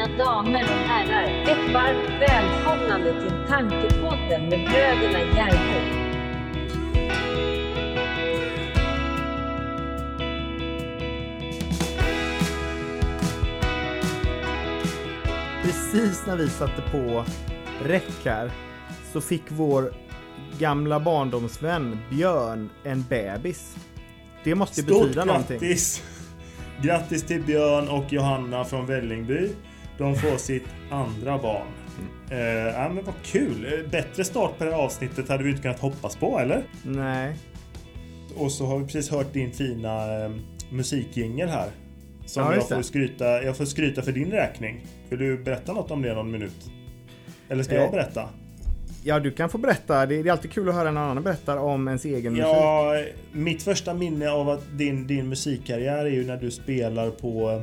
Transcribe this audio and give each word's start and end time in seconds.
mina 0.00 0.16
damer 0.24 0.62
och 0.62 0.88
herrar, 0.88 1.42
ett 1.42 1.74
varmt 1.74 2.20
välkomnande 2.20 3.20
till 3.20 3.48
Tankepodden 3.48 4.48
med 4.48 4.68
bröderna 4.68 5.18
Järbo. 5.18 6.00
Precis 15.62 16.26
när 16.26 16.36
vi 16.36 16.48
satte 16.48 16.82
på 16.92 17.24
räck 17.84 18.24
här 18.24 18.50
så 19.12 19.20
fick 19.20 19.42
vår 19.48 19.92
gamla 20.58 21.00
barndomsvän 21.00 21.98
Björn 22.10 22.70
en 22.84 23.04
bebis. 23.08 23.76
Det 24.44 24.54
måste 24.54 24.80
ju 24.80 24.86
Stort 24.86 25.02
betyda 25.02 25.24
någonting. 25.24 25.58
grattis! 25.58 26.02
Grattis 26.82 27.26
till 27.26 27.42
Björn 27.42 27.88
och 27.88 28.12
Johanna 28.12 28.64
från 28.64 28.86
Vällingby. 28.86 29.48
De 30.00 30.14
får 30.16 30.36
sitt 30.36 30.64
andra 30.90 31.38
barn. 31.38 31.66
Eh, 32.30 32.38
ja, 32.74 32.88
men 32.94 33.04
vad 33.04 33.14
kul! 33.24 33.64
Eh, 33.72 33.90
Bättre 33.90 34.24
start 34.24 34.58
på 34.58 34.64
det 34.64 34.70
här 34.70 34.78
avsnittet 34.78 35.28
hade 35.28 35.44
vi 35.44 35.50
inte 35.50 35.62
kunnat 35.62 35.78
hoppas 35.80 36.16
på, 36.16 36.38
eller? 36.38 36.62
Nej. 36.82 37.36
Och 38.36 38.52
så 38.52 38.66
har 38.66 38.78
vi 38.78 38.84
precis 38.84 39.10
hört 39.10 39.32
din 39.32 39.52
fina 39.52 40.24
eh, 40.24 40.30
musikjingel 40.70 41.48
här. 41.48 41.68
Som 42.26 42.42
Ja, 42.42 42.54
jag 42.54 42.68
får, 42.68 42.82
skryta, 42.82 43.42
jag 43.42 43.56
får 43.56 43.64
skryta 43.64 44.02
för 44.02 44.12
din 44.12 44.30
räkning. 44.30 44.86
Vill 45.08 45.18
du 45.18 45.38
berätta 45.38 45.72
något 45.72 45.90
om 45.90 46.02
det 46.02 46.14
någon 46.14 46.30
minut? 46.30 46.70
Eller 47.48 47.62
ska 47.62 47.74
Eh, 47.74 47.80
jag 47.82 47.90
berätta? 47.90 48.28
Ja, 49.04 49.20
du 49.20 49.30
kan 49.30 49.50
få 49.50 49.58
berätta. 49.58 50.06
Det 50.06 50.14
är 50.14 50.30
alltid 50.32 50.50
kul 50.52 50.68
att 50.68 50.74
höra 50.74 50.90
någon 50.90 51.02
annan 51.02 51.22
berätta 51.22 51.60
om 51.60 51.88
ens 51.88 52.04
egen 52.04 52.32
musik. 52.32 52.46
Ja, 52.46 53.02
mitt 53.32 53.62
första 53.62 53.94
minne 53.94 54.30
av 54.30 54.48
att 54.48 54.78
din, 54.78 55.06
din 55.06 55.28
musikkarriär 55.28 56.04
är 56.04 56.10
ju 56.10 56.26
när 56.26 56.36
du 56.36 56.50
spelar 56.50 57.10
på 57.10 57.62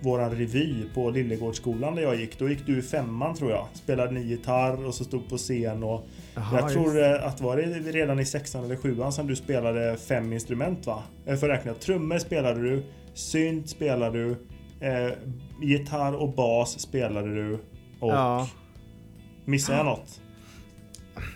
våran 0.00 0.30
revy 0.30 0.84
på 0.94 1.10
Lillegårdsskolan 1.10 1.94
där 1.94 2.02
jag 2.02 2.16
gick. 2.16 2.38
Då 2.38 2.48
gick 2.48 2.66
du 2.66 2.78
i 2.78 2.82
femman 2.82 3.34
tror 3.34 3.50
jag. 3.50 3.66
Spelade 3.74 4.12
ni 4.12 4.20
gitarr 4.22 4.86
och 4.86 4.94
så 4.94 5.04
stod 5.04 5.28
på 5.28 5.36
scen 5.36 5.82
och 5.82 6.06
Jaha, 6.34 6.44
jag 6.52 6.62
just 6.62 6.74
tror 6.74 7.02
eh, 7.02 7.26
att 7.26 7.40
var 7.40 7.56
det 7.56 7.64
redan 7.92 8.20
i 8.20 8.24
sexan 8.24 8.64
eller 8.64 8.76
sjuan 8.76 9.12
som 9.12 9.26
du 9.26 9.36
spelade 9.36 9.96
fem 9.96 10.32
instrument 10.32 10.86
va? 10.86 11.02
Jag 11.24 11.40
får 11.40 11.48
räkna. 11.48 11.74
Trummor 11.74 12.18
spelade 12.18 12.62
du, 12.62 12.82
synt 13.14 13.70
spelade 13.70 14.18
du, 14.24 14.30
eh, 14.86 15.12
gitarr 15.62 16.12
och 16.14 16.34
bas 16.34 16.80
spelade 16.80 17.34
du 17.34 17.54
och 18.00 18.12
Ja. 18.12 18.48
missar 19.44 19.76
jag 19.76 19.86
något? 19.86 20.20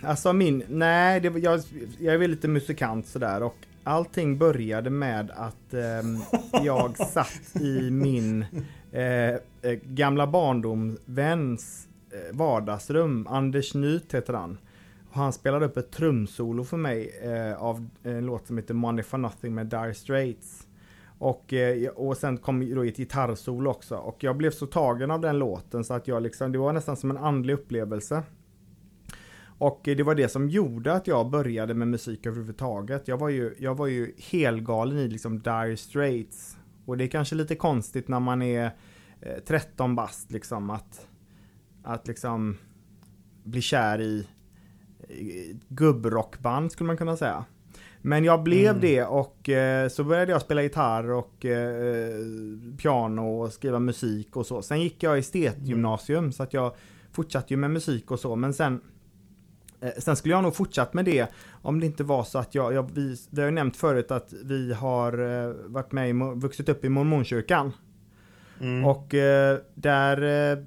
Alltså 0.03 0.33
min, 0.33 0.63
nej, 0.69 1.19
det, 1.19 1.39
jag, 1.39 1.61
jag 1.99 2.13
är 2.13 2.17
väl 2.17 2.29
lite 2.31 2.47
musikant 2.47 3.07
sådär 3.07 3.43
och 3.43 3.55
allting 3.83 4.37
började 4.37 4.89
med 4.89 5.31
att 5.31 5.73
eh, 5.73 6.61
jag 6.63 6.97
satt 6.97 7.55
i 7.61 7.91
min 7.91 8.45
eh, 8.91 9.29
eh, 9.29 9.39
gamla 9.83 10.27
barndomsväns 10.27 11.87
eh, 12.11 12.37
vardagsrum. 12.37 13.27
Anders 13.29 13.73
Nyth 13.73 14.15
heter 14.15 14.33
han. 14.33 14.57
Och 15.09 15.15
han 15.15 15.33
spelade 15.33 15.65
upp 15.65 15.77
ett 15.77 15.91
trumsolo 15.91 16.63
för 16.63 16.77
mig 16.77 17.19
eh, 17.23 17.63
av 17.63 17.89
en 18.03 18.25
låt 18.25 18.47
som 18.47 18.57
heter 18.57 18.73
Money 18.73 19.03
for 19.03 19.17
Nothing 19.17 19.55
med 19.55 19.67
Dire 19.67 19.93
Straits. 19.93 20.67
Och, 21.17 21.53
eh, 21.53 21.89
och 21.89 22.17
sen 22.17 22.37
kom 22.37 22.75
då 22.75 22.83
ett 22.83 22.97
gitarrsolo 22.97 23.69
också. 23.69 23.95
Och 23.95 24.23
jag 24.23 24.37
blev 24.37 24.51
så 24.51 24.65
tagen 24.65 25.11
av 25.11 25.21
den 25.21 25.39
låten 25.39 25.83
så 25.83 25.93
att 25.93 26.07
jag 26.07 26.23
liksom, 26.23 26.51
det 26.51 26.57
var 26.57 26.73
nästan 26.73 26.97
som 26.97 27.11
en 27.11 27.17
andlig 27.17 27.53
upplevelse. 27.53 28.23
Och 29.57 29.87
eh, 29.87 29.97
det 29.97 30.03
var 30.03 30.15
det 30.15 30.29
som 30.29 30.49
gjorde 30.49 30.93
att 30.93 31.07
jag 31.07 31.29
började 31.29 31.73
med 31.73 31.87
musik 31.87 32.25
överhuvudtaget. 32.25 33.07
Jag 33.07 33.17
var 33.17 33.29
ju, 33.29 33.55
jag 33.59 33.75
var 33.75 33.87
ju 33.87 34.13
helgalen 34.17 34.97
i 34.97 35.07
liksom 35.07 35.39
Dire 35.39 35.77
Straits. 35.77 36.57
Och 36.85 36.97
det 36.97 37.03
är 37.03 37.07
kanske 37.07 37.35
lite 37.35 37.55
konstigt 37.55 38.07
när 38.07 38.19
man 38.19 38.41
är 38.41 38.71
eh, 39.21 39.43
13 39.47 39.95
bast 39.95 40.31
liksom 40.31 40.69
att, 40.69 41.07
att 41.83 42.07
liksom 42.07 42.57
bli 43.43 43.61
kär 43.61 44.01
i, 44.01 44.27
gubbrockband 45.67 46.71
skulle 46.71 46.87
man 46.87 46.97
kunna 46.97 47.17
säga. 47.17 47.45
Men 48.01 48.23
jag 48.23 48.43
blev 48.43 48.69
Mm. 48.69 48.81
det 48.81 49.03
och 49.03 49.49
eh, 49.49 49.89
så 49.89 50.03
började 50.03 50.31
jag 50.31 50.41
spela 50.41 50.63
gitarr 50.63 51.11
och 51.11 51.45
eh, 51.45 52.15
piano 52.77 53.41
och 53.41 53.53
skriva 53.53 53.79
musik 53.79 54.35
och 54.35 54.45
så. 54.45 54.61
Sen 54.61 54.81
gick 54.81 55.03
jag 55.03 55.17
estetgymnasium 55.17 56.31
så 56.31 56.43
att 56.43 56.53
jag 56.53 56.75
fortsatte 57.11 57.53
ju 57.53 57.57
med 57.57 57.71
musik 57.71 58.11
och 58.11 58.19
så. 58.19 58.35
Men 58.35 58.53
sen 58.53 58.73
Eh, 58.73 58.92
Sen 59.97 60.15
skulle 60.15 60.33
jag 60.33 60.43
nog 60.43 60.55
fortsatt 60.55 60.93
med 60.93 61.05
det 61.05 61.27
om 61.61 61.79
det 61.79 61.85
inte 61.85 62.03
var 62.03 62.23
så 62.23 62.37
att 62.39 62.55
jag, 62.55 62.73
jag 62.73 62.89
vi, 62.93 63.15
vi 63.29 63.41
har 63.41 63.47
ju 63.47 63.53
nämnt 63.55 63.77
förut 63.77 64.11
att 64.11 64.33
vi 64.43 64.73
har 64.73 65.13
eh, 65.47 65.53
varit 65.65 65.91
med 65.91 66.09
i, 66.09 66.13
vuxit 66.35 66.69
upp 66.69 66.85
i 66.85 66.89
mormonkyrkan. 66.89 67.71
Mm. 68.61 68.85
Och 68.85 69.13
eh, 69.13 69.57
där 69.75 70.51
eh, 70.51 70.57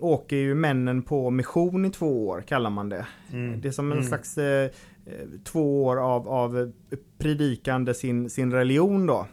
åker 0.00 0.36
ju 0.36 0.54
männen 0.54 1.02
på 1.02 1.30
mission 1.30 1.84
i 1.84 1.90
två 1.90 2.28
år 2.28 2.40
kallar 2.46 2.70
man 2.70 2.88
det. 2.88 3.06
Mm. 3.32 3.60
Det 3.60 3.68
är 3.68 3.72
som 3.72 3.86
en 3.92 3.98
Mm. 3.98 4.08
slags 4.08 4.38
eh, 4.38 4.64
eh, 5.06 5.12
två 5.44 5.84
år 5.84 5.96
av, 5.96 6.28
av 6.28 6.58
eh, 6.60 6.68
predikande 7.18 7.94
sin, 7.94 8.30
sin 8.30 8.52
religion 8.52 9.06
då. 9.06 9.26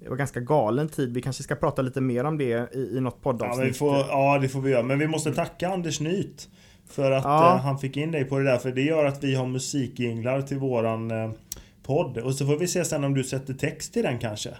Det 0.00 0.08
var 0.08 0.16
ganska 0.16 0.40
galen 0.40 0.88
tid. 0.88 1.14
Vi 1.14 1.22
kanske 1.22 1.42
ska 1.42 1.54
prata 1.54 1.82
lite 1.82 2.00
mer 2.00 2.24
om 2.24 2.38
det 2.38 2.74
i, 2.74 2.96
i 2.96 3.00
något 3.00 3.14
Ja, 3.16 3.22
poddavsnitt. 3.22 3.68
vi 3.68 3.72
får, 3.72 3.96
ja, 3.96 4.38
det 4.42 4.48
får 4.48 4.60
vi 4.60 4.70
göra. 4.70 4.82
Men 4.82 4.98
vi 4.98 5.06
måste 5.06 5.34
tacka 5.34 5.68
Anders 5.68 6.00
Nyth. 6.00 6.44
För 6.90 7.10
att 7.10 7.24
Ja. 7.24 7.54
eh, 7.54 7.60
han 7.60 7.78
fick 7.78 7.96
in 7.96 8.10
dig 8.12 8.24
på 8.24 8.38
det 8.38 8.44
där. 8.44 8.58
För 8.58 8.72
det 8.72 8.82
gör 8.82 9.04
att 9.04 9.24
vi 9.24 9.34
har 9.34 9.46
musikjinglar 9.46 10.42
till 10.42 10.58
våran 10.58 11.10
eh, 11.10 11.30
podd. 11.82 12.18
Och 12.18 12.34
så 12.34 12.46
får 12.46 12.56
vi 12.56 12.66
se 12.68 12.84
sen 12.84 13.04
om 13.04 13.14
du 13.14 13.24
sätter 13.24 13.54
text 13.54 13.92
till 13.92 14.02
den 14.02 14.18
kanske. 14.18 14.50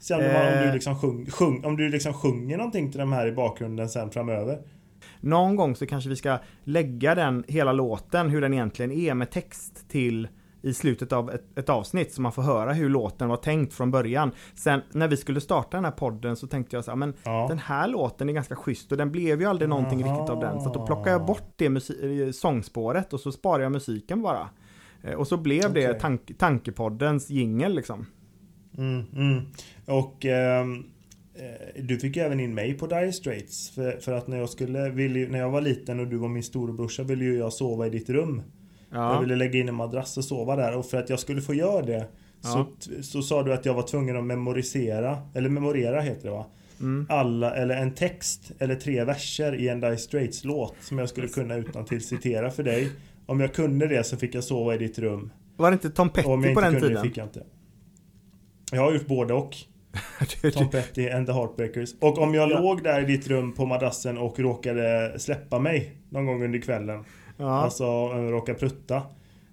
Se 0.00 0.14
om, 0.14 0.20
du- 0.20 0.26
om, 0.28 0.32
Eh. 0.34 0.62
du 0.66 0.72
liksom 0.72 0.98
sjung, 1.00 1.26
sjung, 1.30 1.64
om 1.64 1.76
du 1.76 1.88
liksom 1.88 2.12
sjunger 2.12 2.56
någonting 2.56 2.90
till 2.90 3.00
de 3.00 3.12
här 3.12 3.26
i 3.26 3.32
bakgrunden 3.32 3.88
sen 3.88 4.10
framöver. 4.10 4.58
Någon 5.20 5.56
gång 5.56 5.76
så 5.76 5.86
kanske 5.86 6.10
vi 6.10 6.16
ska 6.16 6.38
lägga 6.64 7.14
den 7.14 7.44
hela 7.48 7.72
låten, 7.72 8.28
hur 8.30 8.40
den 8.40 8.52
egentligen 8.54 8.92
är 8.92 9.14
med 9.14 9.30
text 9.30 9.88
till 9.88 10.28
i 10.68 10.74
slutet 10.74 11.12
av 11.12 11.30
ett, 11.30 11.58
ett 11.58 11.68
avsnitt 11.68 12.12
så 12.12 12.22
man 12.22 12.32
får 12.32 12.42
höra 12.42 12.72
hur 12.72 12.88
låten 12.88 13.28
var 13.28 13.36
tänkt 13.36 13.74
från 13.74 13.90
början. 13.90 14.30
Sen 14.54 14.80
när 14.92 15.08
vi 15.08 15.16
skulle 15.16 15.40
starta 15.40 15.76
den 15.76 15.84
här 15.84 15.92
podden 15.92 16.36
så 16.36 16.46
tänkte 16.46 16.76
jag 16.76 16.84
så 16.84 16.90
här, 16.90 16.96
men 16.96 17.14
Ja. 17.24 17.46
den 17.48 17.58
här 17.58 17.88
låten 17.88 18.28
är 18.28 18.32
ganska 18.32 18.56
schysst 18.56 18.92
och 18.92 18.98
den 18.98 19.12
blev 19.12 19.40
ju 19.40 19.46
aldrig 19.46 19.68
någonting 19.68 20.02
Aha. 20.04 20.12
riktigt 20.14 20.30
av 20.30 20.40
den. 20.40 20.60
Så 20.60 20.68
att 20.68 20.74
då 20.74 20.86
plockar 20.86 21.10
jag 21.10 21.26
bort 21.26 21.52
det 21.56 21.68
musi- 21.68 22.26
eh, 22.26 22.30
sångspåret 22.32 23.12
och 23.12 23.20
så 23.20 23.32
sparar 23.32 23.62
jag 23.62 23.72
musiken 23.72 24.22
bara. 24.22 24.48
Eh, 25.02 25.12
Och 25.14 25.28
så 25.28 25.36
blev 25.36 25.72
det 25.72 25.88
Okej. 25.88 26.00
tank- 26.00 26.34
Tankepoddens 26.38 27.30
jingel 27.30 27.74
liksom. 27.74 28.06
Mm, 28.78 29.04
mm. 29.16 29.44
Och 29.86 30.26
eh, 30.26 30.66
du 31.82 31.98
fick 31.98 32.16
ju 32.16 32.22
även 32.22 32.40
in 32.40 32.54
mig 32.54 32.74
på 32.78 32.86
Dire 32.86 33.12
Straits. 33.12 33.70
För, 33.70 33.92
för 34.00 34.12
att 34.12 34.28
när 34.28 34.38
jag 34.38 34.48
skulle, 34.48 34.90
ville, 34.90 35.28
när 35.28 35.38
jag 35.38 35.50
var 35.50 35.60
liten 35.60 36.00
och 36.00 36.06
du 36.06 36.16
var 36.16 36.28
min 36.28 36.42
storebrorsa 36.42 37.02
ville 37.02 37.24
ju 37.24 37.38
jag 37.38 37.52
sova 37.52 37.86
i 37.86 37.90
ditt 37.90 38.08
rum. 38.10 38.42
Jag 38.90 39.00
Ja, 39.14 39.20
ville 39.20 39.36
lägga 39.36 39.60
in 39.60 39.68
en 39.68 39.74
madrass 39.74 40.16
och 40.16 40.24
sova 40.24 40.56
där 40.56 40.76
och 40.76 40.86
för 40.86 40.98
att 40.98 41.10
jag 41.10 41.18
skulle 41.20 41.40
få 41.40 41.54
göra 41.54 41.82
det 41.82 42.06
så, 42.40 42.66
så 43.02 43.22
sa 43.22 43.42
du 43.42 43.52
att 43.52 43.64
jag 43.66 43.74
var 43.74 43.82
tvungen 43.82 44.16
att 44.16 44.24
memorisera, 44.24 45.18
eller 45.34 45.48
memorera 45.48 46.00
heter 46.00 46.24
det 46.24 46.30
va? 46.30 46.46
mm. 46.80 47.06
Alla, 47.08 47.54
eller 47.56 47.76
en 47.76 47.94
text 47.94 48.52
eller 48.58 48.74
tre 48.74 49.04
verser 49.04 49.54
i 49.54 49.68
en 49.68 49.80
Dire 49.80 49.96
Straits 49.96 50.44
låt 50.44 50.74
som 50.80 50.98
jag 50.98 51.08
skulle 51.08 51.28
kunna 51.28 51.56
utan 51.56 51.84
till 51.84 52.00
citera 52.04 52.50
för 52.50 52.62
dig. 52.62 52.90
Om 53.26 53.40
jag 53.40 53.54
kunde 53.54 53.86
det 53.86 54.04
så 54.04 54.16
fick 54.16 54.34
jag 54.34 54.44
sova 54.44 54.74
i 54.74 54.78
ditt 54.78 54.98
rum. 54.98 55.30
Var 55.56 55.70
det 55.70 55.74
inte 55.74 55.90
Tom 55.90 56.08
Och 56.08 56.26
om 56.26 56.42
Petty 56.42 56.48
jag 56.48 56.54
på 56.54 56.60
den 56.60 56.72
kunde 56.72 56.86
det 56.88 56.94
tiden? 56.94 57.02
fick 57.04 57.16
jag 57.16 57.26
inte. 57.26 57.42
Jag 58.72 58.82
har 58.82 58.92
gjort 58.92 59.06
både 59.06 59.34
och. 59.34 59.56
Tom 60.54 60.70
Petty 60.70 61.10
and 61.10 61.26
the 61.26 61.32
Heartbreakers. 61.32 61.94
Och 62.00 62.18
om 62.18 62.34
jag 62.34 62.50
Ja. 62.50 62.60
låg 62.60 62.82
där 62.82 63.00
i 63.02 63.04
ditt 63.04 63.28
rum 63.28 63.52
på 63.52 63.66
madrassen 63.66 64.18
och 64.18 64.38
råkade 64.38 65.14
släppa 65.18 65.58
mig 65.58 65.92
någon 66.10 66.26
gång 66.26 66.44
under 66.44 66.58
kvällen. 66.58 67.04
Ja. 67.38 67.60
Alltså 67.62 68.08
råka 68.08 68.54
prutta. 68.54 69.02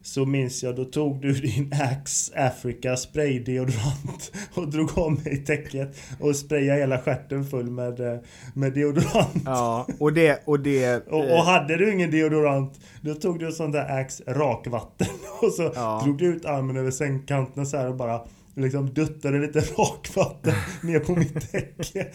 Så 0.01 0.25
minns 0.25 0.63
jag, 0.63 0.75
då 0.75 0.85
tog 0.85 1.21
du 1.21 1.33
din 1.33 1.73
Axe 1.73 2.47
Africa 2.47 2.97
spraydeodorant 2.97 4.31
och 4.53 4.67
drog 4.67 4.97
om 4.97 5.13
mig 5.25 5.45
täcket 5.45 5.97
och 6.19 6.35
sprayade 6.35 6.79
hela 6.79 6.97
stjärten 6.99 7.45
full 7.45 7.69
med, 7.69 7.99
eh, 7.99 8.19
med 8.53 8.73
deodorant. 8.73 9.43
ja, 9.45 9.87
och 9.99 10.13
det, 10.13 10.41
och 10.45 10.59
det... 10.59 11.07
Och, 11.11 11.31
och 11.31 11.43
hade 11.45 11.77
du 11.77 11.93
ingen 11.93 12.11
deodorant 12.11 12.79
Då 13.01 13.13
tog 13.13 13.39
du 13.39 13.51
sånt 13.51 13.73
där 13.73 13.99
Axe 13.99 14.23
rakvatten 14.27 15.07
och 15.41 15.51
så 15.51 15.71
Ja. 15.75 16.01
drog 16.03 16.17
du 16.17 16.25
ut 16.25 16.45
armen 16.45 16.77
över 16.77 16.91
sängkanten 16.91 17.65
så 17.65 17.77
här 17.77 17.89
och 17.89 17.95
bara 17.95 18.21
Liksom 18.57 18.93
duttade 18.93 19.39
lite 19.39 19.59
rakvatten 19.59 20.53
ner 20.83 20.99
på 20.99 21.15
mitt 21.15 21.51
täcke. 21.51 22.07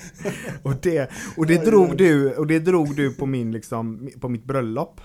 Och 0.62 0.75
det, 0.83 1.11
och 1.37 1.47
det 1.47 1.65
drog 1.65 1.97
du, 1.97 2.35
och 2.35 2.47
det 2.47 2.59
drog 2.59 2.97
du 2.97 3.15
på 3.15 3.27
min 3.27 3.53
liksom, 3.53 4.11
på 4.21 4.29
mitt 4.29 4.44
bröllop. 4.44 5.00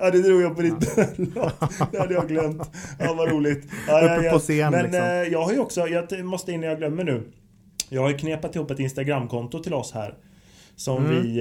Ja 0.00 0.10
det 0.10 0.22
drog 0.22 0.42
jag 0.42 0.56
på 0.56 0.62
ditt 0.62 0.94
bröllop. 0.94 1.52
Det 1.92 1.98
hade 1.98 2.14
jag 2.14 2.28
glömt. 2.28 2.70
Ja 2.98 3.14
vad 3.14 3.30
roligt. 3.30 3.64
Ja, 3.88 4.00
Uppe 4.00 4.26
ja, 4.26 4.32
på 4.32 4.38
scen, 4.38 4.72
Men 4.72 4.82
liksom. 4.82 5.02
eh, 5.02 5.10
jag 5.10 5.42
har 5.42 5.52
ju 5.52 5.58
också, 5.58 5.88
jag 5.88 6.24
måste 6.24 6.52
in 6.52 6.62
jag 6.62 6.78
glömmer 6.78 7.04
nu. 7.04 7.22
Jag 7.88 8.02
har 8.02 8.08
ju 8.08 8.18
knepat 8.18 8.56
ihop 8.56 8.70
ett 8.70 8.78
Instagramkonto 8.78 9.62
till 9.62 9.74
oss 9.74 9.92
här. 9.92 10.14
Som 10.80 11.06
Mm. 11.06 11.22
vi, 11.22 11.40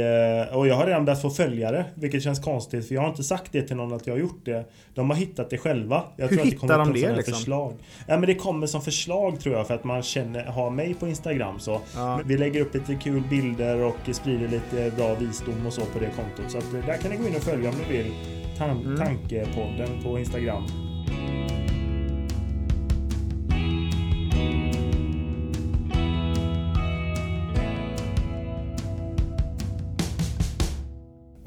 eh, 0.50 0.58
och 0.58 0.68
jag 0.68 0.76
har 0.76 0.86
redan 0.86 1.06
börjat 1.06 1.22
få 1.22 1.30
följare, 1.30 1.86
vilket 1.96 2.24
känns 2.24 2.40
konstigt 2.40 2.88
för 2.88 2.96
jag 2.96 3.02
har 3.02 3.10
inte 3.10 3.24
sagt 3.24 3.52
det 3.52 3.62
till 3.62 3.76
någon 3.76 3.94
att 3.94 4.08
jag 4.08 4.14
har 4.14 4.20
gjort 4.20 4.46
det. 4.46 4.66
De 4.94 5.10
har 5.10 5.18
hittat 5.18 5.50
det 5.50 5.58
själva. 5.58 6.04
Jag 6.18 6.28
Hur 6.28 6.36
tror 6.36 6.46
att 6.46 6.52
det 6.52 6.58
kommer 6.58 6.78
de 6.78 6.94
det, 6.94 7.16
liksom? 7.16 7.34
förslag. 7.34 7.74
Ja 8.08 8.18
men 8.18 8.28
det 8.28 8.36
kommer 8.36 8.68
som 8.68 8.82
förslag 8.82 9.40
tror 9.40 9.56
jag 9.56 9.68
för 9.68 9.74
att 9.76 9.84
man 9.84 10.04
känner, 10.04 10.44
har 10.46 10.70
mig 10.70 10.94
på 10.94 11.08
Instagram 11.08 11.60
så. 11.60 11.82
Ja. 11.96 12.20
Vi 12.26 12.38
lägger 12.38 12.62
upp 12.62 12.74
lite 12.74 12.96
kul 12.96 13.24
bilder 13.30 13.78
och 13.84 13.96
sprider 14.16 14.48
lite 14.48 14.92
bra 14.98 15.14
visdom 15.16 15.66
och 15.68 15.74
så 15.74 15.82
på 15.82 16.00
det 16.00 16.10
kontot. 16.16 16.52
Så 16.52 16.58
att 16.58 16.74
eh, 16.74 16.86
där 16.86 16.98
kan 16.98 17.12
ni 17.12 17.18
gå 17.18 17.28
in 17.28 17.36
och 17.36 17.42
följa 17.44 17.70
om 17.70 17.76
ni 17.90 17.98
vill. 17.98 18.12
Tan- 18.58 18.82
Mm. 18.86 18.98
Tankepodden 18.98 20.04
på 20.04 20.20
Instagram. 20.20 20.64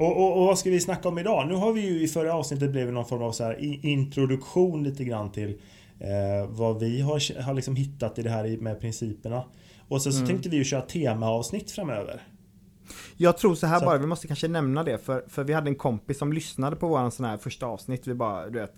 Och, 0.03 0.17
och, 0.17 0.37
och 0.39 0.45
vad 0.45 0.59
ska 0.59 0.69
vi 0.69 0.79
snacka 0.79 1.09
om 1.09 1.19
idag? 1.19 1.47
Nu 1.47 1.53
har 1.53 1.73
vi 1.73 1.81
ju 1.81 2.03
i 2.03 2.07
förra 2.07 2.33
avsnittet 2.33 2.71
blivit 2.71 2.93
någon 2.93 3.05
form 3.05 3.21
av 3.23 3.31
så 3.31 3.43
här 3.43 3.85
introduktion 3.85 4.83
lite 4.83 5.03
grann 5.03 5.31
till 5.31 5.49
eh, 5.99 6.49
vad 6.49 6.79
vi 6.79 7.01
har, 7.01 7.41
har 7.41 7.53
liksom 7.53 7.75
hittat 7.75 8.19
i 8.19 8.21
det 8.23 8.29
här 8.29 8.57
med 8.57 8.79
principerna. 8.79 9.43
Och 9.87 10.01
sen 10.01 10.11
så 10.13 10.17
Mm. 10.19 10.29
tänkte 10.29 10.49
vi 10.49 10.57
ju 10.57 10.63
köra 10.63 10.81
temaavsnitt 10.81 11.71
framöver. 11.71 12.21
Jag 13.17 13.37
tror 13.37 13.55
så 13.55 13.67
här 13.67 13.79
Så- 13.79 13.85
bara, 13.85 13.97
vi 13.97 14.07
måste 14.07 14.27
kanske 14.27 14.47
nämna 14.47 14.83
det 14.83 14.97
för, 14.97 15.23
för 15.27 15.43
vi 15.43 15.53
hade 15.53 15.69
en 15.69 15.75
kompis 15.75 16.17
som 16.17 16.33
lyssnade 16.33 16.75
på 16.75 16.87
våran 16.87 17.11
sån 17.11 17.25
här 17.25 17.37
första 17.37 17.65
avsnitt. 17.65 18.07
Vi 18.07 18.13
bara, 18.13 18.49
du 18.49 18.59
vet, 18.59 18.75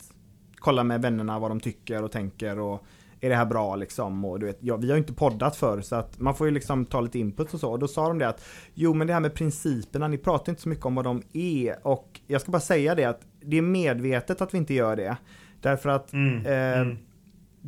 kolla 0.56 0.84
med 0.84 1.02
vännerna 1.02 1.40
vad 1.40 1.52
de 1.52 1.60
tycker 1.60 2.04
och 2.04 2.12
tänker 2.12 2.60
och 2.60 2.84
är 3.22 3.30
det 3.30 3.36
här 3.36 3.46
bra 3.46 3.76
liksom? 3.76 4.26
Och 4.26 4.40
du 4.40 4.46
vet, 4.46 4.58
ja, 4.60 4.78
vi 4.78 4.88
har 4.88 4.96
ju 4.96 5.02
inte 5.02 5.14
poddat 5.14 5.56
för 5.56 5.82
så 5.82 5.96
att 5.96 6.20
man 6.20 6.36
får 6.36 6.48
ju 6.48 6.54
liksom 6.54 6.86
ta 6.86 7.02
lite 7.02 7.20
input 7.20 7.54
och 7.54 7.60
så. 7.60 7.72
Och 7.72 7.80
då 7.80 7.88
sa 7.88 8.08
de 8.08 8.18
det 8.20 8.28
att 8.28 8.46
jo 8.74 8.94
men 8.94 9.08
det 9.08 9.14
här 9.14 9.20
med 9.20 9.34
principerna, 9.34 10.08
ni 10.08 10.18
pratar 10.18 10.52
inte 10.52 10.62
så 10.62 10.70
mycket 10.70 10.86
om 10.86 10.96
vad 10.96 11.06
de 11.06 11.22
är. 11.34 11.88
Och 11.88 12.20
jag 12.28 12.42
ska 12.42 12.52
bara 12.52 12.60
säga 12.60 12.96
det 12.96 13.06
att 13.06 13.22
det 13.42 13.58
är 13.58 13.62
medvetet 13.62 14.42
att 14.42 14.54
vi 14.54 14.58
inte 14.58 14.74
gör 14.74 14.96
det. 14.96 15.18
Därför 15.62 15.90
att 15.90 16.14
Mm, 16.14 16.46
eh, 16.46 16.80
mm. 16.80 16.98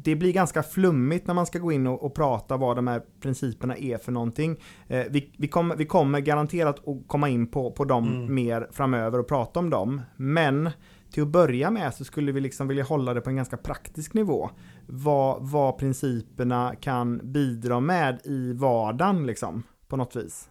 Det 0.03 0.15
blir 0.15 0.33
ganska 0.33 0.63
flummigt 0.63 1.27
när 1.27 1.33
man 1.33 1.45
ska 1.45 1.59
gå 1.59 1.71
in 1.71 1.87
och, 1.87 2.03
och 2.03 2.15
prata 2.15 2.57
vad 2.57 2.75
de 2.75 2.87
här 2.87 3.01
principerna 3.21 3.77
är 3.77 3.97
för 3.97 4.11
någonting. 4.11 4.57
Eh, 4.87 5.05
vi, 5.09 5.31
vi, 5.37 5.47
kommer, 5.47 5.75
vi 5.75 5.85
kommer 5.85 6.19
garanterat 6.19 6.87
att 6.87 7.07
komma 7.07 7.29
in 7.29 7.47
på, 7.47 7.71
på 7.71 7.85
dem 7.85 8.07
Mm. 8.07 8.35
mer 8.35 8.67
framöver 8.71 9.19
och 9.19 9.27
prata 9.27 9.59
om 9.59 9.69
dem. 9.69 10.01
Men 10.15 10.69
till 11.11 11.23
att 11.23 11.29
börja 11.29 11.71
med 11.71 11.93
så 11.93 12.03
skulle 12.03 12.31
vi 12.31 12.41
liksom 12.41 12.67
vilja 12.67 12.83
hålla 12.83 13.13
det 13.13 13.21
på 13.21 13.29
en 13.29 13.35
ganska 13.35 13.57
praktisk 13.57 14.13
nivå. 14.13 14.49
Vad, 14.85 15.37
vad 15.41 15.77
principerna 15.77 16.75
kan 16.81 17.21
bidra 17.23 17.79
med 17.79 18.19
i 18.23 18.53
vardagen 18.53 19.25
liksom, 19.25 19.63
på 19.87 19.97
något 19.97 20.15
vis. 20.15 20.49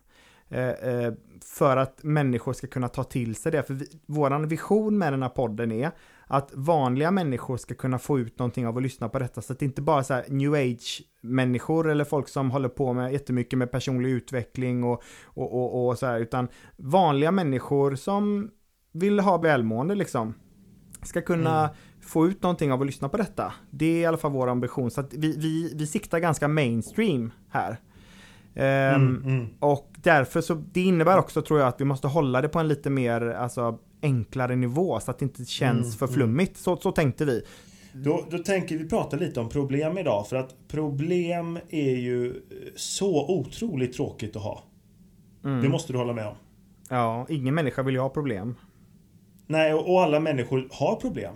Eh, 0.48 0.68
eh, 0.68 1.12
för 1.58 1.76
att 1.76 2.02
människor 2.02 2.52
ska 2.52 2.66
kunna 2.66 2.88
ta 2.88 3.04
till 3.04 3.34
sig 3.34 3.52
det. 3.52 3.62
För 3.62 3.74
vi, 3.74 3.86
våran 4.06 4.48
vision 4.48 4.98
med 4.98 5.12
den 5.12 5.22
här 5.22 5.28
podden 5.28 5.72
är 5.72 5.90
att 6.26 6.50
vanliga 6.54 7.10
människor 7.10 7.56
ska 7.56 7.74
kunna 7.74 7.98
få 7.98 8.18
ut 8.18 8.38
någonting 8.38 8.66
av 8.66 8.76
att 8.76 8.82
lyssna 8.82 9.08
på 9.08 9.18
detta. 9.18 9.42
Så 9.42 9.52
att 9.52 9.58
det 9.58 9.64
inte 9.64 9.82
bara 9.82 9.98
är 9.98 10.02
så 10.02 10.14
här 10.14 10.24
new 10.28 10.54
age 10.54 11.02
människor 11.20 11.90
eller 11.90 12.04
folk 12.04 12.28
som 12.28 12.50
håller 12.50 12.68
på 12.68 12.92
med 12.92 13.12
jättemycket 13.12 13.58
med 13.58 13.70
personlig 13.70 14.10
utveckling 14.10 14.84
och, 14.84 15.02
och, 15.24 15.52
och, 15.54 15.88
och 15.88 15.98
så 15.98 16.06
här. 16.06 16.18
Utan 16.20 16.48
vanliga 16.76 17.30
människor 17.30 17.94
som 17.94 18.50
vill 18.92 19.20
ha 19.20 19.36
välmående 19.38 19.94
liksom. 19.94 20.34
Ska 21.02 21.20
kunna 21.22 21.60
Mm. 21.60 21.76
få 22.00 22.26
ut 22.26 22.42
någonting 22.42 22.72
av 22.72 22.80
att 22.80 22.86
lyssna 22.86 23.08
på 23.08 23.16
detta. 23.16 23.52
Det 23.70 23.86
är 23.86 24.00
i 24.00 24.06
alla 24.06 24.16
fall 24.16 24.32
vår 24.32 24.48
ambition. 24.48 24.90
Så 24.90 25.00
att 25.00 25.14
vi, 25.14 25.36
vi, 25.38 25.72
vi 25.76 25.86
siktar 25.86 26.18
ganska 26.18 26.48
mainstream 26.48 27.32
här. 27.50 27.76
Ehm, 28.54 28.94
Mm, 28.94 29.22
mm. 29.24 29.46
och 29.60 29.90
därför 30.02 30.40
så, 30.40 30.54
det 30.54 30.80
innebär 30.80 31.18
också 31.18 31.42
tror 31.42 31.60
jag 31.60 31.68
att 31.68 31.80
vi 31.80 31.84
måste 31.84 32.08
hålla 32.08 32.40
det 32.40 32.48
på 32.48 32.58
en 32.58 32.68
lite 32.68 32.90
mer, 32.90 33.20
alltså 33.20 33.78
enklare 34.02 34.56
nivå 34.56 35.00
så 35.00 35.10
att 35.10 35.18
det 35.18 35.24
inte 35.24 35.44
känns 35.44 35.86
Mm, 35.86 35.90
för 35.92 36.06
flummigt. 36.06 36.56
Så, 36.56 36.76
så 36.76 36.92
tänkte 36.92 37.24
vi. 37.24 37.42
Då, 37.92 38.26
då 38.30 38.38
tänker 38.38 38.78
vi 38.78 38.88
prata 38.88 39.16
lite 39.16 39.40
om 39.40 39.48
problem 39.48 39.98
idag 39.98 40.28
för 40.28 40.36
att 40.36 40.54
problem 40.68 41.58
är 41.68 41.96
ju 41.96 42.42
så 42.76 43.38
otroligt 43.38 43.92
tråkigt 43.92 44.36
att 44.36 44.42
ha. 44.42 44.64
Mm. 45.44 45.62
Det 45.62 45.68
måste 45.68 45.92
du 45.92 45.98
hålla 45.98 46.12
med 46.12 46.26
om. 46.26 46.34
Ja, 46.90 47.26
ingen 47.28 47.54
människa 47.54 47.82
vill 47.82 47.94
ju 47.94 48.00
ha 48.00 48.08
problem. 48.08 48.54
Nej, 49.46 49.74
och, 49.74 49.92
och 49.92 50.02
alla 50.02 50.20
människor 50.20 50.68
har 50.70 50.96
problem. 50.96 51.34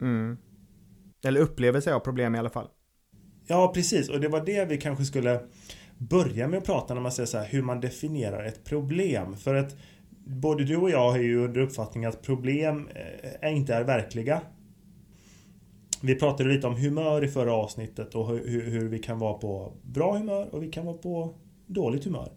Mm. 0.00 0.36
Eller 1.24 1.40
upplever 1.40 1.80
sig 1.80 1.92
av 1.92 2.00
problem 2.00 2.34
i 2.34 2.38
alla 2.38 2.50
fall. 2.50 2.68
Ja, 3.46 3.72
precis. 3.74 4.08
Och 4.08 4.20
det 4.20 4.28
var 4.28 4.44
det 4.44 4.64
vi 4.64 4.76
kanske 4.76 5.04
skulle 5.04 5.40
börja 5.98 6.48
med 6.48 6.58
att 6.58 6.64
prata 6.64 6.94
när 6.94 7.00
man 7.00 7.12
säger 7.12 7.26
så 7.26 7.38
här 7.38 7.46
hur 7.46 7.62
man 7.62 7.80
definierar 7.80 8.44
ett 8.44 8.64
problem. 8.64 9.36
För 9.36 9.54
att 9.54 9.76
både 10.26 10.64
du 10.64 10.76
och 10.76 10.90
jag 10.90 11.10
har 11.10 11.18
ju 11.18 11.44
under 11.44 11.60
uppfattning 11.60 12.04
att 12.04 12.22
problem 12.22 12.88
eh, 12.94 13.30
är 13.48 13.50
inte 13.52 13.74
är 13.74 13.84
verkliga. 13.84 14.40
Vi 16.02 16.14
pratade 16.14 16.48
lite 16.48 16.66
om 16.66 16.76
humör 16.76 17.24
i 17.24 17.28
förra 17.28 17.52
avsnittet 17.54 18.14
och 18.14 18.28
hur, 18.28 18.48
hur- 18.48 18.70
hur 18.70 18.88
vi 18.88 18.98
kan 18.98 19.18
vara 19.18 19.34
på 19.34 19.72
bra 19.82 20.16
humör 20.18 20.48
och 20.54 20.62
vi 20.62 20.70
kan 20.70 20.86
vara 20.86 20.96
på 20.96 21.34
dåligt 21.66 22.04
humör. 22.04 22.28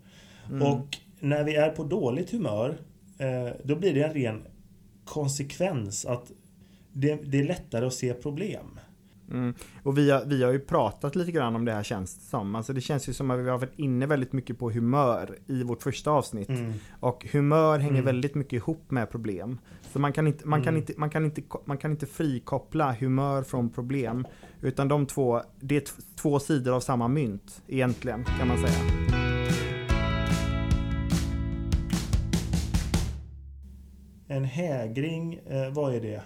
Mm. 0.50 0.62
Och 0.62 0.98
när 1.20 1.44
vi 1.44 1.56
är 1.56 1.70
på 1.70 1.84
dåligt 1.84 2.30
humör 2.32 2.78
eh, 3.18 3.50
då 3.64 3.76
blir 3.76 3.94
det 3.94 4.02
en 4.04 4.14
ren 4.14 4.44
konsekvens 5.06 6.06
att 6.06 6.32
det, 6.94 7.16
det 7.16 7.40
är 7.40 7.44
lättare 7.44 7.86
att 7.86 7.94
se 7.94 8.14
problem. 8.14 8.80
Mm. 9.32 9.54
Och 9.84 9.98
vi 9.98 10.12
har, 10.12 10.26
vi 10.26 10.44
har 10.44 10.52
ju 10.52 10.60
pratat 10.60 11.16
lite 11.16 11.32
grann 11.32 11.56
om 11.56 11.66
det 11.66 11.72
här 11.72 11.84
känns 11.84 12.16
det 12.16 12.26
som. 12.26 12.56
Alltså 12.56 12.74
det 12.74 12.82
känns 12.82 13.10
ju 13.10 13.14
som 13.14 13.32
att 13.32 13.40
vi 13.40 13.50
har 13.50 13.58
varit 13.58 13.80
inne 13.80 14.06
väldigt 14.06 14.34
mycket 14.34 14.60
på 14.60 14.72
humör 14.72 15.38
i 15.48 15.64
vårt 15.64 15.84
första 15.84 16.12
avsnitt. 16.12 16.50
Mm. 16.50 16.74
Och 17.00 17.26
humör 17.32 17.80
hänger 17.80 17.94
Mm. 17.94 18.06
väldigt 18.06 18.36
mycket 18.36 18.54
ihop 18.54 18.92
med 18.92 19.10
problem. 19.12 19.60
Så 19.94 20.00
man 20.00 20.14
kan 20.14 20.28
inte, 20.28 20.48
man 20.48 20.62
kan 20.64 20.74
Mm. 20.74 20.80
inte, 20.82 20.94
man 20.98 21.10
kan 21.10 21.26
inte, 21.26 21.42
man 21.66 21.78
kan 21.78 21.92
inte 21.92 22.06
frikoppla 22.06 22.94
humör 23.00 23.44
från 23.44 23.70
problem. 23.70 24.28
Utan 24.62 24.88
de 24.88 25.06
två, 25.06 25.42
det 25.62 25.78
är 25.78 25.84
två 26.16 26.40
sidor 26.40 26.76
av 26.76 26.80
samma 26.80 27.08
mynt 27.08 27.62
egentligen 27.68 28.24
kan 28.40 28.48
man 28.48 28.58
säga. 28.58 28.80
En 34.28 34.44
hägring, 34.46 35.34
eh, 35.34 35.70
vad 35.74 35.96
är 35.96 36.02
det? 36.02 36.22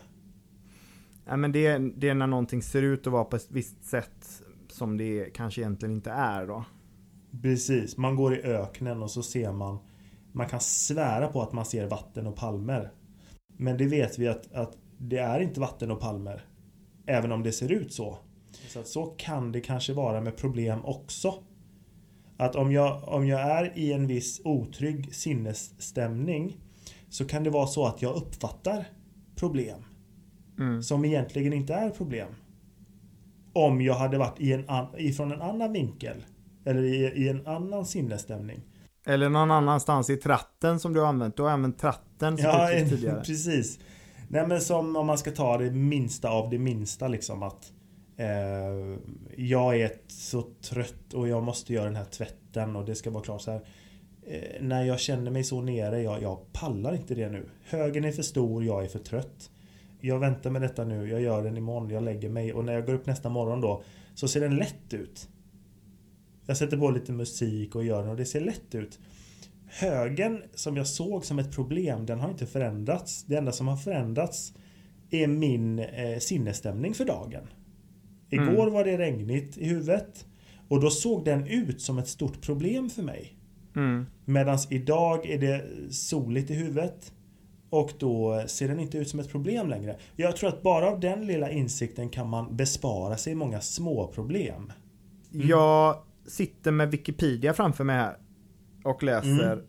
Ja, 1.26 1.38
men 1.38 1.52
det, 1.52 1.66
är- 1.66 1.94
det 1.98 2.10
är 2.10 2.14
när 2.14 2.28
någonting 2.28 2.62
ser 2.62 2.82
ut 2.82 3.08
att 3.08 3.14
vara 3.14 3.24
på 3.24 3.36
ett 3.36 3.48
visst 3.52 3.86
sätt 3.86 4.42
som 4.68 4.98
det 4.98 5.30
kanske 5.34 5.62
egentligen 5.62 5.96
inte 5.96 6.12
är 6.12 6.48
då. 6.48 6.66
Precis, 7.42 7.98
man 7.98 8.16
går 8.16 8.36
i 8.36 8.42
öknen 8.42 9.04
och 9.04 9.12
så 9.12 9.24
ser 9.24 9.52
man 9.52 9.78
Man 10.32 10.50
kan 10.50 10.60
svära 10.60 11.28
på 11.28 11.42
att 11.42 11.54
man 11.54 11.66
ser 11.66 11.88
vatten 11.88 12.28
och 12.28 12.36
palmer. 12.36 12.92
Men 13.58 13.78
det 13.78 13.86
vet 13.88 14.20
vi 14.20 14.28
att, 14.28 14.54
att 14.54 14.78
det 14.98 15.18
är 15.18 15.40
inte 15.40 15.60
vatten 15.60 15.92
och 15.92 16.00
palmer 16.00 16.46
Även 17.06 17.32
om 17.32 17.44
det 17.44 17.52
ser 17.52 17.72
ut 17.72 17.94
så. 17.94 18.18
Så 18.68 18.80
att 18.80 18.88
så 18.88 19.06
kan 19.06 19.52
det 19.52 19.62
kanske 19.62 19.94
vara 19.94 20.22
med 20.22 20.38
problem 20.38 20.80
också. 20.86 21.34
Att 22.38 22.56
om 22.56 22.72
jag, 22.72 23.04
om 23.08 23.28
jag 23.28 23.40
är 23.42 23.78
i 23.78 23.94
en 23.94 24.08
viss 24.08 24.42
otrygg 24.44 25.16
sinnesstämning 25.16 26.58
Så 27.10 27.26
kan 27.26 27.44
det 27.44 27.50
vara 27.50 27.68
så 27.68 27.86
att 27.86 28.02
jag 28.02 28.16
uppfattar 28.16 28.86
problem. 29.36 29.84
Mm. 30.60 30.84
som 30.84 31.06
egentligen 31.06 31.54
inte 31.54 31.74
är 31.74 31.90
problem. 31.90 32.28
Om 33.54 33.82
jag 33.82 33.94
hade 33.94 34.18
varit 34.18 34.40
i 34.40 34.54
en 34.54 34.70
an, 34.70 34.88
ifrån 34.98 35.32
en 35.32 35.42
annan 35.42 35.74
vinkel. 35.74 36.26
Eller 36.66 36.84
i, 36.84 36.96
i 36.96 37.30
en 37.30 37.48
annan 37.48 37.86
sinnesstämning. 37.86 38.62
Eller 39.06 39.30
någon 39.30 39.52
annanstans 39.52 40.10
i 40.10 40.18
tratten 40.18 40.80
som 40.80 40.94
du 40.94 41.00
har 41.00 41.08
använt. 41.08 41.38
Du 41.38 41.44
har 41.44 41.50
använt 41.50 41.80
tratten 41.80 42.38
som 42.38 42.46
Ja, 42.46 42.70
tidigare. 42.90 43.22
precis. 43.26 43.80
Nej 44.30 44.48
men 44.48 44.62
som 44.62 44.96
om 44.96 45.08
man 45.08 45.18
ska 45.18 45.32
ta 45.32 45.58
det 45.58 45.72
minsta 45.72 46.30
av 46.30 46.50
det 46.50 46.58
minsta 46.58 47.08
liksom 47.08 47.44
att 47.44 47.72
eh, 48.18 48.28
Jag 49.38 49.82
är 49.82 49.92
så 50.08 50.42
trött 50.42 51.14
och 51.14 51.28
jag 51.28 51.44
måste 51.44 51.74
göra 51.74 51.86
den 51.86 51.96
här 51.96 52.06
tvätten 52.06 52.76
och 52.76 52.86
det 52.86 52.96
ska 52.96 53.12
vara 53.12 53.24
klart 53.24 53.42
så 53.42 53.52
här. 53.52 53.62
Eh, 54.28 54.62
när 54.62 54.84
jag 54.84 55.00
känner 55.00 55.32
mig 55.32 55.44
så 55.44 55.62
nere, 55.62 56.02
jag, 56.02 56.22
jag 56.22 56.54
pallar 56.54 56.96
inte 56.96 57.16
det 57.16 57.30
nu. 57.30 57.50
Högen 57.64 58.06
är 58.06 58.12
för 58.12 58.24
stor, 58.24 58.64
jag 58.64 58.84
är 58.84 58.88
för 58.88 59.00
trött. 59.00 59.50
Jag 60.06 60.20
väntar 60.20 60.50
med 60.50 60.62
detta 60.62 60.86
nu, 60.86 61.10
jag 61.10 61.22
gör 61.22 61.44
den 61.44 61.58
imorgon, 61.58 61.90
jag 61.90 62.04
lägger 62.04 62.30
mig 62.30 62.54
och 62.54 62.66
när 62.66 62.74
jag 62.74 62.86
går 62.86 62.94
upp 62.94 63.06
nästa 63.06 63.30
morgon 63.30 63.62
då 63.62 63.84
så 64.14 64.28
ser 64.28 64.42
den 64.42 64.56
lätt 64.56 64.94
ut. 64.94 65.30
Jag 66.46 66.58
sätter 66.58 66.78
på 66.78 66.92
lite 66.92 67.12
musik 67.12 67.76
och 67.76 67.84
gör 67.84 68.02
den 68.02 68.10
och 68.10 68.18
det 68.18 68.26
ser 68.26 68.42
lätt 68.42 68.76
ut. 68.76 69.00
Högen 69.68 70.44
som 70.54 70.78
jag 70.78 70.88
såg 70.88 71.26
som 71.26 71.40
ett 71.40 71.56
problem, 71.56 72.06
den 72.06 72.20
har 72.20 72.30
inte 72.30 72.46
förändrats. 72.46 73.24
Det 73.24 73.36
enda 73.36 73.52
som 73.52 73.68
har 73.68 73.78
förändrats 73.78 74.54
är 75.10 75.28
min 75.28 75.80
eh, 75.80 76.20
sinnesstämning 76.20 76.94
för 76.94 77.06
dagen. 77.06 77.48
Igår 78.30 78.62
Mm. 78.62 78.74
var 78.74 78.84
det 78.84 78.98
regnigt 78.98 79.58
i 79.58 79.68
huvudet 79.68 80.26
och 80.68 80.82
då 80.82 80.90
såg 80.90 81.26
den 81.26 81.48
ut 81.48 81.82
som 81.82 81.98
ett 81.98 82.08
stort 82.08 82.42
problem 82.42 82.90
för 82.90 83.04
mig. 83.04 83.36
Mm. 83.76 84.06
Medan 84.26 84.58
idag 84.70 85.26
är 85.26 85.40
det 85.40 85.66
soligt 85.94 86.52
i 86.52 86.54
huvudet 86.54 87.14
och 87.74 87.92
då 88.00 88.44
ser 88.48 88.68
den 88.68 88.80
inte 88.80 88.98
ut 88.98 89.10
som 89.10 89.20
ett 89.20 89.30
problem 89.32 89.70
längre. 89.70 89.96
Jag 90.16 90.36
tror 90.38 90.50
att 90.50 90.64
bara 90.64 90.88
av 90.88 91.00
den 91.00 91.28
lilla 91.28 91.52
insikten 91.52 92.10
kan 92.10 92.30
man 92.30 92.56
bespara 92.56 93.18
sig 93.18 93.36
många 93.36 93.62
små 93.62 94.08
problem. 94.08 94.72
Jag 95.32 95.98
sitter 96.28 96.72
med 96.72 96.92
Wikipedia 96.92 97.54
framför 97.54 97.84
mig 97.84 97.96
här. 97.96 98.18
Och 98.84 99.04
läser 99.04 99.52
Mm. 99.54 99.66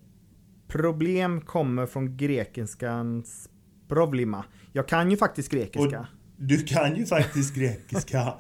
problem 0.69 1.41
kommer 1.41 1.87
från 1.87 2.17
grekiskans 2.17 3.49
problema. 3.89 4.45
Jag 4.73 4.89
kan 4.89 5.11
ju 5.11 5.17
faktiskt 5.17 5.51
grekiska. 5.51 6.01
Och 6.01 6.07
du 6.37 6.63
kan 6.65 6.97
ju 6.97 7.07
faktiskt 7.07 7.55
grekiska. 7.55 8.35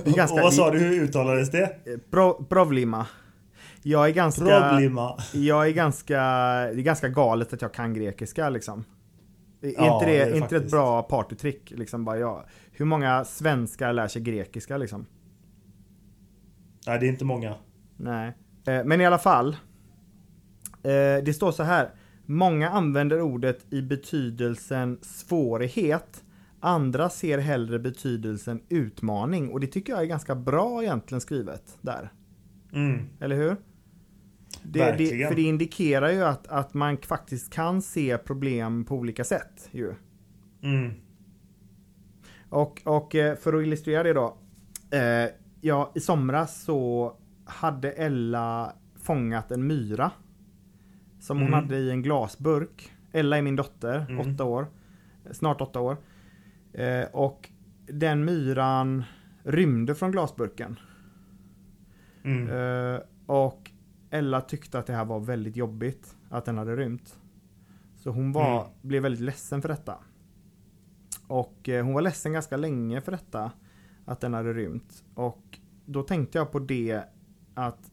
Och 0.04 0.30
vad 0.30 0.54
sa 0.54 0.70
du, 0.70 0.78
hur 0.78 1.02
uttalades 1.02 1.50
det? 1.50 1.62
Eh, 1.62 1.98
Pro, 2.10 2.44
problema. 2.44 3.06
Jag 3.88 4.08
är 4.08 4.12
ganska... 4.12 4.44
Problema. 4.70 5.16
Jag 5.32 5.66
är 5.68 5.72
ganska... 5.72 6.16
Det 6.16 6.80
är 6.80 6.82
ganska 6.82 7.08
galet 7.08 7.52
att 7.52 7.62
jag 7.62 7.74
kan 7.74 7.94
grekiska 7.94 8.48
liksom. 8.50 8.84
Är 9.60 9.72
Ja, 9.76 9.94
inte 9.94 10.06
det, 10.06 10.24
det 10.24 10.30
är 10.30 10.36
inte 10.36 10.56
ett 10.56 10.70
bra 10.70 11.02
partytrick? 11.02 11.70
Liksom 11.70 12.04
bara, 12.04 12.18
ja. 12.18 12.44
Hur 12.72 12.84
många 12.84 13.24
svenskar 13.24 13.92
lär 13.92 14.08
sig 14.08 14.22
grekiska 14.22 14.76
liksom? 14.76 15.06
Nej, 16.86 16.98
det 17.00 17.06
är 17.06 17.08
inte 17.08 17.24
många. 17.24 17.54
Nej. 17.96 18.32
Eh, 18.66 18.84
Men 18.84 19.00
i 19.00 19.06
alla 19.06 19.18
fall. 19.18 19.48
eh, 20.82 21.24
Det 21.24 21.34
står 21.34 21.52
så 21.52 21.62
här. 21.62 21.90
Många 22.24 22.70
använder 22.70 23.20
ordet 23.20 23.72
i 23.72 23.82
betydelsen 23.82 24.98
svårighet. 25.02 26.24
Andra 26.60 27.08
ser 27.08 27.38
hellre 27.38 27.78
betydelsen 27.78 28.60
utmaning. 28.68 29.50
Och 29.50 29.60
det 29.60 29.66
tycker 29.66 29.92
jag 29.92 30.02
är 30.02 30.06
ganska 30.06 30.34
bra 30.34 30.82
egentligen 30.82 31.20
skrivet 31.20 31.78
där. 31.80 32.12
Mm. 32.72 33.06
Eller 33.20 33.36
hur? 33.36 33.56
Det, 34.72 34.94
det, 34.98 35.28
för 35.28 35.34
det 35.34 35.42
indikerar 35.42 36.10
ju 36.12 36.22
att, 36.24 36.46
att 36.46 36.74
man 36.74 36.96
faktiskt 36.96 37.52
kan 37.52 37.82
se 37.82 38.18
problem 38.18 38.84
på 38.84 38.94
olika 38.94 39.24
sätt. 39.24 39.68
Ju. 39.72 39.94
Mm. 40.62 40.92
Och, 42.48 42.82
och 42.84 43.14
eh, 43.14 43.36
för 43.36 43.54
att 43.54 43.62
illustrera 43.62 44.02
det 44.02 44.12
då. 44.12 44.36
Eh, 44.90 45.30
ja, 45.60 45.92
i 45.94 46.00
somras 46.00 46.62
så 46.62 47.12
hade 47.44 47.92
Ella 47.92 48.72
fångat 48.96 49.50
en 49.50 49.66
myra. 49.66 50.10
Som 51.20 51.38
hon 51.38 51.48
Mm. 51.48 51.60
hade 51.60 51.76
i 51.76 51.90
en 51.90 52.02
glasburk. 52.02 52.92
Ella 53.12 53.38
är 53.38 53.42
min 53.42 53.56
dotter, 53.56 54.06
Mm. 54.08 54.34
åtta 54.34 54.44
år. 54.44 54.66
Snart 55.30 55.60
åtta 55.60 55.80
år. 55.80 55.96
Eh, 56.72 57.04
och 57.12 57.48
den 57.86 58.24
myran 58.24 59.04
rymde 59.44 59.94
från 59.94 60.12
glasburken. 60.12 60.78
Mm. 62.24 62.48
Eh, 62.48 63.00
och 63.26 63.70
Ella 64.18 64.40
tyckte 64.40 64.78
att 64.78 64.86
det 64.86 64.92
här 64.92 65.04
var 65.04 65.20
väldigt 65.20 65.56
jobbigt. 65.56 66.16
Att 66.28 66.44
den 66.44 66.58
hade 66.58 66.76
rymt. 66.76 67.18
Så 67.96 68.10
hon 68.10 68.32
var, 68.32 68.60
Mm. 68.60 68.72
blev 68.82 69.02
väldigt 69.02 69.20
ledsen 69.20 69.62
för 69.62 69.68
detta. 69.68 69.98
Och 71.26 71.68
eh, 71.68 71.84
hon 71.84 71.94
var 71.94 72.00
ledsen 72.02 72.32
ganska 72.32 72.56
länge 72.56 73.00
för 73.00 73.12
detta. 73.12 73.52
Att 74.04 74.20
den 74.20 74.34
hade 74.34 74.52
rymt. 74.52 75.04
Och 75.14 75.58
då 75.86 76.02
tänkte 76.02 76.38
jag 76.38 76.52
på 76.52 76.58
det 76.58 77.02
att 77.54 77.90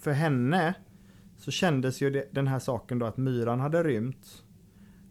för 0.00 0.12
henne 0.12 0.74
så 1.36 1.50
kändes 1.50 2.00
ju 2.02 2.10
det, 2.10 2.28
den 2.32 2.46
här 2.46 2.58
saken 2.58 2.98
då 2.98 3.06
att 3.06 3.16
myran 3.16 3.60
hade 3.60 3.82
rymt. 3.82 4.44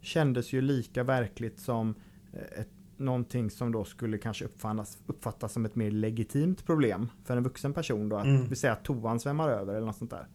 Kändes 0.00 0.52
ju 0.52 0.60
lika 0.60 1.02
verkligt 1.04 1.58
som 1.58 1.94
eh, 2.32 2.60
ett, 2.60 2.68
någonting 2.96 3.50
som 3.50 3.72
då 3.72 3.84
skulle 3.84 4.18
kanske 4.18 4.44
uppfattas, 4.44 4.98
uppfattas 5.06 5.52
som 5.52 5.64
ett 5.64 5.76
mer 5.76 5.90
legitimt 5.90 6.66
problem 6.66 7.08
för 7.24 7.36
en 7.36 7.42
vuxen 7.42 7.72
person 7.72 8.08
då. 8.08 8.16
Att 8.16 8.26
Mm. 8.26 8.48
vi 8.48 8.56
säger 8.56 8.72
att 8.74 8.84
toan 8.84 9.20
svämmar 9.20 9.48
över 9.48 9.74
eller 9.74 9.86
något 9.86 9.96
sånt 9.96 10.10
där. 10.10 10.26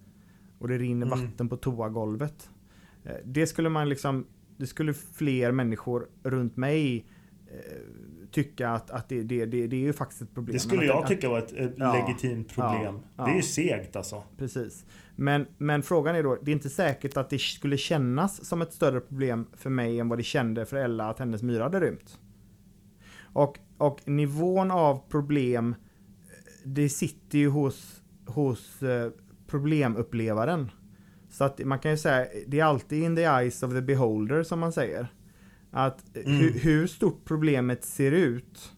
Och 0.59 0.67
det 0.67 0.77
rinner 0.77 1.05
Mm. 1.07 1.19
vatten 1.21 1.49
på 1.49 1.57
toagolvet. 1.57 2.49
Eh, 3.03 3.11
Det 3.25 3.47
skulle 3.47 3.69
man 3.69 3.89
liksom, 3.89 4.27
det 4.57 4.67
skulle 4.67 4.93
fler 4.93 5.51
människor 5.51 6.07
runt 6.23 6.57
mig 6.57 7.05
eh, 7.47 7.59
tycka 8.31 8.69
att, 8.69 8.91
att 8.91 9.09
det, 9.09 9.23
det, 9.23 9.45
det, 9.45 9.67
det 9.67 9.75
är 9.75 9.79
ju 9.79 9.93
faktiskt 9.93 10.21
ett 10.21 10.33
problem. 10.33 10.53
Det 10.53 10.59
skulle 10.59 10.85
jag 10.85 10.97
att, 11.03 11.07
tycka 11.07 11.29
var 11.29 11.39
ett, 11.39 11.51
ett 11.53 11.73
Ja. 11.77 11.93
legitimt 11.93 12.53
problem. 12.55 12.99
Ja. 13.17 13.25
Det 13.25 13.31
är 13.31 13.35
ju 13.35 13.41
segt 13.41 13.95
alltså. 13.95 14.23
Precis. 14.37 14.85
Men, 15.15 15.45
men 15.57 15.83
frågan 15.83 16.15
är 16.15 16.23
då, 16.23 16.37
det 16.41 16.51
är 16.51 16.53
inte 16.53 16.69
säkert 16.69 17.17
att 17.17 17.29
det 17.29 17.39
skulle 17.39 17.77
kännas 17.77 18.45
som 18.45 18.61
ett 18.61 18.73
större 18.73 18.99
problem 18.99 19.47
för 19.53 19.69
mig 19.69 19.99
än 19.99 20.09
vad 20.09 20.19
det 20.19 20.23
kände 20.23 20.65
för 20.65 20.77
Ella 20.77 21.09
att 21.09 21.19
hennes 21.19 21.43
myra 21.43 21.63
hade 21.63 21.79
rymt. 21.79 22.19
Och, 23.33 23.59
och 23.77 24.07
nivån 24.07 24.71
av 24.71 25.09
problem, 25.09 25.75
det 26.63 26.89
sitter 26.89 27.37
ju 27.37 27.49
hos, 27.49 28.01
hos 28.25 28.83
eh, 28.83 29.11
problemupplevaren. 29.47 30.71
Så 31.29 31.43
att 31.43 31.59
man 31.65 31.79
kan 31.79 31.91
ju 31.91 31.97
säga, 31.97 32.27
det 32.47 32.59
är 32.59 32.63
alltid 32.65 33.03
in 33.03 33.15
the 33.15 33.21
eyes 33.23 33.63
of 33.63 33.71
the 33.71 33.81
beholder 33.81 34.43
som 34.43 34.59
man 34.59 34.71
säger. 34.73 35.07
Att 35.71 36.17
Mm. 36.17 36.31
hur, 36.37 36.51
hur 36.51 36.87
stort 36.87 37.25
problemet 37.25 37.83
ser 37.85 38.11
ut, 38.11 38.73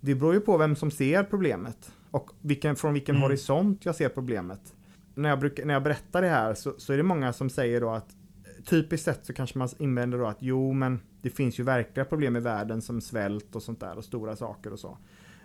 det 0.00 0.14
beror 0.14 0.34
ju 0.34 0.40
på 0.40 0.58
vem 0.58 0.76
som 0.76 0.90
ser 0.90 1.24
problemet. 1.24 1.92
Och 2.10 2.30
vilken, 2.40 2.76
från 2.76 2.94
vilken 2.94 3.14
Mm. 3.14 3.22
horisont 3.22 3.84
jag 3.84 3.94
ser 3.94 4.08
problemet. 4.08 4.74
När 5.14 5.28
jag, 5.28 5.40
brukar, 5.40 5.64
när 5.64 5.74
jag 5.74 5.82
berättar 5.82 6.22
det 6.22 6.28
här 6.28 6.54
så, 6.54 6.74
så 6.78 6.92
är 6.92 6.96
det 6.96 7.02
många 7.02 7.32
som 7.32 7.50
säger 7.50 7.80
då 7.80 7.90
att 7.90 8.16
typiskt 8.64 9.04
sett 9.04 9.26
så 9.26 9.32
kanske 9.32 9.58
man 9.58 9.68
invänder 9.78 10.18
då 10.18 10.26
att 10.26 10.36
jo 10.40 10.72
men 10.72 11.00
det 11.22 11.30
finns 11.30 11.58
ju 11.60 11.62
verkliga 11.62 12.04
problem 12.04 12.36
i 12.36 12.40
världen 12.40 12.82
som 12.82 13.00
svält 13.00 13.56
och 13.56 13.62
sånt 13.62 13.80
där 13.80 13.96
och 13.96 14.04
stora 14.04 14.36
saker 14.36 14.72
och 14.72 14.78
så. 14.78 14.98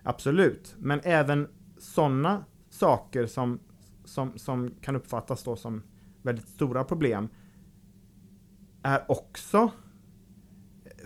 Absolut, 0.04 0.76
men 0.78 1.00
även 1.04 1.48
sådana 1.78 2.46
saker 2.70 3.26
som, 3.26 3.60
som, 4.10 4.38
som 4.38 4.72
kan 4.82 4.96
uppfattas 4.96 5.44
då 5.44 5.56
som 5.56 5.84
väldigt 6.22 6.48
stora 6.48 6.84
problem 6.84 7.30
är 8.84 9.12
också 9.12 9.72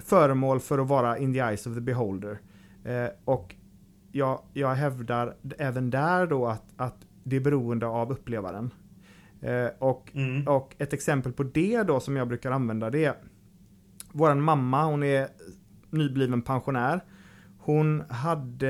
föremål 0.01 0.59
för 0.59 0.79
att 0.79 0.87
vara 0.87 1.17
in 1.17 1.33
the 1.33 1.39
eyes 1.39 1.67
of 1.67 1.73
the 1.73 1.81
beholder. 1.81 2.39
Eh, 2.83 3.07
och 3.25 3.55
jag, 4.11 4.41
jag 4.53 4.75
hävdar 4.75 5.35
även 5.57 5.89
där 5.89 6.27
då 6.27 6.47
att, 6.47 6.63
att 6.77 7.05
det 7.23 7.35
är 7.35 7.39
beroende 7.39 7.85
av 7.85 8.11
upplevaren. 8.11 8.71
Eh, 9.41 9.67
och, 9.79 10.11
Mm. 10.13 10.47
och 10.47 10.75
ett 10.77 10.93
exempel 10.93 11.33
på 11.33 11.43
det 11.43 11.83
då 11.83 11.99
som 11.99 12.15
jag 12.15 12.27
brukar 12.27 12.51
använda 12.51 12.89
det 12.89 13.05
är 13.05 13.15
Våran 14.11 14.41
mamma, 14.41 14.85
hon 14.85 15.03
är 15.03 15.27
nybliven 15.89 16.41
pensionär. 16.41 17.03
Hon 17.65 18.03
hade, 18.09 18.69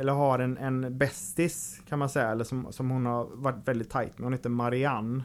eller 0.00 0.12
har 0.12 0.38
en, 0.38 0.58
en 0.58 0.98
bästis 0.98 1.82
kan 1.88 1.98
man 1.98 2.08
säga, 2.08 2.28
eller 2.28 2.44
som, 2.44 2.72
som 2.72 2.90
hon 2.90 3.06
har 3.06 3.28
varit 3.34 3.68
väldigt 3.68 3.90
tajt 3.90 4.18
med. 4.18 4.24
Hon 4.24 4.32
heter 4.32 4.50
Marianne. 4.50 5.24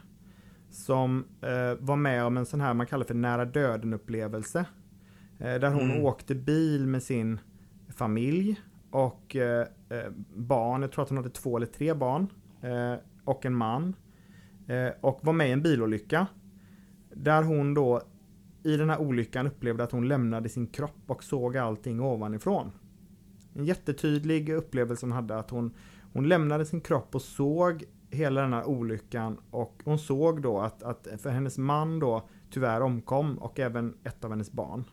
Som 0.70 1.26
eh, 1.42 1.80
var 1.80 1.96
med 1.96 2.24
om 2.26 2.38
en 2.38 2.46
sån 2.46 2.62
här 2.62 2.74
man 2.74 2.86
kallar 2.88 3.06
för 3.06 3.14
nära 3.14 3.46
döden 3.46 3.94
upplevelse. 3.94 4.66
Eh, 5.40 5.54
där 5.60 5.70
hon 5.72 5.92
Mm. 5.92 6.06
åkte 6.06 6.36
bil 6.36 6.88
med 6.88 7.04
sin 7.04 7.40
familj 7.90 8.62
och 8.92 9.36
eh, 9.36 9.68
eh, 9.90 10.12
barn. 10.36 10.82
Jag 10.82 10.92
tror 10.92 11.04
att 11.04 11.10
hon 11.10 11.18
hade 11.18 11.30
två 11.30 11.58
eller 11.58 11.68
tre 11.68 11.94
barn. 11.94 12.28
Eh, 12.62 13.00
och 13.24 13.46
en 13.46 13.56
man. 13.56 13.96
Eh, 14.68 14.94
och 15.02 15.20
var 15.24 15.34
med 15.34 15.50
i 15.50 15.52
en 15.52 15.62
bilolycka. 15.62 16.28
Där 17.14 17.44
hon 17.44 17.74
då 17.74 18.02
i 18.64 18.78
den 18.78 18.90
här 18.90 19.02
olyckan 19.02 19.48
upplevde 19.48 19.84
att 19.84 19.92
hon 19.92 20.08
lämnade 20.08 20.50
sin 20.50 20.68
kropp 20.68 21.04
och 21.08 21.24
såg 21.24 21.58
allting 21.58 22.02
ovanifrån. 22.02 22.72
En 23.56 23.66
jättetydlig 23.66 24.50
upplevelse 24.50 25.06
hon 25.06 25.12
hade 25.12 25.38
att 25.38 25.50
hon, 25.50 25.74
hon 26.14 26.28
lämnade 26.28 26.66
sin 26.66 26.82
kropp 26.82 27.16
och 27.16 27.22
såg 27.22 27.84
hela 28.10 28.42
den 28.42 28.54
här 28.54 28.66
olyckan 28.68 29.38
och 29.52 29.82
hon 29.86 30.00
såg 30.00 30.42
då 30.42 30.60
att, 30.60 30.84
att 30.84 31.08
för 31.18 31.30
hennes 31.30 31.58
man 31.58 32.00
då 32.00 32.30
tyvärr 32.52 32.82
omkom 32.82 33.38
och 33.38 33.60
även 33.60 33.98
ett 34.04 34.24
av 34.24 34.30
hennes 34.30 34.52
barn. 34.52 34.84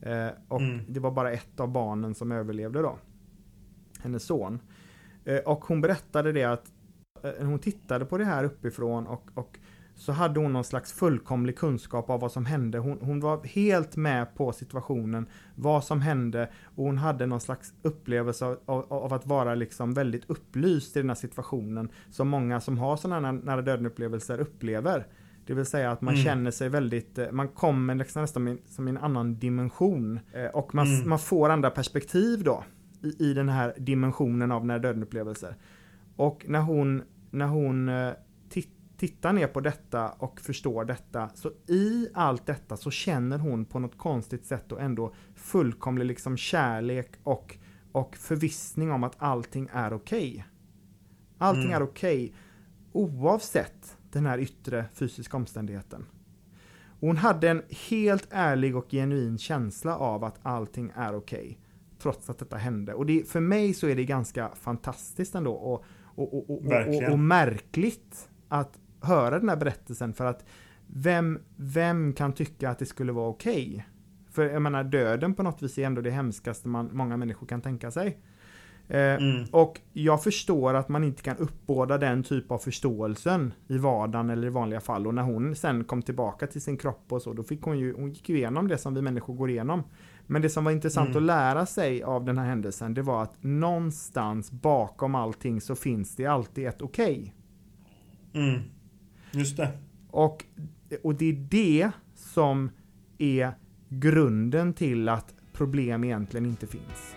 Eh, 0.00 0.28
och 0.48 0.60
Mm. 0.60 0.84
det 0.88 1.00
var 1.00 1.10
bara 1.10 1.32
ett 1.32 1.60
av 1.60 1.68
barnen 1.72 2.14
som 2.14 2.32
överlevde 2.32 2.82
då. 2.82 2.98
Hennes 4.00 4.24
son. 4.24 4.60
Eh, 5.24 5.38
och 5.38 5.64
hon 5.64 5.80
berättade 5.80 6.32
det 6.32 6.44
att 6.44 6.72
eh, 7.22 7.46
hon 7.46 7.58
tittade 7.58 8.04
på 8.04 8.18
det 8.18 8.24
här 8.24 8.44
uppifrån 8.44 9.06
och, 9.06 9.30
och 9.34 9.58
så 10.02 10.12
hade 10.12 10.40
hon 10.40 10.52
någon 10.52 10.64
slags 10.64 10.92
fullkomlig 10.92 11.58
kunskap 11.58 12.10
av 12.10 12.20
vad 12.20 12.32
som 12.32 12.46
hände. 12.46 12.78
Hon, 12.78 12.98
hon 13.00 13.20
var 13.20 13.44
helt 13.44 13.96
med 13.96 14.34
på 14.34 14.52
situationen, 14.52 15.26
vad 15.54 15.84
som 15.84 16.00
hände 16.00 16.48
och 16.64 16.84
hon 16.84 16.98
hade 16.98 17.26
någon 17.26 17.40
slags 17.40 17.72
upplevelse 17.82 18.44
av, 18.44 18.58
av, 18.66 18.92
av 18.92 19.12
att 19.14 19.26
vara 19.26 19.54
liksom 19.54 19.94
väldigt 19.94 20.30
upplyst 20.30 20.96
i 20.96 21.00
den 21.00 21.10
här 21.10 21.14
situationen 21.14 21.88
som 22.10 22.28
många 22.28 22.60
som 22.60 22.78
har 22.78 22.96
sådana 22.96 23.26
här 23.26 23.32
nära 23.32 23.62
döden 23.62 23.86
upplevelser 23.86 24.40
upplever. 24.40 25.06
Det 25.46 25.54
vill 25.54 25.66
säga 25.66 25.90
att 25.90 26.00
man 26.00 26.14
Mm. 26.14 26.24
känner 26.24 26.50
sig 26.50 26.68
väldigt, 26.68 27.18
eh, 27.18 27.30
man 27.32 27.48
kommer 27.48 27.94
liksom 27.94 28.22
nästan 28.22 28.58
som 28.66 28.88
i 28.88 28.90
en 28.90 28.98
annan 28.98 29.38
dimension. 29.38 30.20
Eh, 30.32 30.46
Och 30.46 30.74
man, 30.74 30.86
Mm. 30.86 31.08
man 31.08 31.18
får 31.18 31.48
andra 31.50 31.70
perspektiv 31.70 32.44
då 32.44 32.64
i, 33.02 33.30
i 33.30 33.34
den 33.34 33.48
här 33.48 33.74
dimensionen 33.78 34.52
av 34.52 34.66
nära 34.66 34.78
döden 34.78 35.02
upplevelser. 35.02 35.56
Och 36.16 36.44
när 36.48 36.60
hon, 36.60 37.02
när 37.30 37.46
hon 37.46 37.88
eh, 37.88 38.10
tittar 39.02 39.32
ner 39.32 39.46
på 39.46 39.60
detta 39.60 40.10
och 40.10 40.40
förstår 40.40 40.84
detta, 40.84 41.30
så 41.34 41.50
i 41.66 42.08
allt 42.14 42.46
detta 42.46 42.76
så 42.76 42.90
känner 42.90 43.38
hon 43.38 43.64
på 43.64 43.78
något 43.78 43.98
konstigt 43.98 44.46
sätt 44.46 44.64
då 44.68 44.78
ändå 44.78 45.14
fullkomlig 45.34 46.04
liksom 46.06 46.36
kärlek 46.36 47.10
och, 47.22 47.58
och 47.92 48.16
förvissning 48.16 48.90
om 48.92 49.04
att 49.04 49.14
allting 49.18 49.68
är 49.72 49.92
okej. 49.92 50.44
Allting 51.38 51.62
Mm. 51.62 51.76
är 51.76 51.82
okej 51.82 52.34
oavsett 52.92 53.96
den 54.12 54.26
här 54.26 54.38
yttre 54.38 54.84
fysiska 54.94 55.36
omständigheten. 55.36 56.06
Och 57.00 57.08
Hon 57.08 57.16
hade 57.16 57.50
en 57.50 57.62
helt 57.90 58.28
ärlig 58.30 58.76
och 58.76 58.90
genuin 58.90 59.38
känsla 59.38 59.96
av 59.96 60.24
att 60.24 60.38
allting 60.42 60.92
är 60.94 61.14
okej. 61.14 61.58
Trots 61.98 62.30
att 62.30 62.38
detta 62.38 62.56
hände. 62.56 62.94
Och 62.94 63.06
det, 63.06 63.28
för 63.28 63.40
mig 63.40 63.74
så 63.74 63.86
är 63.86 63.96
det 63.96 64.04
ganska 64.04 64.50
fantastiskt 64.54 65.34
ändå. 65.34 65.52
Och, 65.52 65.84
och, 66.14 66.34
och, 66.34 66.50
och, 66.50 66.62
och, 66.66 67.12
och 67.12 67.18
märkligt 67.18 68.28
att 68.48 68.78
höra 69.02 69.38
den 69.38 69.48
här 69.48 69.56
berättelsen. 69.56 70.14
För 70.14 70.24
att 70.24 70.44
vem, 70.86 71.38
vem 71.56 72.12
kan 72.12 72.32
tycka 72.32 72.70
att 72.70 72.78
det 72.78 72.86
skulle 72.86 73.12
vara 73.12 73.28
okej? 73.28 73.68
Okay? 73.68 73.82
För 74.30 74.50
jag 74.50 74.62
menar 74.62 74.84
döden 74.84 75.34
på 75.34 75.42
något 75.42 75.62
vis 75.62 75.78
är 75.78 75.86
ändå 75.86 76.00
det 76.00 76.10
hemskaste 76.10 76.68
man, 76.68 76.90
många 76.92 77.16
människor 77.16 77.46
kan 77.46 77.60
tänka 77.60 77.90
sig. 77.90 78.18
Eh, 78.88 79.14
mm. 79.14 79.44
Och 79.50 79.80
jag 79.92 80.22
förstår 80.22 80.74
att 80.74 80.88
man 80.88 81.04
inte 81.04 81.22
kan 81.22 81.36
uppbåda 81.36 81.98
den 81.98 82.22
typ 82.22 82.50
av 82.50 82.58
förståelsen 82.58 83.54
i 83.68 83.78
vardagen 83.78 84.30
eller 84.30 84.46
i 84.46 84.50
vanliga 84.50 84.80
fall. 84.80 85.06
Och 85.06 85.14
när 85.14 85.22
hon 85.22 85.56
sen 85.56 85.84
kom 85.84 86.02
tillbaka 86.02 86.46
till 86.46 86.62
sin 86.62 86.76
kropp 86.76 87.04
och 87.08 87.22
så, 87.22 87.32
då 87.32 87.42
fick 87.42 87.62
hon 87.62 87.78
ju, 87.78 87.94
hon 87.94 88.08
gick 88.08 88.28
ju 88.28 88.36
igenom 88.36 88.68
det 88.68 88.78
som 88.78 88.94
vi 88.94 89.02
människor 89.02 89.34
går 89.34 89.50
igenom. 89.50 89.82
Men 90.26 90.42
det 90.42 90.48
som 90.48 90.64
var 90.64 90.72
intressant 90.72 91.08
mm. 91.08 91.16
att 91.16 91.22
lära 91.22 91.66
sig 91.66 92.02
av 92.02 92.24
den 92.24 92.38
här 92.38 92.46
händelsen, 92.46 92.94
det 92.94 93.02
var 93.02 93.22
att 93.22 93.42
någonstans 93.42 94.50
bakom 94.50 95.14
allting 95.14 95.60
så 95.60 95.74
finns 95.74 96.16
det 96.16 96.26
alltid 96.26 96.66
ett 96.66 96.82
okej. 96.82 97.34
Okay. 98.30 98.48
Mm. 98.48 98.60
Just 99.32 99.56
det. 99.56 99.68
Och, 100.10 100.44
och 101.02 101.14
det 101.14 101.24
är 101.30 101.46
det 101.50 101.90
som 102.14 102.70
är 103.18 103.52
grunden 103.88 104.74
till 104.74 105.08
att 105.08 105.34
problem 105.52 106.04
egentligen 106.04 106.46
inte 106.46 106.66
finns. 106.66 107.16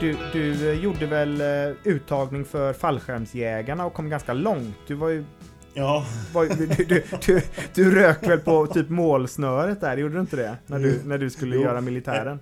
Du, 0.00 0.16
du 0.32 0.70
eh, 0.70 0.82
gjorde 0.82 1.06
väl 1.06 1.40
eh, 1.40 1.76
uttagning 1.84 2.44
för 2.44 2.72
fallskärmsjägarna 2.72 3.86
och 3.86 3.94
kom 3.94 4.08
ganska 4.08 4.32
långt. 4.32 4.76
Du 4.86 4.94
var 4.94 5.08
ju 5.08 5.24
Ja. 5.74 6.06
Var, 6.32 6.44
du, 6.44 6.66
du, 6.66 7.02
du, 7.26 7.42
du, 7.74 7.94
rök 7.94 8.28
väl 8.28 8.38
på 8.38 8.66
typ 8.66 8.88
målsnöret 8.88 9.80
där, 9.80 9.96
gjorde 9.96 10.14
du 10.14 10.20
inte 10.20 10.36
det? 10.36 10.56
När 10.66 10.78
du, 10.78 11.00
när 11.04 11.18
du 11.18 11.30
skulle 11.30 11.56
jo. 11.56 11.62
göra 11.62 11.80
militären? 11.80 12.40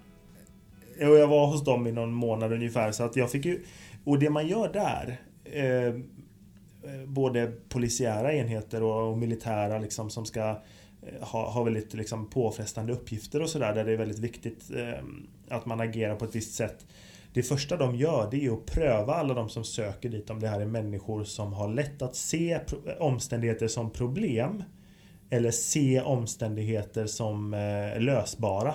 Och 0.99 1.17
jag 1.17 1.27
var 1.27 1.47
hos 1.47 1.65
dem 1.65 1.87
i 1.87 1.93
någon 1.93 2.13
månad 2.13 2.53
ungefär 2.53 2.93
så 2.93 3.03
att 3.05 3.17
jag 3.17 3.31
fick 3.31 3.45
ju... 3.45 3.65
Och 4.05 4.19
det 4.19 4.31
man 4.31 4.47
gör 4.47 4.73
där 4.73 5.21
eh, 5.45 5.87
eh 5.87 5.95
Både 7.07 7.53
polisiära 7.69 8.33
enheter 8.33 8.83
och, 8.83 9.11
och 9.11 9.19
militära 9.19 9.79
liksom 9.79 10.11
som 10.11 10.27
ska 10.27 10.49
eh, 10.49 10.57
ha, 11.21 11.51
ha 11.51 11.63
väldigt 11.63 11.95
liksom, 11.95 12.31
påfrestande 12.31 12.93
uppgifter 12.93 13.43
och 13.43 13.51
sådär 13.51 13.75
där 13.75 13.85
det 13.85 13.93
är 13.93 13.97
väldigt 13.97 14.19
viktigt 14.19 14.71
eh, 14.77 15.05
att 15.49 15.67
man 15.67 15.81
agerar 15.81 16.17
på 16.17 16.25
ett 16.25 16.35
visst 16.35 16.55
sätt. 16.55 16.87
Det 17.35 17.43
första 17.43 17.77
de 17.77 17.97
gör 17.97 18.29
det 18.31 18.47
är 18.47 18.53
att 18.53 18.67
pröva 18.67 19.15
alla 19.15 19.35
de 19.35 19.49
som 19.49 19.65
söker 19.65 20.09
dit 20.09 20.31
om 20.31 20.41
det 20.41 20.49
här 20.49 20.61
är 20.61 20.67
människor 20.67 21.25
som 21.25 21.53
har 21.53 21.69
lätt 21.69 22.03
att 22.03 22.17
se 22.17 22.61
omständigheter 22.99 23.69
som 23.69 23.91
problem 23.91 24.63
eller 25.31 25.51
se 25.51 26.01
omständigheter 26.01 27.07
som 27.07 27.55
eh, 27.55 28.01
lösbara. 28.01 28.75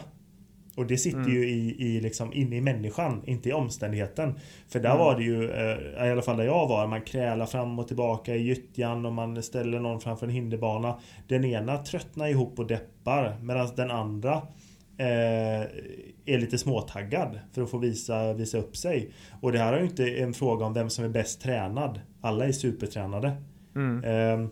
Och 0.80 0.88
det 0.88 0.98
sitter 0.98 1.20
mm. 1.20 1.32
ju 1.32 1.50
i, 1.50 1.76
i 1.80 2.02
liksom 2.02 2.34
inne 2.34 2.56
i 2.56 2.62
människan, 2.62 3.22
inte 3.26 3.50
i 3.50 3.54
omständigheten. 3.54 4.40
För 4.68 4.80
där 4.80 4.90
mm. 4.90 5.00
var 5.00 5.16
det 5.16 5.24
ju, 5.24 5.52
eh, 5.52 6.08
i 6.08 6.12
alla 6.12 6.22
fall 6.22 6.38
där 6.38 6.44
jag 6.44 6.68
var, 6.68 6.88
man 6.88 7.02
krälar 7.02 7.46
fram 7.46 7.80
och 7.80 7.88
tillbaka 7.88 8.36
i 8.36 8.42
gyttjan 8.42 9.06
och 9.06 9.14
man 9.14 9.44
ställer 9.44 9.80
någon 9.80 10.02
framför 10.02 10.26
en 10.26 10.34
hinderbana. 10.34 11.00
Den 11.28 11.46
ena 11.46 11.78
tröttnar 11.78 12.28
ihop 12.28 12.60
och 12.60 12.68
deppar 12.68 13.38
medan 13.42 13.70
den 13.76 13.92
andra 13.92 14.34
eh, 14.98 15.62
är 16.26 16.38
lite 16.38 16.58
småtaggad 16.58 17.40
för 17.54 17.62
att 17.62 17.70
få 17.70 17.78
visa, 17.78 18.34
visa 18.34 18.58
upp 18.58 18.78
sig. 18.78 19.12
Och 19.42 19.52
det 19.52 19.60
här 19.60 19.74
är 19.74 19.80
ju 19.80 19.86
inte 19.86 20.20
en 20.20 20.34
fråga 20.34 20.66
om 20.66 20.74
vem 20.74 20.90
som 20.90 21.06
är 21.06 21.10
bäst 21.10 21.42
tränad. 21.42 22.00
Alla 22.22 22.46
är 22.46 22.52
supertränade. 22.52 23.36
Mm. 23.76 24.04
Eh, 24.04 24.50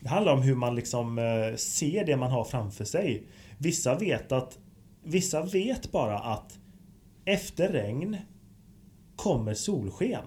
det 0.00 0.08
handlar 0.08 0.32
om 0.32 0.42
hur 0.42 0.54
man 0.54 0.74
liksom 0.74 1.18
eh, 1.18 1.56
ser 1.56 2.04
det 2.04 2.16
man 2.16 2.30
har 2.30 2.44
framför 2.44 2.84
sig. 2.84 3.26
Vissa 3.58 3.98
vet 3.98 4.32
att 4.32 4.58
Vissa 5.04 5.42
vet 5.42 5.92
bara 5.92 6.18
att 6.18 6.58
efter 7.24 7.68
regn 7.68 8.16
kommer 9.16 9.54
solsken. 9.54 10.24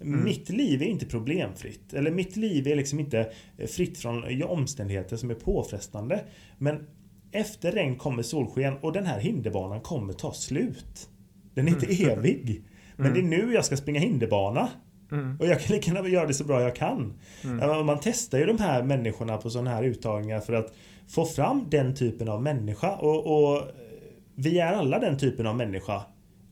Mm. 0.00 0.24
Mitt 0.24 0.48
liv 0.48 0.82
är 0.82 0.86
inte 0.86 1.06
problemfritt. 1.06 1.94
Eller 1.94 2.10
mitt 2.10 2.36
liv 2.36 2.68
är 2.68 2.76
liksom 2.76 3.00
inte 3.00 3.32
fritt 3.68 3.98
från 3.98 4.42
omständigheter 4.42 5.16
som 5.16 5.30
är 5.30 5.34
påfrestande. 5.34 6.24
Men 6.58 6.86
efter 7.32 7.72
regn 7.72 7.96
kommer 7.96 8.22
solsken 8.22 8.74
och 8.80 8.92
den 8.92 9.06
här 9.06 9.20
hinderbanan 9.20 9.80
kommer 9.80 10.12
ta 10.12 10.32
slut. 10.32 11.08
Den 11.54 11.68
är 11.68 11.72
inte 11.72 11.86
mm. 11.86 12.10
evig. 12.18 12.62
Men 12.96 13.06
mm. 13.06 13.30
det 13.30 13.36
är 13.36 13.46
nu 13.46 13.54
jag 13.54 13.64
ska 13.64 13.76
springa 13.76 14.00
hinderbana. 14.00 14.68
Mm. 15.12 15.36
Och 15.40 15.46
jag 15.46 15.60
kan 15.60 15.76
lika 15.76 15.94
gärna 15.94 16.08
göra 16.08 16.26
det 16.26 16.34
så 16.34 16.44
bra 16.44 16.62
jag 16.62 16.76
kan. 16.76 17.14
Mm. 17.44 17.86
Man 17.86 17.98
testar 18.02 18.38
ju 18.38 18.46
de 18.46 18.58
här 18.58 18.82
människorna 18.82 19.36
på 19.36 19.50
sådana 19.50 19.70
här 19.70 19.82
uttagningar 19.82 20.40
för 20.40 20.52
att 20.52 20.74
få 21.08 21.24
fram 21.24 21.66
den 21.70 21.94
typen 21.94 22.28
av 22.28 22.42
människa. 22.42 22.96
Och, 22.96 23.26
och 23.26 23.62
vi 24.40 24.58
är 24.58 24.72
alla 24.72 24.98
den 24.98 25.18
typen 25.18 25.46
av 25.46 25.56
människa. 25.56 26.02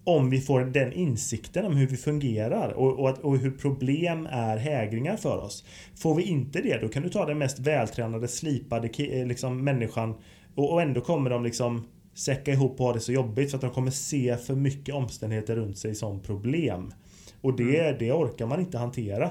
Om 0.05 0.31
vi 0.31 0.40
får 0.40 0.61
den 0.61 0.92
insikten 0.92 1.66
om 1.66 1.77
hur 1.77 1.87
vi 1.87 1.96
fungerar 1.96 2.72
och, 2.72 2.99
och, 2.99 3.18
och, 3.18 3.38
hur 3.38 3.51
problem 3.51 4.29
är 4.31 4.57
hägringar 4.57 5.16
för 5.16 5.38
oss. 5.38 5.64
Får 5.96 6.14
vi 6.14 6.22
inte 6.22 6.62
det, 6.62 6.79
då 6.81 6.88
kan 6.88 7.03
du 7.03 7.09
ta 7.09 7.27
den 7.27 7.38
mest 7.38 7.59
vältränade, 7.59 8.29
slipade 8.29 8.88
liksom, 9.25 9.64
människan 9.64 10.14
och, 10.55 10.72
och 10.72 10.83
ändå 10.83 11.01
kommer 11.01 11.31
de 11.31 11.44
liksom 11.44 11.87
säcka 12.14 12.53
ihop 12.53 12.81
och 12.81 12.87
ha 12.87 12.92
det 12.92 13.01
så 13.01 13.12
jobbigt 13.12 13.51
för 13.51 13.59
att 13.59 13.62
de 13.62 13.70
kommer 13.70 13.90
se 13.90 14.37
för 14.37 14.55
mycket 14.55 14.94
omständigheter 14.94 15.57
runt 15.57 15.79
sig 15.79 15.94
som 15.94 16.20
problem. 16.22 16.92
Och 17.40 17.57
det, 17.57 17.81
mm. 17.81 17.96
det 17.99 18.12
orkar 18.12 18.46
man 18.46 18.61
inte 18.61 18.79
hantera. 18.79 19.31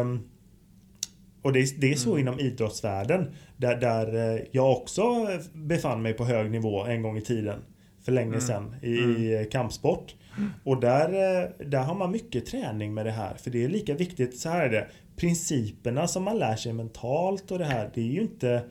Um, 0.00 0.28
och 1.42 1.52
det, 1.52 1.80
det 1.80 1.92
är 1.92 1.96
så 1.96 2.10
mm. 2.10 2.20
inom 2.20 2.40
idrottsvärlden. 2.40 3.34
Där, 3.56 3.76
där 3.76 4.34
eh, 4.34 4.42
jag 4.50 4.72
också 4.72 5.02
befann 5.52 6.02
mig 6.02 6.12
på 6.12 6.24
hög 6.24 6.50
nivå 6.50 6.84
en 6.84 7.02
gång 7.02 7.16
i 7.16 7.20
tiden. 7.20 7.58
För 8.04 8.12
länge 8.12 8.28
mm. 8.28 8.40
sedan 8.40 8.74
i, 8.82 8.98
mm. 8.98 9.16
i 9.22 9.48
kampsport. 9.52 10.14
Och 10.64 10.80
där, 10.80 11.08
eh, 11.08 11.66
där 11.66 11.82
har 11.82 11.94
man 11.94 12.10
mycket 12.10 12.46
träning 12.46 12.94
med 12.94 13.06
det 13.06 13.10
här. 13.10 13.34
För 13.34 13.50
det 13.50 13.64
är 13.64 13.68
lika 13.68 13.94
viktigt, 13.94 14.38
så 14.38 14.48
här 14.48 14.66
är 14.66 14.70
det. 14.70 14.86
Principerna 15.16 16.08
som 16.08 16.22
man 16.22 16.38
lär 16.38 16.56
sig 16.56 16.72
mentalt 16.72 17.50
och 17.50 17.58
det 17.58 17.64
här. 17.64 17.90
Det 17.94 18.00
är 18.00 18.12
ju 18.12 18.20
inte 18.20 18.62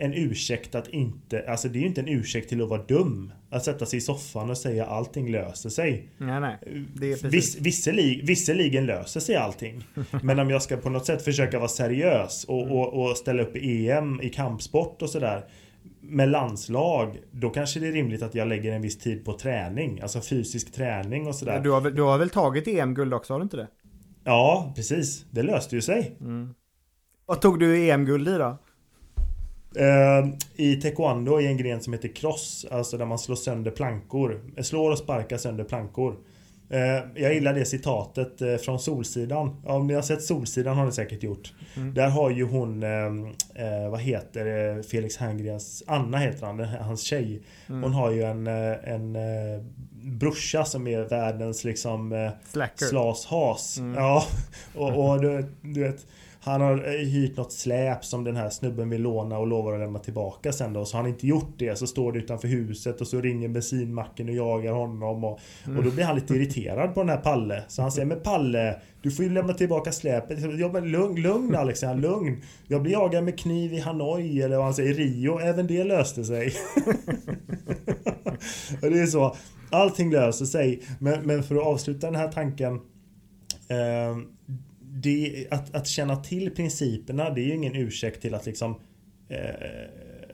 en 0.00 0.14
ursäkt 0.14 0.74
att 0.74 0.88
inte, 0.88 1.44
alltså 1.48 1.68
det 1.68 1.78
är 1.78 1.80
ju 1.80 1.86
inte 1.86 2.00
en 2.00 2.08
ursäkt 2.08 2.48
till 2.48 2.62
att 2.62 2.68
vara 2.68 2.82
dum. 2.82 3.32
Att 3.50 3.64
sätta 3.64 3.86
sig 3.86 3.96
i 3.96 4.00
soffan 4.00 4.50
och 4.50 4.58
säga 4.58 4.86
allting 4.86 5.32
löser 5.32 5.70
sig. 5.70 6.08
Nej, 6.18 6.40
nej. 6.40 6.58
Det 6.94 7.12
är 7.12 7.28
Viss, 7.28 7.56
visserligen, 7.60 8.26
visserligen 8.26 8.86
löser 8.86 9.20
sig 9.20 9.36
allting. 9.36 9.84
men 10.22 10.38
om 10.38 10.50
jag 10.50 10.62
ska 10.62 10.76
på 10.76 10.90
något 10.90 11.06
sätt 11.06 11.22
försöka 11.22 11.58
vara 11.58 11.68
seriös 11.68 12.44
och, 12.44 12.70
och, 12.70 13.02
och 13.02 13.16
ställa 13.16 13.42
upp 13.42 13.56
i 13.56 13.90
EM 13.90 14.20
i 14.22 14.28
kampsport 14.28 15.02
och 15.02 15.10
sådär. 15.10 15.44
Med 16.00 16.28
landslag, 16.28 17.18
då 17.30 17.50
kanske 17.50 17.80
det 17.80 17.88
är 17.88 17.92
rimligt 17.92 18.22
att 18.22 18.34
jag 18.34 18.48
lägger 18.48 18.72
en 18.72 18.82
viss 18.82 18.98
tid 18.98 19.24
på 19.24 19.32
träning. 19.32 20.00
Alltså 20.00 20.20
fysisk 20.20 20.72
träning 20.72 21.26
och 21.26 21.34
sådär. 21.34 21.60
Du 21.60 21.70
har, 21.70 21.90
du 21.90 22.02
har 22.02 22.18
väl 22.18 22.30
tagit 22.30 22.68
EM-guld 22.68 23.14
också, 23.14 23.34
har 23.34 23.40
du 23.40 23.42
inte 23.42 23.56
det? 23.56 23.68
Ja, 24.24 24.72
precis. 24.76 25.24
Det 25.30 25.42
löste 25.42 25.74
ju 25.76 25.82
sig. 25.82 26.16
Mm. 26.20 26.54
Vad 27.26 27.40
tog 27.40 27.58
du 27.60 27.90
EM-guld 27.90 28.28
i 28.28 28.32
då? 28.38 28.58
Uh, 29.78 30.28
I 30.56 30.76
taekwondo 30.76 31.40
i 31.40 31.46
en 31.46 31.56
gren 31.56 31.80
som 31.80 31.92
heter 31.92 32.08
cross, 32.08 32.66
alltså 32.70 32.96
där 32.98 33.06
man 33.06 33.18
slår 33.18 33.36
sönder 33.36 33.70
plankor. 33.70 34.40
Slår 34.62 34.90
och 34.90 34.98
sparkar 34.98 35.36
sönder 35.36 35.64
plankor. 35.64 36.16
Uh, 36.72 37.22
jag 37.22 37.34
gillar 37.34 37.54
det 37.54 37.64
citatet 37.64 38.42
uh, 38.42 38.56
från 38.56 38.78
Solsidan. 38.80 39.62
Om 39.64 39.86
ni 39.86 39.94
har 39.94 40.02
sett 40.02 40.22
Solsidan 40.22 40.76
har 40.76 40.86
ni 40.86 40.92
säkert 40.92 41.22
gjort. 41.22 41.52
Mm. 41.76 41.94
Där 41.94 42.08
har 42.08 42.30
ju 42.30 42.44
hon, 42.44 42.82
ehm, 42.82 43.28
vad 43.90 44.00
heter 44.00 44.82
Felix 44.82 45.16
Herngrens, 45.16 45.82
Anna 45.86 46.18
heter 46.18 46.46
han, 46.46 46.58
hans 46.60 47.02
tjej. 47.02 47.42
Mm. 47.68 47.82
Hon 47.82 47.92
har 47.92 48.10
ju 48.10 48.22
en, 48.22 48.46
en 48.46 49.16
brorsa 50.02 50.64
som 50.64 50.86
är 50.86 51.02
världens 51.02 51.64
liksom 51.64 52.30
slashas. 52.76 53.78
Mm. 53.78 53.94
Ja, 53.94 54.24
och, 54.74 55.10
och 55.10 55.20
du, 55.20 55.54
du 55.62 55.82
vet 55.82 56.06
han 56.42 56.60
har 56.60 56.72
eh, 56.72 57.06
hyrt 57.06 57.36
något 57.36 57.52
släp 57.52 58.04
som 58.04 58.24
den 58.24 58.36
här 58.36 58.50
snubben 58.50 58.90
vill 58.90 59.02
låna 59.02 59.38
och 59.38 59.46
lovar 59.46 59.72
att 59.72 59.80
lämna 59.80 59.98
tillbaka 59.98 60.52
sen 60.52 60.72
då. 60.72 60.84
Så 60.84 60.96
har 60.96 61.02
han 61.02 61.10
inte 61.10 61.26
gjort 61.26 61.54
det 61.56 61.78
så 61.78 61.86
står 61.86 62.12
det 62.12 62.18
utanför 62.18 62.48
huset 62.48 63.00
och 63.00 63.06
så 63.06 63.20
ringer 63.20 63.48
bensinmacken 63.48 64.28
och 64.28 64.34
jagar 64.34 64.72
honom. 64.72 65.24
Och, 65.24 65.40
och 65.76 65.84
då 65.84 65.90
blir 65.90 66.04
han 66.04 66.14
lite 66.14 66.34
irriterad 66.34 66.94
på 66.94 67.00
den 67.00 67.08
här 67.08 67.16
Palle. 67.16 67.62
Så 67.68 67.82
han 67.82 67.92
säger 67.92 68.06
Men 68.06 68.20
Palle, 68.20 68.76
du 69.02 69.10
får 69.10 69.24
ju 69.24 69.30
lämna 69.30 69.54
tillbaka 69.54 69.92
släpet. 69.92 70.38
Ja 70.58 70.72
men 70.72 70.90
lugn, 70.90 71.22
lugn 71.22 71.54
Alexander, 71.54 72.08
lugn. 72.08 72.42
Jag 72.68 72.82
blir 72.82 72.92
jagad 72.92 73.24
med 73.24 73.38
kniv 73.38 73.72
i 73.72 73.80
Hanoi 73.80 74.42
eller 74.42 74.56
vad 74.56 74.64
han 74.64 74.74
säger, 74.74 74.94
Rio. 74.94 75.38
Även 75.38 75.66
det 75.66 75.84
löste 75.84 76.24
sig. 76.24 76.52
och 78.82 78.90
det 78.90 79.00
är 79.00 79.06
så. 79.06 79.36
Allting 79.70 80.12
löser 80.12 80.44
sig. 80.44 80.82
Men, 80.98 81.22
men 81.22 81.42
för 81.42 81.56
att 81.56 81.66
avsluta 81.66 82.06
den 82.06 82.16
här 82.16 82.28
tanken. 82.28 82.74
Eh, 83.68 84.16
det, 85.02 85.46
att, 85.50 85.74
att 85.74 85.86
känna 85.86 86.16
till 86.16 86.50
principerna 86.50 87.30
det 87.30 87.40
är 87.40 87.44
ju 87.44 87.54
ingen 87.54 87.76
ursäkt 87.76 88.22
till 88.22 88.34
att 88.34 88.46
liksom 88.46 88.80
eh, 89.28 89.38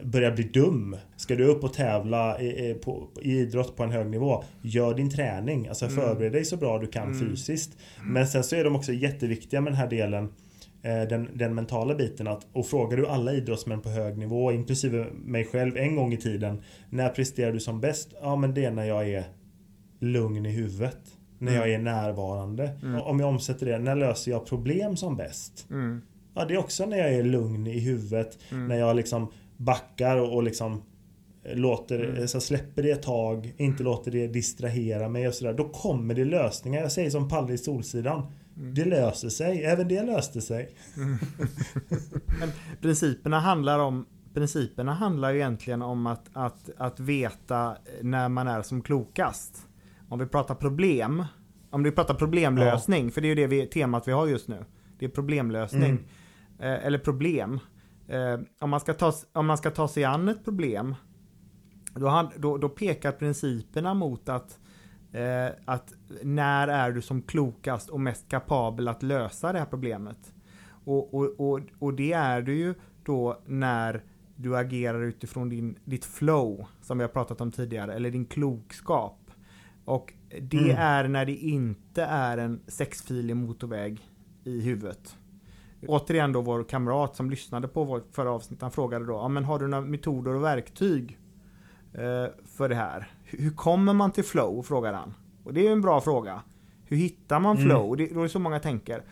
börja 0.02 0.30
bli 0.30 0.44
dum. 0.44 0.96
Ska 1.16 1.34
du 1.34 1.44
upp 1.44 1.64
och 1.64 1.72
tävla 1.72 2.40
i, 2.40 2.74
på, 2.74 3.08
i 3.22 3.38
idrott 3.38 3.76
på 3.76 3.82
en 3.82 3.90
hög 3.90 4.06
nivå, 4.06 4.44
gör 4.62 4.94
din 4.94 5.10
träning. 5.10 5.68
Alltså 5.68 5.84
mm. 5.84 5.96
förbered 5.96 6.32
dig 6.32 6.44
så 6.44 6.56
bra 6.56 6.78
du 6.78 6.86
kan 6.86 7.12
mm. 7.12 7.20
fysiskt. 7.20 7.78
Men 8.04 8.26
sen 8.26 8.44
så 8.44 8.56
är 8.56 8.64
de 8.64 8.76
också 8.76 8.92
jätteviktiga 8.92 9.60
med 9.60 9.72
den 9.72 9.78
här 9.78 9.90
delen 9.90 10.32
eh, 10.82 11.02
den, 11.02 11.28
den, 11.34 11.54
mentala 11.54 11.94
biten 11.94 12.26
att 12.26 12.46
och 12.52 12.66
frågar 12.66 12.96
du 12.96 13.06
alla 13.06 13.32
idrottsmän 13.32 13.80
på 13.80 13.88
hög 13.88 14.18
nivå 14.18 14.52
inklusive 14.52 15.06
mig 15.24 15.44
själv 15.44 15.76
en 15.76 15.96
gång 15.96 16.12
i 16.12 16.16
tiden 16.16 16.62
När 16.90 17.08
presterar 17.08 17.52
du 17.52 17.60
som 17.60 17.80
bäst? 17.80 18.14
Ja 18.20 18.36
men 18.36 18.54
det 18.54 18.64
är 18.64 18.70
när 18.70 18.84
jag 18.84 19.08
är 19.08 19.24
lugn 20.00 20.46
i 20.46 20.50
huvudet 20.50 21.15
När 21.38 21.54
jag 21.54 21.72
är 21.72 21.78
närvarande. 21.78 22.70
Om 23.04 23.20
jag 23.20 23.28
omsätter 23.28 23.66
det, 23.66 23.78
när 23.78 23.96
löser 23.96 24.30
jag 24.30 24.46
problem 24.46 24.96
som 24.96 25.16
bäst? 25.16 25.66
Mm. 25.70 26.02
Ja, 26.34 26.44
det 26.44 26.54
är 26.54 26.58
också 26.58 26.86
när 26.86 26.96
jag 26.96 27.14
är 27.14 27.22
lugn 27.22 27.66
i 27.66 27.78
huvudet. 27.78 28.38
När 28.50 28.76
jag 28.76 28.96
liksom 28.96 29.32
backar 29.56 30.16
och, 30.16 30.34
och 30.34 30.42
liksom 30.42 30.82
låter, 31.54 32.26
så 32.26 32.40
släpper 32.40 32.82
det 32.82 32.90
ett 32.90 33.02
tag, 33.02 33.54
inte 33.56 33.82
låter 33.82 34.10
det 34.10 34.26
distrahera 34.26 35.08
mig 35.08 35.28
och 35.28 35.34
sådär. 35.34 35.52
Då 35.52 35.68
kommer 35.68 36.14
det 36.14 36.24
lösningar. 36.24 36.82
Jag 36.82 36.92
säger 36.92 37.10
som 37.10 37.28
Palle 37.28 37.52
i 37.52 37.58
Solsidan. 37.58 38.32
Det 38.54 38.84
löser 38.84 39.28
sig. 39.28 39.64
Även 39.64 39.88
det 39.88 40.02
löste 40.02 40.40
sig. 40.40 40.76
Men 42.40 42.50
principerna 42.80 43.40
handlar 43.40 43.78
om 43.78 44.06
Principerna 44.36 44.94
handlar 44.94 45.30
ju 45.30 45.38
egentligen 45.38 45.82
om 45.82 46.06
att, 46.06 46.28
att, 46.32 46.70
att 46.76 47.00
veta 47.00 47.76
när 48.02 48.28
man 48.28 48.48
är 48.48 48.62
som 48.62 48.82
klokast. 48.82 49.65
Om 50.08 50.18
vi 50.18 50.26
pratar 50.26 50.54
problem, 50.54 51.24
om 51.70 51.82
vi 51.82 51.90
pratar 51.92 52.14
problemlösning, 52.14 53.10
för 53.10 53.20
det 53.20 53.26
är 53.26 53.28
ju 53.28 53.34
det 53.34 53.46
vi, 53.46 53.66
temat 53.66 54.08
vi 54.08 54.12
har 54.12 54.26
just 54.26 54.48
nu. 54.48 54.64
Det 54.98 55.04
är 55.04 55.08
problemlösning. 55.08 55.82
Mm. 55.90 56.04
Eh, 56.58 56.86
eller 56.86 56.98
problem. 56.98 57.60
Eh, 58.08 58.40
om, 58.60 58.70
man 58.70 58.80
ska 58.80 58.94
ta, 58.94 59.12
om 59.32 59.46
man 59.46 59.58
ska 59.58 59.70
ta 59.70 59.88
sig 59.88 60.04
an 60.04 60.28
ett 60.28 60.44
problem, 60.44 60.94
då, 61.94 62.08
han- 62.08 62.30
då, 62.36 62.56
då 62.58 62.68
pekar 62.68 63.12
principerna 63.12 63.94
mot 63.94 64.28
att, 64.28 64.58
eh, 65.12 65.46
att 65.64 65.92
när 66.22 66.68
är 66.68 66.92
du 66.92 67.02
som 67.02 67.22
klokast 67.22 67.88
och 67.90 68.00
mest 68.00 68.28
kapabel 68.28 68.88
att 68.88 69.02
lösa 69.02 69.52
det 69.52 69.58
här 69.58 69.66
problemet? 69.66 70.32
Och, 70.84 71.14
och, 71.14 71.40
och, 71.50 71.60
och 71.78 71.94
det 71.94 72.12
är 72.12 72.42
du 72.42 72.54
ju 72.54 72.74
då 73.04 73.40
när 73.46 74.02
du 74.36 74.56
agerar 74.56 75.02
utifrån 75.02 75.48
din, 75.48 75.78
ditt 75.84 76.04
flow, 76.04 76.66
som 76.82 76.98
vi 76.98 77.04
har 77.04 77.08
pratat 77.08 77.40
om 77.40 77.52
tidigare, 77.52 77.94
eller 77.94 78.10
din 78.10 78.26
klokskap. 78.26 79.25
Och 79.86 80.12
det 80.40 80.58
Mm. 80.58 80.76
är 80.78 81.08
när 81.08 81.26
det 81.26 81.36
inte 81.36 82.02
är 82.04 82.38
en 82.38 82.60
sexfilig 82.66 83.36
motorväg 83.36 84.00
i 84.44 84.60
huvudet. 84.60 85.16
Återigen 85.86 86.32
då 86.32 86.40
vår 86.40 86.64
kamrat 86.64 87.16
som 87.16 87.30
lyssnade 87.30 87.68
på 87.68 87.84
vårt 87.84 88.08
förra 88.12 88.30
avsnitt, 88.30 88.62
han 88.62 88.70
frågade 88.70 89.04
då, 89.06 89.12
ja, 89.12 89.28
men 89.28 89.44
har 89.44 89.58
du 89.58 89.66
några 89.68 89.84
metoder 89.84 90.34
och 90.34 90.42
verktyg 90.44 91.18
eh, 91.92 92.26
för 92.44 92.68
det 92.68 92.74
här? 92.74 93.10
Hur, 93.24 93.50
kommer 93.50 93.92
man 93.92 94.10
till 94.12 94.24
flow? 94.24 94.62
frågar 94.62 94.92
han. 94.92 95.14
Och 95.44 95.54
det 95.54 95.60
är 95.60 95.64
ju 95.64 95.72
en 95.72 95.80
bra 95.82 96.00
fråga. 96.00 96.42
Hur 96.84 96.96
hittar 96.96 97.40
man 97.40 97.56
Mm. 97.56 97.68
flow? 97.68 97.96
Det, 97.96 98.06
då 98.14 98.18
är 98.18 98.22
det 98.22 98.28
så 98.28 98.38
många 98.38 98.60
tänker. 98.60 99.02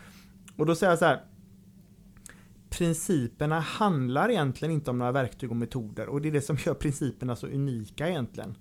Och 0.57 0.65
då 0.65 0.75
säger 0.75 0.91
jag 0.91 0.99
så 0.99 1.05
här. 1.05 1.21
Principerna 2.69 3.59
handlar 3.59 4.29
egentligen 4.31 4.73
inte 4.73 4.89
om 4.91 4.97
några 4.97 5.11
verktyg 5.11 5.49
och 5.51 5.55
metoder 5.57 6.09
och 6.09 6.21
det 6.21 6.27
är 6.27 6.31
det 6.31 6.41
som 6.41 6.57
gör 6.65 6.73
principerna 6.73 7.35
så 7.35 7.47
unika 7.47 8.09
egentligen. 8.09 8.55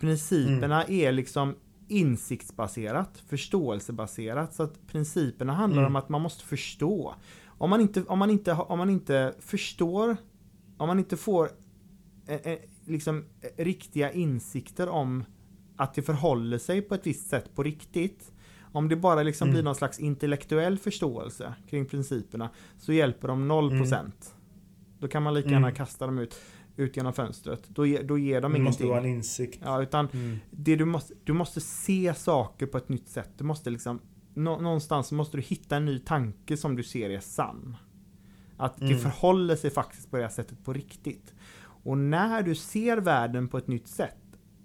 Principerna 0.00 0.84
är 0.84 1.12
liksom 1.12 1.54
insiktsbaserat, 1.88 3.22
förståelsebaserat. 3.28 4.54
Så 4.54 4.62
att 4.62 4.86
principerna 4.86 5.52
handlar 5.52 5.82
Mm. 5.82 5.92
om 5.92 5.96
att 5.96 6.08
man 6.08 6.22
måste 6.22 6.44
förstå. 6.44 7.14
Om 7.46 7.70
man 7.70 7.80
inte, 7.80 8.02
om 8.04 8.18
man 8.18 8.30
inte, 8.30 8.52
om 8.52 8.78
man 8.78 8.90
inte 8.90 9.34
förstår, 9.40 10.16
om 10.76 10.88
man 10.88 10.98
inte 10.98 11.16
får 11.16 11.50
eh, 12.26 12.52
eh, 12.52 12.58
liksom 12.86 13.24
eh, 13.40 13.64
riktiga 13.64 14.12
insikter 14.12 14.88
om 14.88 15.24
att 15.76 15.94
det 15.94 16.02
förhåller 16.02 16.58
sig 16.58 16.82
på 16.82 16.94
ett 16.94 17.06
visst 17.06 17.28
sätt 17.28 17.54
på 17.54 17.62
riktigt. 17.62 18.32
Om 18.72 18.88
det 18.88 18.96
bara 18.96 19.22
liksom 19.22 19.48
Mm. 19.48 19.52
blir 19.54 19.62
någon 19.62 19.74
slags 19.74 19.98
intellektuell 20.00 20.78
förståelse 20.78 21.54
kring 21.70 21.86
principerna 21.86 22.50
så 22.78 22.92
hjälper 22.92 23.28
de 23.28 23.48
0%. 23.52 24.34
Då 24.98 25.08
kan 25.08 25.22
man 25.22 25.34
lika 25.34 25.48
gärna 25.48 25.66
Mm. 25.66 25.74
kasta 25.76 26.06
dem 26.06 26.18
ut, 26.18 26.40
ut 26.76 26.96
genom 26.96 27.12
fönstret. 27.12 27.62
Då, 27.68 27.86
ge, 27.86 28.02
då 28.02 28.18
ger 28.18 28.40
de 28.40 28.52
Det 28.52 28.58
måste 28.58 28.82
ingenting. 28.82 28.88
vara 28.88 29.00
en 29.00 29.16
insikt. 29.16 29.60
Ja, 29.64 29.82
utan 29.82 30.08
Mm. 30.12 30.38
det 30.50 30.76
du, 30.76 30.84
måste, 30.84 31.14
du 31.24 31.32
måste 31.32 31.60
se 31.60 32.14
saker 32.14 32.66
på 32.66 32.78
ett 32.78 32.88
nytt 32.88 33.08
sätt. 33.08 33.30
Du 33.38 33.44
måste 33.44 33.70
liksom, 33.70 34.00
nå, 34.34 34.60
någonstans 34.60 35.12
måste 35.12 35.36
du 35.36 35.42
hitta 35.42 35.76
en 35.76 35.84
ny 35.84 35.98
tanke 35.98 36.56
som 36.56 36.76
du 36.76 36.82
ser 36.82 37.10
är 37.10 37.20
sann. 37.20 37.76
Att 38.56 38.76
det 38.78 38.84
Mm. 38.86 38.98
förhåller 38.98 39.56
sig 39.56 39.70
faktiskt 39.70 40.10
på 40.10 40.16
det 40.16 40.22
här 40.22 40.30
sättet 40.30 40.64
på 40.64 40.72
riktigt. 40.72 41.34
Och 41.62 41.98
när 41.98 42.42
du 42.42 42.54
ser 42.54 42.96
världen 42.96 43.48
på 43.48 43.58
ett 43.58 43.66
nytt 43.68 43.88
sätt, 43.88 44.16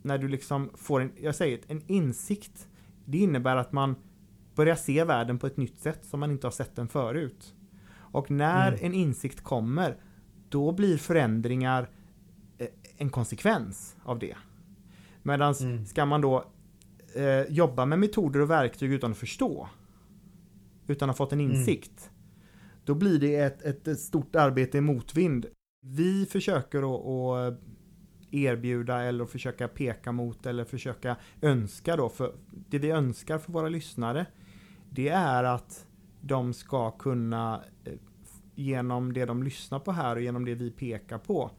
när 0.02 0.17
du 0.17 0.28
liksom 0.28 0.69
får 0.76 1.02
en, 1.02 1.12
jag 1.21 1.36
säger 1.36 1.58
det, 1.58 1.74
en 1.74 1.82
insikt, 1.88 2.67
det 3.06 3.17
innebär 3.17 3.56
att 3.56 3.71
man 3.71 3.95
börjar 4.56 4.76
se 4.76 5.04
världen 5.04 5.39
på 5.39 5.47
ett 5.47 5.58
nytt 5.58 5.80
sätt 5.80 6.06
som 6.06 6.19
man 6.19 6.32
inte 6.32 6.47
har 6.47 6.52
sett 6.52 6.76
den 6.76 6.88
förut. 6.88 7.54
Och 7.93 8.32
när 8.32 8.67
Mm. 8.67 8.80
en 8.86 8.93
insikt 8.93 9.41
kommer, 9.41 9.97
då 10.50 10.71
blir 10.71 10.97
förändringar 10.97 11.89
en 13.01 13.09
konsekvens 13.09 13.95
av 14.03 14.19
det. 14.19 14.35
Medan 15.23 15.53
Mm. 15.53 15.85
ska 15.85 16.05
man 16.05 16.21
då 16.21 16.45
eh, 17.15 17.41
jobba 17.53 17.85
med 17.85 17.99
metoder 17.99 18.39
och 18.39 18.49
verktyg 18.49 18.91
utan 18.91 19.11
att 19.11 19.17
förstå, 19.17 19.67
utan 20.87 21.09
att 21.09 21.17
ha 21.17 21.25
fått 21.25 21.33
en 21.33 21.39
Mm. 21.39 21.51
insikt, 21.51 22.11
då 22.85 22.95
blir 22.95 23.19
det 23.19 23.35
ett, 23.35 23.61
ett, 23.61 23.87
ett 23.87 23.99
stort 23.99 24.35
arbete 24.35 24.77
i 24.77 24.81
motvind. 24.81 25.45
Vi 25.85 26.25
försöker 26.25 26.79
att, 27.47 27.59
erbjuda 28.31 29.03
eller 29.03 29.25
försöka 29.25 29.67
peka 29.67 30.11
mot 30.11 30.45
eller 30.45 30.65
försöka 30.65 31.15
önska 31.41 31.95
då, 31.95 32.09
för 32.09 32.35
det 32.69 32.79
vi 32.79 32.89
önskar 32.91 33.37
för 33.37 33.51
våra 33.51 33.69
lyssnare, 33.69 34.25
det 34.89 35.09
är 35.09 35.43
att 35.43 35.85
de 36.21 36.53
ska 36.53 36.91
kunna 36.91 37.63
eh, 37.85 37.93
genom 38.55 39.13
det 39.13 39.25
de 39.25 39.43
lyssnar 39.43 39.79
på 39.79 39.91
här 39.91 40.15
och 40.15 40.21
genom 40.21 40.45
det 40.45 40.55
vi 40.55 40.71
pekar 40.71 41.17
på 41.17 41.51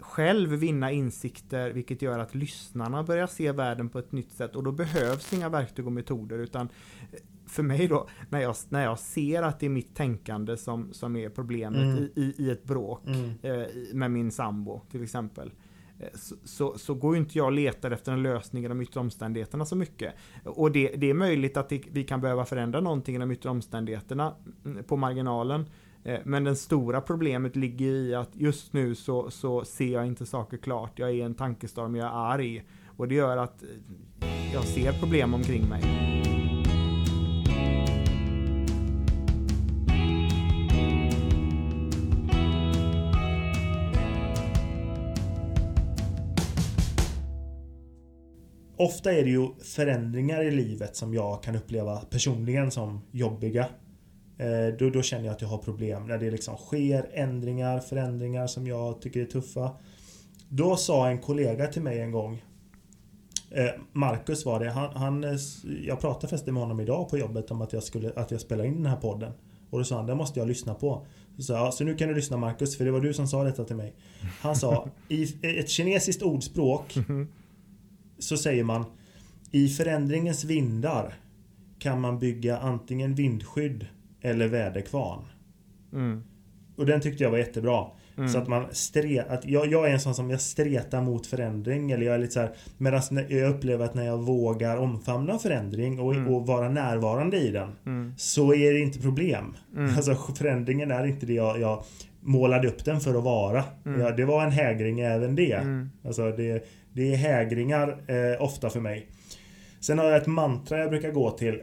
själv 0.00 0.50
vinna 0.50 0.92
insikter 0.92 1.70
vilket 1.70 2.02
gör 2.02 2.18
att 2.18 2.34
lyssnarna 2.34 3.02
börjar 3.02 3.26
se 3.26 3.52
världen 3.52 3.88
på 3.88 3.98
ett 3.98 4.12
nytt 4.12 4.32
sätt 4.32 4.56
och 4.56 4.64
då 4.64 4.72
behövs 4.72 5.32
inga 5.32 5.48
verktyg 5.48 5.86
och 5.86 5.92
metoder 5.92 6.38
utan 6.38 6.68
eh, 7.12 7.18
för 7.46 7.62
mig 7.62 7.88
då, 7.88 8.08
när 8.30 8.40
jag, 8.40 8.54
när 8.68 8.84
jag 8.84 8.98
ser 8.98 9.42
att 9.42 9.60
det 9.60 9.66
är 9.66 9.70
mitt 9.70 9.94
tänkande 9.94 10.56
som, 10.56 10.92
som 10.92 11.16
är 11.16 11.28
problemet 11.28 11.82
Mm. 11.98 12.08
i, 12.16 12.34
i, 12.38 12.50
ett 12.50 12.64
bråk 12.64 13.02
Mm. 13.06 13.30
eh, 13.42 13.66
med 13.94 14.10
min 14.10 14.30
sambo 14.30 14.80
till 14.90 15.02
exempel. 15.02 15.52
eh, 16.00 16.08
Så, 16.14 16.34
så, 16.44 16.78
så 16.78 16.94
går 16.94 17.14
ju 17.14 17.20
inte 17.20 17.38
jag 17.38 17.44
och 17.46 17.52
letar 17.52 17.90
efter 17.90 18.12
en 18.12 18.22
lösning 18.22 18.64
i 18.64 18.68
de 18.68 18.80
yttre 18.80 19.00
omständigheterna 19.00 19.64
så 19.64 19.76
mycket. 19.76 20.14
Och 20.44 20.72
det, 20.72 20.88
det 20.96 21.10
är 21.10 21.14
möjligt 21.14 21.56
att 21.56 21.68
det, 21.68 21.82
vi 21.92 22.04
kan 22.04 22.20
behöva 22.20 22.44
förändra 22.44 22.80
någonting 22.80 23.16
i 23.16 23.18
de 23.18 23.30
yttre 23.30 23.50
omständigheterna 23.50 24.34
mm, 24.64 24.84
på 24.84 24.96
marginalen. 24.96 25.64
Eh, 26.08 26.20
men 26.24 26.44
det 26.44 26.56
stora 26.56 27.00
problemet 27.00 27.56
ligger 27.56 27.86
i 27.86 28.14
att 28.14 28.30
just 28.32 28.72
nu 28.72 28.94
så, 28.94 29.30
så 29.30 29.64
ser 29.64 29.92
jag 29.92 30.06
inte 30.06 30.26
saker 30.26 30.56
klart. 30.56 30.98
Jag 30.98 31.08
är 31.08 31.14
i 31.14 31.20
en 31.20 31.34
tankestorm, 31.34 31.96
jag 31.96 32.06
är 32.06 32.32
arg. 32.32 32.64
Och 32.96 33.08
det 33.08 33.14
gör 33.14 33.36
att 33.36 33.62
eh, 33.62 33.68
jag 34.52 34.64
ser 34.64 34.92
problem 34.92 35.34
omkring 35.34 35.68
mig. 35.68 35.82
Ofta 48.76 49.12
är 49.12 49.24
det 49.24 49.30
ju 49.30 49.48
förändringar 49.76 50.42
i 50.42 50.50
livet 50.50 50.96
som 50.96 51.14
jag 51.14 51.42
kan 51.42 51.56
uppleva 51.56 51.96
personligen 51.96 52.70
som 52.70 53.00
jobbiga. 53.10 53.66
Eh, 54.38 54.74
då, 54.78 54.90
då 54.90 55.02
känner 55.02 55.24
jag 55.24 55.32
att 55.32 55.42
jag 55.42 55.48
har 55.48 55.58
problem. 55.58 56.06
När 56.06 56.18
det 56.18 56.30
liksom 56.30 56.56
sker 56.56 57.10
ändringar, 57.12 57.80
förändringar 57.80 58.46
som 58.46 58.66
jag 58.66 59.00
tycker 59.00 59.20
är 59.20 59.26
tuffa. 59.26 59.70
Då 60.48 60.76
sa 60.76 61.08
en 61.08 61.18
kollega 61.18 61.66
till 61.66 61.82
mig 61.82 62.00
en 62.00 62.12
gång 62.12 62.42
eh, 63.50 63.70
Marcus 63.92 64.44
var 64.44 64.60
det. 64.60 64.70
Han, 64.70 64.96
han, 64.96 65.24
eh, 65.24 65.36
jag 65.86 66.00
pratade 66.00 66.28
förresten 66.28 66.54
med 66.54 66.62
honom 66.62 66.80
idag 66.80 67.08
på 67.08 67.18
jobbet 67.18 67.50
om 67.50 67.62
att 67.62 67.72
jag, 67.72 67.82
skulle, 67.82 68.12
att 68.16 68.30
jag 68.30 68.40
spelar 68.40 68.64
in 68.64 68.74
den 68.74 68.86
här 68.86 68.96
podden. 68.96 69.32
Och 69.70 69.78
då 69.78 69.84
sa 69.84 69.96
han, 69.96 70.06
det 70.06 70.14
måste 70.14 70.38
jag 70.38 70.48
lyssna 70.48 70.74
på. 70.74 71.06
Så 71.36 71.42
sa 71.42 71.72
så 71.72 71.84
nu 71.84 71.94
kan 71.94 72.08
du 72.08 72.14
lyssna 72.14 72.36
Marcus, 72.36 72.76
för 72.76 72.84
det 72.84 72.90
var 72.90 73.00
du 73.00 73.14
som 73.14 73.26
sa 73.26 73.44
detta 73.44 73.64
till 73.64 73.76
mig. 73.76 73.94
Han 74.40 74.56
sa, 74.56 74.88
i 75.08 75.22
ett 75.58 75.68
kinesiskt 75.68 76.22
ordspråk 76.22 76.94
så 78.18 78.36
säger 78.36 78.64
man 78.64 78.84
I 79.50 79.68
förändringens 79.68 80.44
vindar 80.44 81.14
kan 81.78 82.00
man 82.00 82.18
bygga 82.18 82.58
antingen 82.58 83.14
vindskydd 83.14 83.86
eller 84.22 84.48
väderkvarn. 84.48 85.24
Mm. 85.92 86.22
Och 86.76 86.86
den 86.86 87.00
tyckte 87.00 87.22
jag 87.24 87.30
var 87.30 87.38
jättebra. 87.38 87.86
Mm. 88.16 88.28
Så 88.28 88.38
att 88.38 88.48
man 88.48 88.66
stre, 88.70 89.22
att 89.28 89.44
jag, 89.46 89.66
jag 89.66 89.88
är 89.88 89.92
en 89.92 90.00
sån 90.00 90.14
som 90.14 90.30
jag 90.30 90.40
stretar 90.40 91.02
mot 91.02 91.26
förändring. 91.26 91.90
Eller 91.90 92.06
jag 92.06 92.14
är 92.14 92.18
lite 92.18 92.32
så 92.32 92.40
här, 92.40 92.50
medan 92.78 93.02
jag 93.28 93.50
upplever 93.50 93.84
att 93.84 93.94
när 93.94 94.06
jag 94.06 94.18
vågar 94.18 94.76
omfamna 94.76 95.38
förändring 95.38 96.00
och, 96.00 96.14
Mm. 96.14 96.34
och 96.34 96.46
vara 96.46 96.68
närvarande 96.68 97.36
i 97.38 97.50
den. 97.50 97.68
Mm. 97.86 98.14
Så 98.16 98.54
är 98.54 98.72
det 98.72 98.80
inte 98.80 98.98
problem. 98.98 99.56
Mm. 99.76 99.96
Alltså 99.96 100.14
förändringen 100.14 100.90
är 100.90 101.06
inte 101.06 101.26
det 101.26 101.32
jag, 101.34 101.60
jag 101.60 101.84
målade 102.20 102.68
upp 102.68 102.84
den 102.84 103.00
för 103.00 103.14
att 103.14 103.24
vara. 103.24 103.64
Mm. 103.86 104.00
Ja, 104.00 104.10
det 104.10 104.24
var 104.24 104.44
en 104.44 104.50
hägring 104.52 105.00
även 105.00 105.34
det. 105.36 105.52
Mm. 105.52 105.90
Alltså 106.04 106.30
det, 106.30 106.68
det 106.92 107.12
är 107.12 107.16
hägringar 107.16 107.88
eh, 108.06 108.42
ofta 108.42 108.70
för 108.70 108.80
mig. 108.80 109.08
Sen 109.80 109.98
har 109.98 110.04
jag 110.06 110.16
ett 110.16 110.26
mantra 110.26 110.78
jag 110.78 110.90
brukar 110.90 111.10
gå 111.10 111.30
till. 111.30 111.62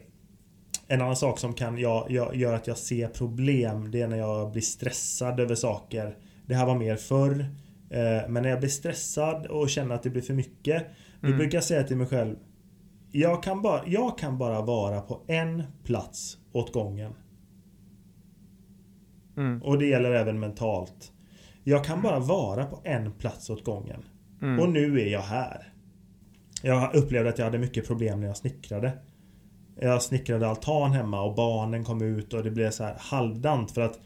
En 0.88 1.02
annan 1.02 1.16
sak 1.16 1.40
som 1.40 1.54
kan 1.54 1.78
jag, 1.78 2.12
jag, 2.12 2.36
gör 2.36 2.54
att 2.54 2.68
jag 2.68 2.78
ser 2.78 3.08
problem 3.08 3.92
det 3.92 4.02
är 4.02 4.08
när 4.08 4.18
jag 4.18 4.52
blir 4.52 4.62
stressad 4.62 5.40
över 5.40 5.56
saker. 5.56 6.18
Det 6.46 6.56
här 6.56 6.66
var 6.66 6.76
mer 6.76 6.96
förr. 6.96 7.40
Eh, 7.90 8.30
men 8.30 8.44
när 8.44 8.50
jag 8.50 8.60
blir 8.60 8.70
stressad 8.70 9.46
och 9.46 9.70
känner 9.70 9.96
att 9.96 10.04
det 10.04 10.10
blir 10.10 10.22
för 10.22 10.34
mycket. 10.34 10.86
Då 11.22 11.28
Mm. 11.28 11.40
brukar 11.40 11.58
jag 11.58 11.64
säga 11.64 11.84
till 11.84 11.98
mig 11.98 12.08
själv 12.08 12.36
jag 13.18 13.44
kan, 13.44 13.62
bara, 13.62 13.82
jag 13.88 14.18
kan 14.18 14.38
bara 14.38 14.62
vara 14.62 15.02
på 15.02 15.22
en 15.28 15.64
plats 15.84 16.38
åt 16.52 16.74
gången. 16.74 17.14
Mm. 19.38 19.64
Och 19.64 19.80
det 19.80 19.86
gäller 19.86 20.12
även 20.12 20.40
mentalt. 20.40 21.12
Jag 21.64 21.86
kan 21.86 22.02
bara 22.02 22.20
vara 22.20 22.66
på 22.66 22.82
en 22.84 23.12
plats 23.12 23.50
åt 23.50 23.64
gången. 23.64 24.02
Mm. 24.42 24.60
Och 24.60 24.70
nu 24.70 25.00
är 25.02 25.08
jag 25.08 25.22
här. 25.22 25.74
Jag 26.64 26.96
upplevde 26.96 27.30
att 27.30 27.38
jag 27.38 27.46
hade 27.46 27.58
mycket 27.58 27.88
problem 27.88 28.20
när 28.20 28.28
jag 28.28 28.38
snickrade. 28.38 28.92
Jag 29.80 30.02
snickrade 30.02 30.48
altan 30.48 30.92
hemma 30.92 31.22
och 31.22 31.36
barnen 31.36 31.84
kom 31.84 32.02
ut 32.02 32.34
och 32.34 32.44
det 32.44 32.52
blev 32.52 32.72
så 32.72 32.84
här 32.84 32.96
halvdant 33.00 33.72
för 33.72 33.82
att 33.82 34.00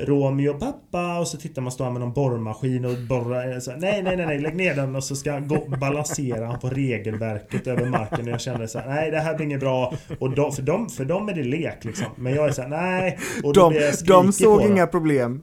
Romeo 0.00 0.54
pappa 0.54 1.18
och 1.18 1.28
så 1.28 1.36
tittar 1.36 1.62
man 1.62 1.72
stå 1.72 1.90
med 1.90 2.00
någon 2.00 2.12
borrmaskin 2.12 2.84
och 2.84 2.98
borra 3.08 3.60
så 3.60 3.70
här, 3.70 3.78
Nej 3.78 4.02
nej 4.02 4.16
nej 4.16 4.26
nej 4.26 4.38
lägg 4.38 4.56
ner 4.56 4.74
den 4.74 4.96
och 4.96 5.04
så 5.04 5.16
ska 5.16 5.30
jag 5.30 5.48
gå, 5.48 5.64
balansera 5.80 6.46
han 6.46 6.60
på 6.60 6.68
regelverket 6.68 7.66
över 7.66 7.86
marken 7.86 8.20
och 8.20 8.28
jag 8.28 8.40
kände 8.40 8.68
så 8.68 8.78
här, 8.78 8.88
Nej 8.88 9.10
det 9.10 9.20
här 9.20 9.34
blir 9.34 9.46
inget 9.46 9.60
bra 9.60 9.94
och 10.18 10.30
de, 10.30 10.52
för, 10.52 10.62
dem, 10.62 10.88
för 10.88 11.04
dem 11.04 11.28
är 11.28 11.34
det 11.34 11.42
lek 11.42 11.84
liksom 11.84 12.06
Men 12.16 12.34
jag 12.34 12.48
är 12.48 12.52
så 12.52 12.62
här, 12.62 12.68
nej 12.68 13.18
och 13.44 13.54
De, 13.54 13.74
de 14.06 14.32
såg 14.32 14.58
på 14.58 14.62
dem. 14.62 14.72
inga 14.72 14.86
problem. 14.86 15.40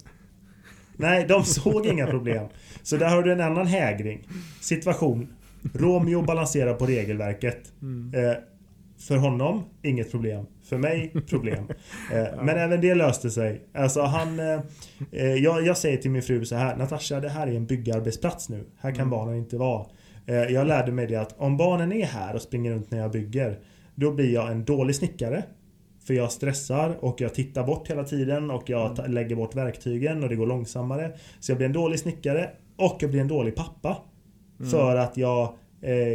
Nej, 0.98 1.26
de 1.30 1.44
såg 1.44 1.86
inga 1.86 2.08
problem. 2.08 2.48
Så 2.84 2.98
där 2.98 3.10
har 3.10 3.24
du 3.24 3.32
en 3.32 3.42
annan 3.42 3.68
hägring. 3.68 4.28
Situation. 4.62 5.28
Romeo 5.74 6.22
balanserar 6.22 6.74
på 6.74 6.86
regelverket. 6.86 7.72
Eh, 8.16 8.44
för 9.00 9.18
honom, 9.18 9.64
inget 9.82 10.12
problem. 10.12 10.46
För 10.64 10.78
mig, 10.78 11.12
problem. 11.30 11.68
Eh, 12.14 12.44
Men 12.44 12.58
även 12.58 12.82
det 12.82 12.96
löste 12.96 13.30
sig. 13.32 13.62
Alltså 13.74 14.02
han... 14.02 14.40
Eh, 14.40 14.60
eh, 15.12 15.34
jag, 15.34 15.66
jag 15.66 15.78
säger 15.78 15.98
till 15.98 16.12
min 16.12 16.22
fru 16.22 16.46
så 16.46 16.56
här. 16.56 16.76
Natasha, 16.78 17.20
det 17.20 17.30
här 17.30 17.48
är 17.48 17.52
en 17.56 17.66
byggarbetsplats 17.66 18.50
nu. 18.50 18.66
Här 18.80 18.96
kan 18.96 19.10
barnen 19.10 19.36
inte 19.36 19.58
vara. 19.58 19.86
Eh, 20.26 20.36
jag 20.36 20.68
lärde 20.68 20.92
mig 20.92 21.08
det 21.08 21.16
att 21.16 21.36
om 21.40 21.58
barnen 21.58 21.92
är 21.94 22.06
här 22.06 22.36
och 22.36 22.42
springer 22.42 22.72
runt 22.72 22.92
när 22.92 23.00
jag 23.00 23.12
bygger. 23.12 23.60
Då 23.96 24.12
blir 24.12 24.34
jag 24.34 24.52
en 24.52 24.66
dålig 24.66 24.96
snickare. 24.96 25.44
För 26.08 26.14
jag 26.14 26.32
stressar 26.32 26.98
och 27.00 27.22
jag 27.22 27.34
tittar 27.34 27.64
bort 27.64 27.90
hela 27.90 28.04
tiden 28.04 28.52
och 28.52 28.64
jag 28.70 28.96
ta- 28.96 29.06
lägger 29.08 29.36
bort 29.36 29.56
verktygen 29.56 30.24
och 30.24 30.30
det 30.30 30.36
går 30.36 30.48
långsammare. 30.48 31.12
Så 31.40 31.52
jag 31.52 31.58
blir 31.58 31.68
en 31.68 31.74
dålig 31.74 32.00
snickare 32.00 32.50
och 32.78 32.98
jag 33.00 33.10
blir 33.12 33.22
en 33.22 33.28
dålig 33.28 33.56
pappa. 33.56 33.98
För 34.72 34.96
att 34.96 35.18
jag, 35.18 35.54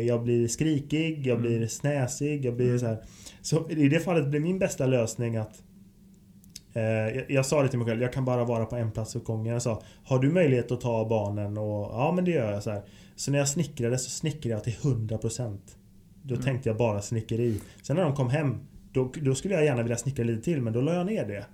jag 0.07 0.23
blir 0.23 0.49
skrikig, 0.49 1.27
jag 1.27 1.41
blir 1.41 1.67
snäsig, 1.67 2.45
jag 2.45 2.57
blir 2.57 2.79
så 2.79 2.87
här. 2.87 2.99
Så 3.41 3.71
i 3.71 3.89
det 3.89 4.01
fallet 4.01 4.29
blir 4.29 4.41
min 4.41 4.59
bästa 4.59 4.87
lösning 4.87 5.37
att 5.37 5.63
eh, 6.73 6.83
jag, 6.83 7.25
jag 7.29 7.47
sa 7.47 7.63
det 7.63 7.69
till 7.69 7.79
mig 7.79 7.89
själv, 7.89 8.03
jag 8.03 8.13
kan 8.13 8.25
bara 8.25 8.45
vara 8.45 8.67
på 8.67 8.77
en 8.77 8.91
plats 8.91 9.17
åt 9.17 9.25
gången. 9.25 9.53
Jag 9.53 9.63
sa, 9.63 9.83
har 10.05 10.19
du 10.19 10.31
möjlighet 10.31 10.73
att 10.73 10.81
ta 10.81 11.09
barnen? 11.09 11.59
Och, 11.59 11.93
ja 11.93 12.13
men 12.17 12.25
det 12.25 12.31
gör 12.31 12.53
jag. 12.53 12.63
Så, 12.63 12.71
här. 12.71 12.83
så 13.17 13.31
när 13.31 13.39
jag 13.39 13.49
snickrade 13.49 13.99
så 13.99 14.11
snickrade 14.11 14.55
jag 14.55 14.65
till 14.65 14.73
100%. 14.73 15.59
Då 16.23 16.37
tänkte 16.37 16.69
jag 16.69 16.77
bara 16.79 17.03
snickeri. 17.03 17.61
Sen 17.83 17.97
när 17.97 18.03
de 18.03 18.15
kom 18.15 18.31
hem, 18.31 18.59
då, 18.93 19.13
då 19.23 19.35
skulle 19.35 19.55
jag 19.55 19.65
gärna 19.65 19.83
vilja 19.83 19.97
snickra 19.97 20.25
lite 20.25 20.43
till 20.43 20.63
men 20.63 20.73
då 20.73 20.81
la 20.81 20.95
jag 20.95 21.07
ner 21.07 21.27
det. 21.27 21.47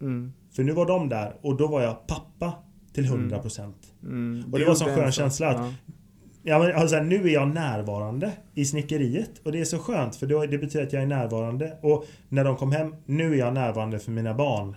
Mm. 0.00 0.32
För 0.52 0.62
nu 0.62 0.72
var 0.72 0.86
de 0.86 1.08
där 1.08 1.36
och 1.40 1.56
då 1.56 1.68
var 1.68 1.82
jag 1.82 2.06
pappa 2.06 2.52
till 2.92 3.04
100%. 3.04 3.72
Mm. 4.02 4.44
Och 4.52 4.58
det 4.58 4.64
var 4.64 4.70
en 4.70 4.76
sån 4.76 4.94
skön 4.94 5.12
känsla 5.12 5.48
att 5.48 5.56
Ja. 5.56 5.94
Ja 6.42 6.58
men 6.58 6.74
alltså 6.74 7.00
nu 7.02 7.16
är 7.28 7.32
jag 7.34 7.48
närvarande 7.48 8.32
i 8.54 8.64
snickeriet 8.64 9.30
och 9.44 9.52
det 9.52 9.60
är 9.60 9.64
så 9.64 9.78
skönt 9.78 10.16
för 10.16 10.26
då, 10.26 10.46
det 10.46 10.58
betyder 10.58 10.86
att 10.86 10.92
jag 10.92 11.02
är 11.02 11.06
närvarande 11.06 11.72
och 11.82 12.04
när 12.28 12.44
de 12.44 12.56
kom 12.56 12.72
hem, 12.72 12.94
nu 13.06 13.32
är 13.34 13.38
jag 13.38 13.54
närvarande 13.54 13.98
för 13.98 14.10
mina 14.10 14.34
barn. 14.34 14.76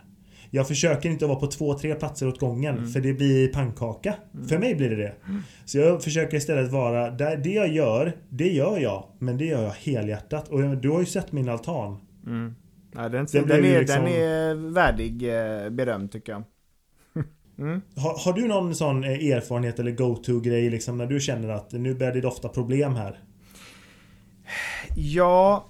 Jag 0.54 0.68
försöker 0.68 1.10
inte 1.10 1.26
vara 1.26 1.40
på 1.40 1.48
två, 1.48 1.74
tre 1.74 1.96
platser 1.96 2.28
åt 2.28 2.40
gången 2.40 2.78
Mm. 2.78 2.90
för 2.90 3.00
det 3.00 3.14
blir 3.14 3.48
pannkaka. 3.48 4.14
För 4.50 4.58
mig 4.58 4.76
blir 4.76 4.90
det 4.90 4.96
det. 4.96 5.14
Så 5.66 5.78
jag 5.78 6.04
försöker 6.04 6.38
istället 6.38 6.72
vara, 6.72 7.10
där, 7.12 7.38
det 7.38 7.50
jag 7.54 7.68
gör, 7.68 8.14
det 8.30 8.48
gör 8.52 8.78
jag. 8.80 9.04
Men 9.20 9.38
det 9.38 9.46
gör 9.46 9.64
jag 9.64 9.72
helhjärtat. 9.72 10.48
Och 10.50 10.78
du 10.78 10.90
har 10.90 11.00
ju 11.00 11.06
sett 11.06 11.32
min 11.32 11.50
altan. 11.50 11.98
Mm. 12.26 12.56
Ja, 12.96 13.10
den, 13.10 13.26
den, 13.32 13.64
ju 13.64 13.76
är, 13.76 13.80
liksom- 13.80 14.06
den 14.06 14.14
är 14.14 14.56
värdig 14.74 15.24
eh, 15.64 15.70
beröm 15.70 16.10
tycker 16.10 16.32
jag. 16.32 16.44
Mm. 17.62 17.82
Har, 17.96 18.26
har 18.26 18.34
du 18.34 18.48
någon 18.48 18.76
sån 18.76 19.04
eh, 19.04 19.10
erfarenhet 19.10 19.80
eller 19.80 19.92
go-to-grej 19.92 20.70
liksom 20.70 20.98
när 20.98 21.06
du 21.06 21.20
känner 21.20 21.50
att 21.50 21.72
nu 21.72 21.96
börjar 21.96 22.14
det 22.14 22.22
dofta 22.22 22.50
problem 22.50 22.96
här? 22.96 23.20
Ja, 24.96 25.66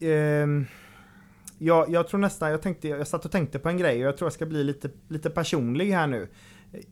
ehm, 0.00 0.66
ja, 1.58 1.86
jag 1.88 2.08
tror 2.08 2.20
nästan, 2.20 2.50
jag, 2.50 2.62
tänkte, 2.62 2.88
jag 2.88 3.06
satt 3.06 3.24
och 3.24 3.30
tänkte 3.32 3.58
på 3.58 3.68
en 3.68 3.78
grej 3.78 3.96
och 3.96 4.08
jag 4.08 4.16
tror 4.16 4.26
jag 4.26 4.32
ska 4.32 4.46
bli 4.46 4.64
lite, 4.64 4.90
lite 5.08 5.30
personlig 5.30 5.90
här 5.92 6.06
nu. 6.06 6.28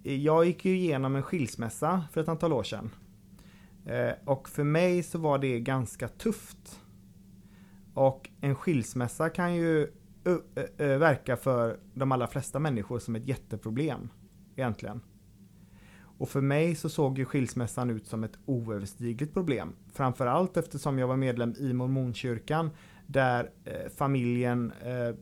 Jag 0.03 0.45
gick 0.47 0.65
ju 0.65 0.77
igenom 0.77 1.17
en 1.17 1.23
skilsmässa 1.23 2.05
för 2.13 2.21
ett 2.21 2.29
antal 2.29 2.53
år 2.53 2.63
sedan. 2.63 2.91
Eh, 3.87 4.13
Och 4.25 4.49
för 4.49 4.65
mig 4.65 5.03
så 5.03 5.19
var 5.19 5.39
det 5.39 5.61
ganska 5.61 6.09
tufft. 6.09 6.81
Och 7.95 8.29
en 8.41 8.55
skilsmässa 8.55 9.29
kan 9.29 9.55
ju 9.55 9.89
verkar 10.31 10.99
verka 10.99 11.37
för 11.37 11.79
de 11.95 12.13
allra 12.13 12.27
flesta 12.27 12.59
människor 12.59 12.99
som 12.99 13.17
ett 13.17 13.29
jätteproblem. 13.29 14.09
Egentligen. 14.57 15.01
Och 16.19 16.29
för 16.29 16.41
mig 16.41 16.75
så 16.75 16.89
såg 16.89 17.19
ju 17.19 17.25
skilsmässan 17.25 17.91
ut 17.91 18.07
som 18.07 18.25
ett 18.25 18.39
oöverstigligt 18.47 19.33
problem. 19.33 19.73
Framförallt 19.93 20.57
eftersom 20.57 20.99
jag 20.99 21.09
var 21.09 21.17
medlem 21.17 21.55
i 21.59 21.73
mormonkyrkan 21.73 22.71
där 23.07 23.51
eh, 23.65 23.91
familjen 23.97 24.73
eh, 24.83 25.15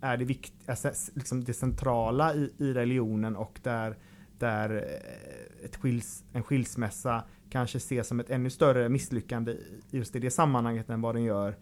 är 0.00 0.16
det, 0.16 0.24
vikt, 0.24 0.52
alltså, 0.66 0.90
liksom 1.14 1.44
det 1.44 1.52
centrala 1.54 2.34
i, 2.34 2.52
i 2.58 2.72
religionen 2.72 3.36
och 3.36 3.60
där, 3.62 3.96
där 4.38 4.70
eh, 4.76 5.64
ett 5.64 5.76
skils, 5.76 6.24
en 6.32 6.42
skilsmässa 6.42 7.24
kanske 7.50 7.76
ses 7.78 8.08
som 8.08 8.20
ett 8.20 8.30
ännu 8.30 8.50
större 8.50 8.88
misslyckande 8.88 9.52
i- 9.52 9.82
just 9.90 10.16
i 10.16 10.18
det 10.18 10.30
sammanhanget 10.30 10.90
än 10.90 11.00
vad 11.00 11.14
den 11.14 11.24
gör 11.24 11.56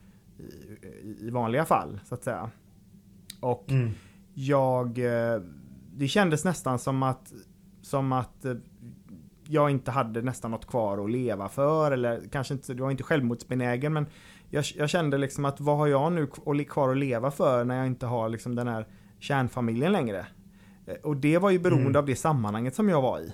i, 1.20 1.30
vanliga 1.30 1.64
fall 1.64 2.00
så 2.04 2.14
att 2.14 2.24
säga. 2.24 2.50
Och 3.40 3.70
Mm. 3.70 3.90
jag... 4.34 4.98
eh, 4.98 5.40
Det 5.96 6.08
kändes 6.08 6.44
nästan 6.44 6.78
som 6.78 7.02
att, 7.02 7.32
som 7.82 8.12
att 8.12 8.44
eh, 8.44 8.54
jag 9.48 9.70
inte 9.70 9.90
hade 9.90 10.22
nästan 10.22 10.50
något 10.50 10.66
kvar 10.66 11.04
att 11.04 11.10
leva 11.10 11.48
för 11.48 11.92
eller 11.92 12.20
kanske 12.32 12.54
inte, 12.54 12.74
det 12.74 12.82
var 12.82 12.90
inte 12.90 13.02
självmordsbenägen 13.02 13.92
men 13.92 14.06
jag, 14.50 14.64
jag 14.76 14.90
kände 14.90 15.18
liksom 15.18 15.44
att 15.44 15.60
vad 15.60 15.76
har 15.78 15.86
jag 15.86 16.12
nu 16.12 16.26
kvar 16.64 16.90
att 16.90 16.96
leva 16.96 17.30
för 17.30 17.64
när 17.64 17.76
jag 17.76 17.86
inte 17.86 18.06
har 18.06 18.28
liksom 18.28 18.54
den 18.54 18.68
här 18.68 18.86
kärnfamiljen 19.18 19.92
längre? 19.92 20.26
Eh, 20.86 20.94
Och 21.02 21.16
det 21.16 21.38
var 21.38 21.50
ju 21.50 21.58
beroende 21.58 21.88
Mm. 21.88 21.96
av 21.96 22.06
det 22.06 22.16
sammanhanget 22.16 22.74
som 22.74 22.88
jag 22.88 23.02
var 23.02 23.20
i. 23.20 23.32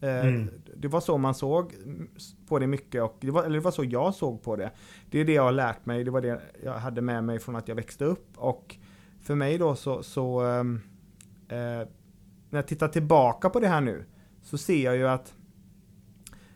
Mm. 0.00 0.50
Det 0.76 0.88
var 0.88 1.00
så 1.00 1.18
man 1.18 1.34
såg 1.34 1.72
på 2.54 2.58
det 2.58 2.66
mycket 2.66 3.02
och 3.02 3.16
det 3.20 3.30
var, 3.30 3.44
eller 3.44 3.54
det 3.54 3.64
var 3.64 3.70
så 3.70 3.84
jag 3.84 4.14
såg 4.14 4.42
på 4.42 4.56
det. 4.56 4.70
Det 5.10 5.20
är 5.20 5.24
det 5.24 5.32
jag 5.32 5.42
har 5.42 5.52
lärt 5.52 5.86
mig, 5.86 6.04
det 6.04 6.10
var 6.10 6.20
det 6.20 6.40
jag 6.64 6.72
hade 6.72 7.02
med 7.02 7.24
mig 7.24 7.38
från 7.38 7.56
att 7.56 7.68
jag 7.68 7.74
växte 7.74 8.04
upp 8.04 8.28
och 8.36 8.76
för 9.20 9.34
mig 9.34 9.58
då 9.58 9.76
så, 9.76 10.02
så 10.02 10.40
ehm, 10.40 10.80
eh, 11.48 11.88
när 12.50 12.58
jag 12.58 12.66
tittar 12.66 12.88
tillbaka 12.88 13.50
på 13.50 13.60
det 13.60 13.68
här 13.68 13.80
nu 13.80 14.04
så 14.42 14.58
ser 14.58 14.84
jag 14.84 14.96
ju 14.96 15.08
att 15.08 15.34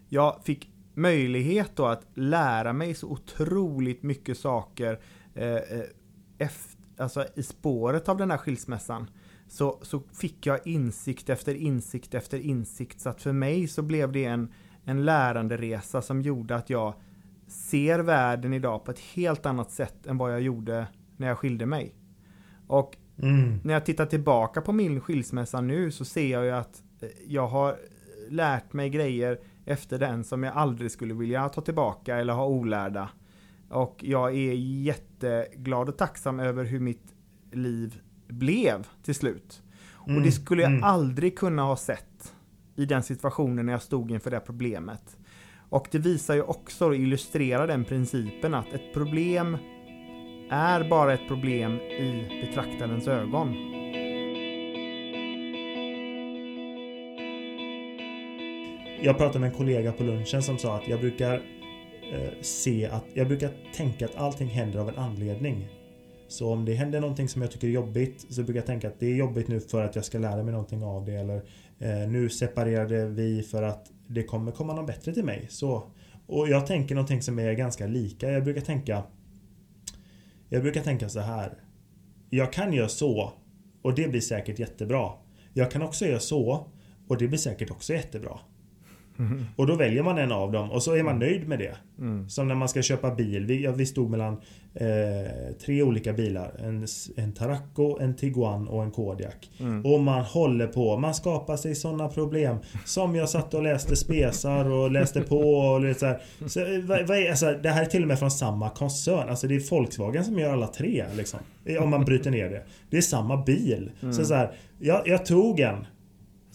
jag 0.08 0.40
fick 0.44 0.70
möjlighet 0.94 1.70
då 1.76 1.86
att 1.86 2.06
lära 2.14 2.72
mig 2.72 2.94
så 2.94 3.08
otroligt 3.08 4.02
mycket 4.02 4.38
saker 4.38 5.00
eh, 5.34 5.54
eh 5.54 5.84
efter, 6.38 6.78
alltså 6.96 7.26
i 7.34 7.42
spåret 7.42 8.08
av 8.08 8.16
den 8.16 8.30
här 8.30 8.38
skilsmässan. 8.38 9.10
Så, 9.48 9.78
så 9.82 10.02
fick 10.12 10.46
jag 10.46 10.66
insikt 10.66 11.28
efter 11.28 11.54
insikt 11.54 12.14
efter 12.14 12.38
insikt 12.38 13.00
så 13.00 13.08
att 13.08 13.22
för 13.22 13.32
mig 13.32 13.68
så 13.68 13.82
blev 13.82 14.12
det 14.12 14.24
en, 14.24 14.52
en 14.88 15.04
läranderesa 15.04 16.02
som 16.02 16.22
gjorde 16.22 16.56
att 16.56 16.70
jag 16.70 16.94
ser 17.46 17.98
världen 17.98 18.52
idag 18.54 18.84
på 18.84 18.90
ett 18.90 18.98
helt 18.98 19.46
annat 19.46 19.70
sätt 19.70 20.06
än 20.06 20.18
vad 20.18 20.32
jag 20.32 20.40
gjorde 20.40 20.86
när 21.16 21.28
jag 21.28 21.38
skilde 21.38 21.66
mig. 21.66 21.94
Och 22.66 22.96
Mm. 23.22 23.60
när 23.64 23.74
jag 23.74 23.86
tittar 23.86 24.06
tillbaka 24.06 24.60
på 24.60 24.72
min 24.72 25.00
skilsmässa 25.00 25.60
nu 25.60 25.90
så 25.90 26.04
ser 26.04 26.32
jag 26.32 26.44
ju 26.44 26.50
att 26.50 26.82
eh, 27.00 27.08
jag 27.26 27.46
har 27.46 27.76
lärt 28.28 28.72
mig 28.72 28.90
grejer 28.90 29.40
efter 29.64 29.98
den 29.98 30.24
som 30.24 30.42
jag 30.42 30.56
aldrig 30.56 30.90
skulle 30.90 31.14
vilja 31.14 31.48
ta 31.48 31.60
tillbaka 31.60 32.16
eller 32.16 32.32
ha 32.32 32.46
olärda. 32.46 33.08
Och 33.70 34.04
jag 34.04 34.34
är 34.34 34.52
jätteglad 34.54 35.88
och 35.88 35.96
tacksam 35.98 36.40
över 36.40 36.64
hur 36.64 36.80
mitt 36.80 37.14
liv 37.52 38.00
blev 38.28 38.86
till 39.02 39.14
slut. 39.14 39.62
Och 39.90 40.08
Mm, 40.08 40.22
det 40.22 40.32
skulle 40.32 40.62
jag 40.62 40.70
mm. 40.72 40.84
aldrig 40.84 41.38
kunna 41.38 41.62
ha 41.62 41.76
sett 41.76 42.34
i 42.78 42.84
den 42.84 43.02
situationen 43.02 43.66
när 43.66 43.72
jag 43.72 43.82
stod 43.82 44.10
inför 44.10 44.30
det 44.30 44.40
problemet. 44.40 45.16
Och 45.68 45.88
det 45.90 45.98
visar 45.98 46.34
ju 46.34 46.42
också 46.42 46.86
och 46.86 46.96
illustrerar 46.96 47.66
den 47.66 47.84
principen 47.84 48.54
att 48.54 48.72
ett 48.72 48.92
problem 48.94 49.58
är 50.50 50.88
bara 50.88 51.14
ett 51.14 51.28
problem 51.28 51.72
i 51.80 52.42
betraktarens 52.46 53.08
ögon. 53.08 53.54
Jag 59.02 59.18
pratade 59.18 59.38
med 59.38 59.50
en 59.50 59.56
kollega 59.56 59.92
på 59.92 60.02
lunchen 60.02 60.42
som 60.42 60.58
sa 60.58 60.76
att 60.76 60.88
jag 60.88 61.00
brukar 61.00 61.34
eh, 62.12 62.40
se 62.40 62.86
att 62.86 63.04
jag 63.14 63.28
brukar 63.28 63.50
tänka 63.74 64.04
att 64.04 64.16
allting 64.16 64.48
händer 64.48 64.78
av 64.78 64.88
en 64.88 64.98
anledning. 64.98 65.68
Så 66.28 66.52
om 66.52 66.64
det 66.64 66.74
händer 66.74 67.00
någonting 67.00 67.28
som 67.28 67.42
jag 67.42 67.50
tycker 67.50 67.68
är 67.68 67.72
jobbigt 67.72 68.26
så 68.30 68.42
brukar 68.42 68.60
jag 68.60 68.66
tänka 68.66 68.88
att 68.88 69.00
det 69.00 69.06
är 69.06 69.16
jobbigt 69.16 69.48
nu 69.48 69.60
för 69.60 69.84
att 69.84 69.96
jag 69.96 70.04
ska 70.04 70.18
lära 70.18 70.42
mig 70.42 70.52
någonting 70.52 70.84
av 70.84 71.04
det 71.04 71.14
eller 71.14 71.42
Eh, 71.78 72.08
nu 72.08 72.28
separerade 72.28 73.06
vi 73.06 73.42
för 73.42 73.62
att 73.62 73.90
det 74.06 74.22
kommer 74.22 74.52
komma 74.52 74.74
någon 74.74 74.86
bättre 74.86 75.14
till 75.14 75.24
mig. 75.24 75.46
Så 75.50 75.90
Och 76.26 76.48
jag 76.48 76.66
tänker 76.66 76.94
någonting 76.94 77.22
som 77.22 77.38
är 77.38 77.52
ganska 77.52 77.86
lika. 77.86 78.30
Jag 78.30 78.44
brukar 78.44 78.60
tänka 78.60 79.02
Jag 80.48 80.62
brukar 80.62 80.80
tänka 80.80 81.08
så 81.08 81.20
här. 81.20 81.62
Jag 82.30 82.52
kan 82.52 82.72
göra 82.72 82.88
så 82.88 83.32
och 83.82 83.94
det 83.94 84.08
blir 84.08 84.20
säkert 84.20 84.58
jättebra. 84.58 85.12
Jag 85.52 85.70
kan 85.70 85.82
också 85.82 86.06
göra 86.06 86.20
så 86.20 86.66
och 87.08 87.18
det 87.18 87.28
blir 87.28 87.38
säkert 87.38 87.70
också 87.70 87.92
jättebra. 87.92 88.38
Mm. 89.18 89.44
Och 89.56 89.66
då 89.66 89.74
väljer 89.74 90.02
man 90.02 90.18
en 90.18 90.32
av 90.32 90.52
dem 90.52 90.70
och 90.70 90.82
så 90.82 90.94
är 90.94 91.02
man 91.02 91.18
nöjd 91.18 91.48
med 91.48 91.58
det. 91.58 91.76
Mm. 91.98 92.28
Som 92.28 92.48
när 92.48 92.54
man 92.54 92.68
ska 92.68 92.82
köpa 92.82 93.14
bil. 93.14 93.46
Vi, 93.46 93.64
ja, 93.64 93.72
vi 93.72 93.86
stod 93.86 94.10
mellan 94.10 94.32
eh, 94.74 95.56
tre 95.64 95.82
olika 95.82 96.12
bilar. 96.12 96.54
En, 96.58 96.86
en 97.16 97.32
Taracco, 97.32 97.98
en 98.00 98.16
Tiguan 98.16 98.68
och 98.68 98.82
en 98.82 98.90
Kodiak. 98.90 99.50
Mm. 99.60 99.86
Och 99.86 100.00
man 100.00 100.22
håller 100.22 100.66
på. 100.66 100.96
Man 100.96 101.14
skapar 101.14 101.56
sig 101.56 101.74
sådana 101.74 102.08
problem. 102.08 102.56
Som 102.84 103.14
jag 103.14 103.28
satt 103.28 103.54
och 103.54 103.62
läste 103.62 103.96
spesar 103.96 104.70
och 104.70 104.90
läste 104.90 105.20
på 105.20 105.40
och 105.40 105.80
lite 105.80 106.00
så 106.00 106.06
här. 106.06 106.20
Så, 106.46 106.60
eh, 106.60 106.80
vad, 106.80 107.06
vad 107.06 107.18
är, 107.18 107.30
alltså, 107.30 107.52
det 107.62 107.70
här 107.70 107.82
är 107.82 107.86
till 107.86 108.02
och 108.02 108.08
med 108.08 108.18
från 108.18 108.30
samma 108.30 108.70
koncern. 108.70 109.28
Alltså 109.28 109.46
det 109.46 109.54
är 109.54 109.70
Volkswagen 109.70 110.24
som 110.24 110.38
gör 110.38 110.52
alla 110.52 110.66
tre. 110.66 111.04
Liksom, 111.16 111.40
eh, 111.64 111.82
om 111.82 111.90
man 111.90 112.04
bryter 112.04 112.30
ner 112.30 112.50
det. 112.50 112.62
Det 112.90 112.96
är 112.96 113.02
samma 113.02 113.44
bil. 113.44 113.90
Så, 114.00 114.24
så 114.24 114.34
här, 114.34 114.52
jag, 114.78 115.08
jag 115.08 115.26
tog 115.26 115.60
en. 115.60 115.86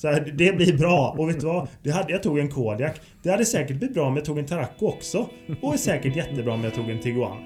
Så 0.03 0.09
här, 0.09 0.33
det 0.37 0.55
blir 0.57 0.77
bra. 0.77 1.15
Och 1.17 1.29
vet 1.29 1.39
du 1.39 1.45
vad? 1.45 1.67
Det 1.83 1.91
hade, 1.91 2.11
jag 2.11 2.23
tog 2.23 2.39
en 2.39 2.49
Kodiak. 2.49 3.01
Det 3.21 3.29
hade 3.29 3.45
säkert 3.45 3.77
blivit 3.77 3.93
bra 3.93 4.07
om 4.07 4.15
jag 4.15 4.25
tog 4.25 4.39
en 4.39 4.45
Taracco 4.45 4.87
också. 4.87 5.29
Och 5.61 5.73
är 5.73 5.77
säkert 5.77 6.15
jättebra 6.15 6.53
om 6.53 6.63
jag 6.63 6.73
tog 6.73 6.89
en 6.89 6.99
Tiguan. 6.99 7.37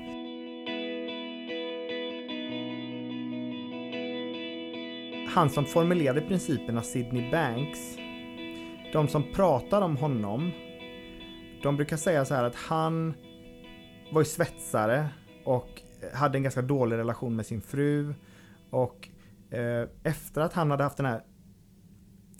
Han 5.34 5.50
som 5.50 5.66
formulerade 5.66 6.22
principerna, 6.22 6.82
Sidney 6.82 7.32
Banks. 7.32 7.80
De 8.94 9.08
som 9.08 9.24
pratar 9.34 9.82
om 9.82 9.98
honom. 9.98 10.52
De 11.64 11.76
brukar 11.76 11.98
säga 11.98 12.26
så 12.26 12.34
här 12.34 12.44
att 12.44 12.56
han 12.56 13.14
var 14.12 14.22
ju 14.22 14.26
svetsare 14.26 15.10
och 15.44 15.82
hade 16.14 16.38
en 16.38 16.44
ganska 16.44 16.62
dålig 16.62 16.98
relation 16.98 17.36
med 17.36 17.46
sin 17.46 17.62
fru. 17.62 18.14
Och 18.70 19.10
eh, 19.52 19.90
efter 20.04 20.42
att 20.42 20.54
han 20.54 20.72
hade 20.72 20.84
haft 20.84 20.98
den 20.98 21.06
här 21.06 21.22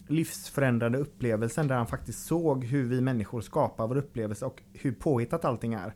livsförändrande 0.08 0.98
upplevelsen 0.98 1.68
där 1.68 1.76
han 1.76 1.88
faktiskt 1.88 2.26
såg 2.26 2.66
hur 2.66 2.84
vi 2.84 3.02
människor 3.02 3.42
skapar 3.42 3.88
vår 3.88 3.98
upplevelse 3.98 4.46
och 4.46 4.64
hur 4.74 4.92
påhittat 4.92 5.46
allting 5.46 5.74
är. 5.74 5.96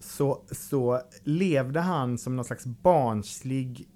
Så, 0.00 0.44
så 0.50 1.00
levde 1.24 1.80
han 1.80 2.18
som 2.18 2.36
någon 2.36 2.44
slags 2.44 2.66
barnslig 2.66 3.88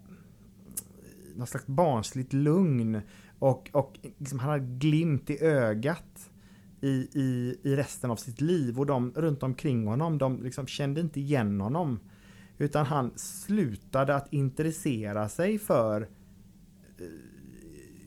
någon 1.36 1.46
slags 1.46 1.66
barnsligt 1.66 2.32
lugn 2.32 3.00
och, 3.38 3.70
och 3.72 3.98
liksom 4.18 4.38
han 4.38 4.50
hade 4.50 4.64
glimt 4.64 5.30
i 5.30 5.44
ögat 5.44 6.30
i, 6.80 6.88
i, 7.12 7.58
i 7.62 7.76
resten 7.76 8.10
av 8.10 8.16
sitt 8.16 8.40
liv 8.40 8.78
och 8.78 8.86
de 8.86 9.12
runt 9.16 9.42
omkring 9.42 9.86
honom 9.86 10.18
de 10.18 10.42
liksom 10.42 10.66
kände 10.66 11.00
inte 11.00 11.20
igen 11.20 11.60
honom. 11.60 12.00
Utan 12.58 12.86
han 12.86 13.12
slutade 13.16 14.14
att 14.14 14.32
intressera 14.32 15.28
sig 15.28 15.58
för 15.58 16.02
eh, 16.02 17.06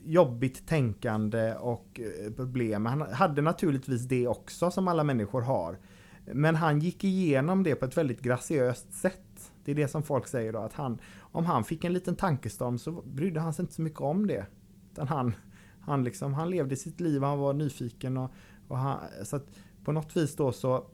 jobbigt 0.04 0.66
tänkande 0.66 1.54
och 1.54 2.00
eh, 2.00 2.32
problem. 2.32 2.86
Han 2.86 3.00
hade 3.00 3.42
naturligtvis 3.42 4.02
det 4.02 4.28
också 4.28 4.70
som 4.70 4.88
alla 4.88 5.04
människor 5.04 5.40
har. 5.40 5.78
Men 6.24 6.54
han 6.54 6.78
gick 6.78 7.04
igenom 7.04 7.62
det 7.62 7.74
på 7.74 7.84
ett 7.84 7.96
väldigt 7.96 8.22
graciöst 8.22 8.94
sätt. 8.94 9.52
Det 9.64 9.70
är 9.70 9.74
det 9.74 9.88
som 9.88 10.02
folk 10.02 10.26
säger 10.26 10.52
då 10.52 10.58
att 10.58 10.72
han, 10.72 10.98
om 11.18 11.46
han 11.46 11.64
fick 11.64 11.84
en 11.84 11.92
liten 11.92 12.16
tankestorm 12.16 12.78
så 12.78 12.92
brydde 12.92 13.40
han 13.40 13.54
sig 13.54 13.62
inte 13.62 13.74
så 13.74 13.82
mycket 13.82 14.00
om 14.00 14.26
det. 14.26 14.46
Utan 14.92 15.08
han, 15.08 15.34
han, 15.80 16.04
liksom, 16.04 16.34
han 16.34 16.50
levde 16.50 16.76
sitt 16.76 17.00
liv, 17.00 17.22
han 17.22 17.38
var 17.38 17.52
nyfiken 17.52 18.16
och, 18.16 18.30
och 18.68 18.78
han, 18.78 18.98
så 19.22 19.36
att 19.36 19.46
på 19.84 19.92
något 19.92 20.16
vis 20.16 20.36
då 20.36 20.52
så 20.52 20.86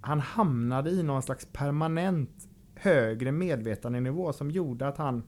han 0.00 0.20
hamnade 0.20 0.90
i 0.90 1.02
någon 1.02 1.22
slags 1.22 1.48
permanent 1.52 2.48
högre 2.74 3.32
medvetandenivå 3.32 4.32
som 4.32 4.50
gjorde 4.50 4.88
att 4.88 4.98
han 4.98 5.22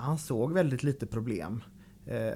han 0.00 0.18
såg 0.18 0.52
väldigt 0.52 0.82
lite 0.82 1.06
problem. 1.06 1.62
Eh, 2.06 2.34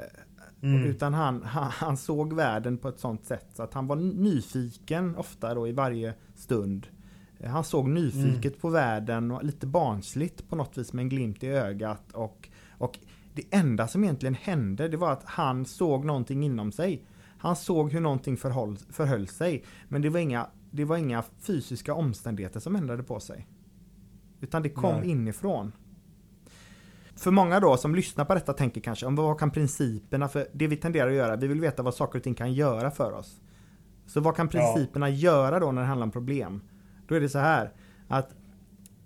mm. 0.62 0.84
Utan 0.84 1.14
han, 1.14 1.42
han, 1.42 1.70
han, 1.70 1.96
såg 1.96 2.32
världen 2.32 2.78
på 2.78 2.88
ett 2.88 2.98
sånt 2.98 3.24
sätt 3.24 3.46
så 3.54 3.62
att 3.62 3.74
han 3.74 3.86
var 3.86 3.96
nyfiken 3.96 5.16
ofta 5.16 5.54
då 5.54 5.68
i 5.68 5.72
varje 5.72 6.14
stund. 6.34 6.86
Eh, 7.38 7.50
han 7.50 7.64
såg 7.64 7.88
nyfiket 7.88 8.44
mm. 8.44 8.60
på 8.60 8.68
världen 8.68 9.30
och 9.30 9.44
lite 9.44 9.66
barnsligt 9.66 10.48
på 10.48 10.56
något 10.56 10.78
vis 10.78 10.92
med 10.92 11.02
en 11.02 11.08
glimt 11.08 11.42
i 11.42 11.48
ögat. 11.48 12.12
Och, 12.12 12.48
och 12.78 12.98
det 13.34 13.44
enda 13.50 13.88
som 13.88 14.04
egentligen 14.04 14.34
hände 14.34 14.88
det 14.88 14.96
var 14.96 15.12
att 15.12 15.24
han 15.24 15.64
såg 15.64 16.04
någonting 16.04 16.44
inom 16.44 16.72
sig. 16.72 17.06
Han 17.38 17.56
såg 17.56 17.92
hur 17.92 18.00
någonting 18.00 18.36
förhöll, 18.36 18.76
förhöll 18.76 19.28
sig. 19.28 19.64
Men 19.88 20.02
det 20.02 20.08
var, 20.08 20.20
inga, 20.20 20.46
det 20.70 20.84
var 20.84 20.96
inga 20.96 21.24
fysiska 21.40 21.94
omständigheter 21.94 22.60
som 22.60 22.76
ändrade 22.76 23.02
på 23.02 23.20
sig. 23.20 23.46
Utan 24.40 24.62
det 24.62 24.68
kom 24.68 25.00
Nej. 25.00 25.10
inifrån 25.10 25.72
för 27.16 27.30
många 27.30 27.60
då 27.60 27.76
som 27.76 27.94
lyssnar 27.94 28.24
på 28.24 28.34
detta 28.34 28.52
tänker 28.52 28.80
kanske 28.80 29.06
om 29.06 29.16
vad 29.16 29.38
kan 29.38 29.50
principerna 29.50 30.28
för 30.28 30.46
det 30.52 30.66
vi 30.66 30.76
tenderar 30.76 31.10
att 31.10 31.16
göra, 31.16 31.36
vi 31.36 31.46
vill 31.46 31.60
veta 31.60 31.82
vad 31.82 31.94
saker 31.94 32.18
och 32.18 32.22
ting 32.22 32.34
kan 32.34 32.52
göra 32.52 32.90
för 32.90 33.12
oss. 33.12 33.40
Så 34.06 34.20
vad 34.20 34.36
kan 34.36 34.48
principerna 34.48 35.10
ja. 35.10 35.16
göra 35.16 35.60
då 35.60 35.72
när 35.72 35.82
det 35.82 35.88
handlar 35.88 36.06
om 36.06 36.10
problem? 36.10 36.62
Då 37.08 37.14
är 37.14 37.20
det 37.20 37.28
så 37.28 37.38
här 37.38 37.72
att 38.08 38.34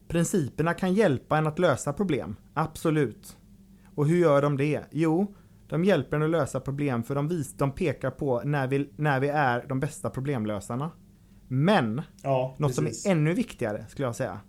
principerna 0.08 0.74
kan 0.74 0.94
hjälpa 0.94 1.38
en 1.38 1.46
att 1.46 1.58
lösa 1.58 1.92
problem. 1.92 2.36
Absolut. 2.54 3.36
Och 3.94 4.06
hur 4.06 4.16
gör 4.16 4.42
de 4.42 4.56
det? 4.56 4.84
Jo, 4.90 5.34
de 5.68 5.84
hjälper 5.84 6.16
en 6.16 6.22
att 6.22 6.30
lösa 6.30 6.60
problem 6.60 7.02
för 7.02 7.14
de, 7.14 7.28
vis, 7.28 7.52
de 7.52 7.72
pekar 7.72 8.10
på 8.10 8.42
när 8.44 8.66
vi, 8.66 8.90
när 8.96 9.20
vi 9.20 9.28
är 9.28 9.64
de 9.68 9.80
bästa 9.80 10.10
problemlösarna. 10.10 10.90
Men, 11.48 12.02
ja, 12.22 12.56
något 12.58 12.76
precis. 12.76 13.02
som 13.02 13.10
är 13.10 13.16
ännu 13.16 13.34
viktigare 13.34 13.86
skulle 13.88 14.08
jag 14.08 14.16
säga, 14.16 14.40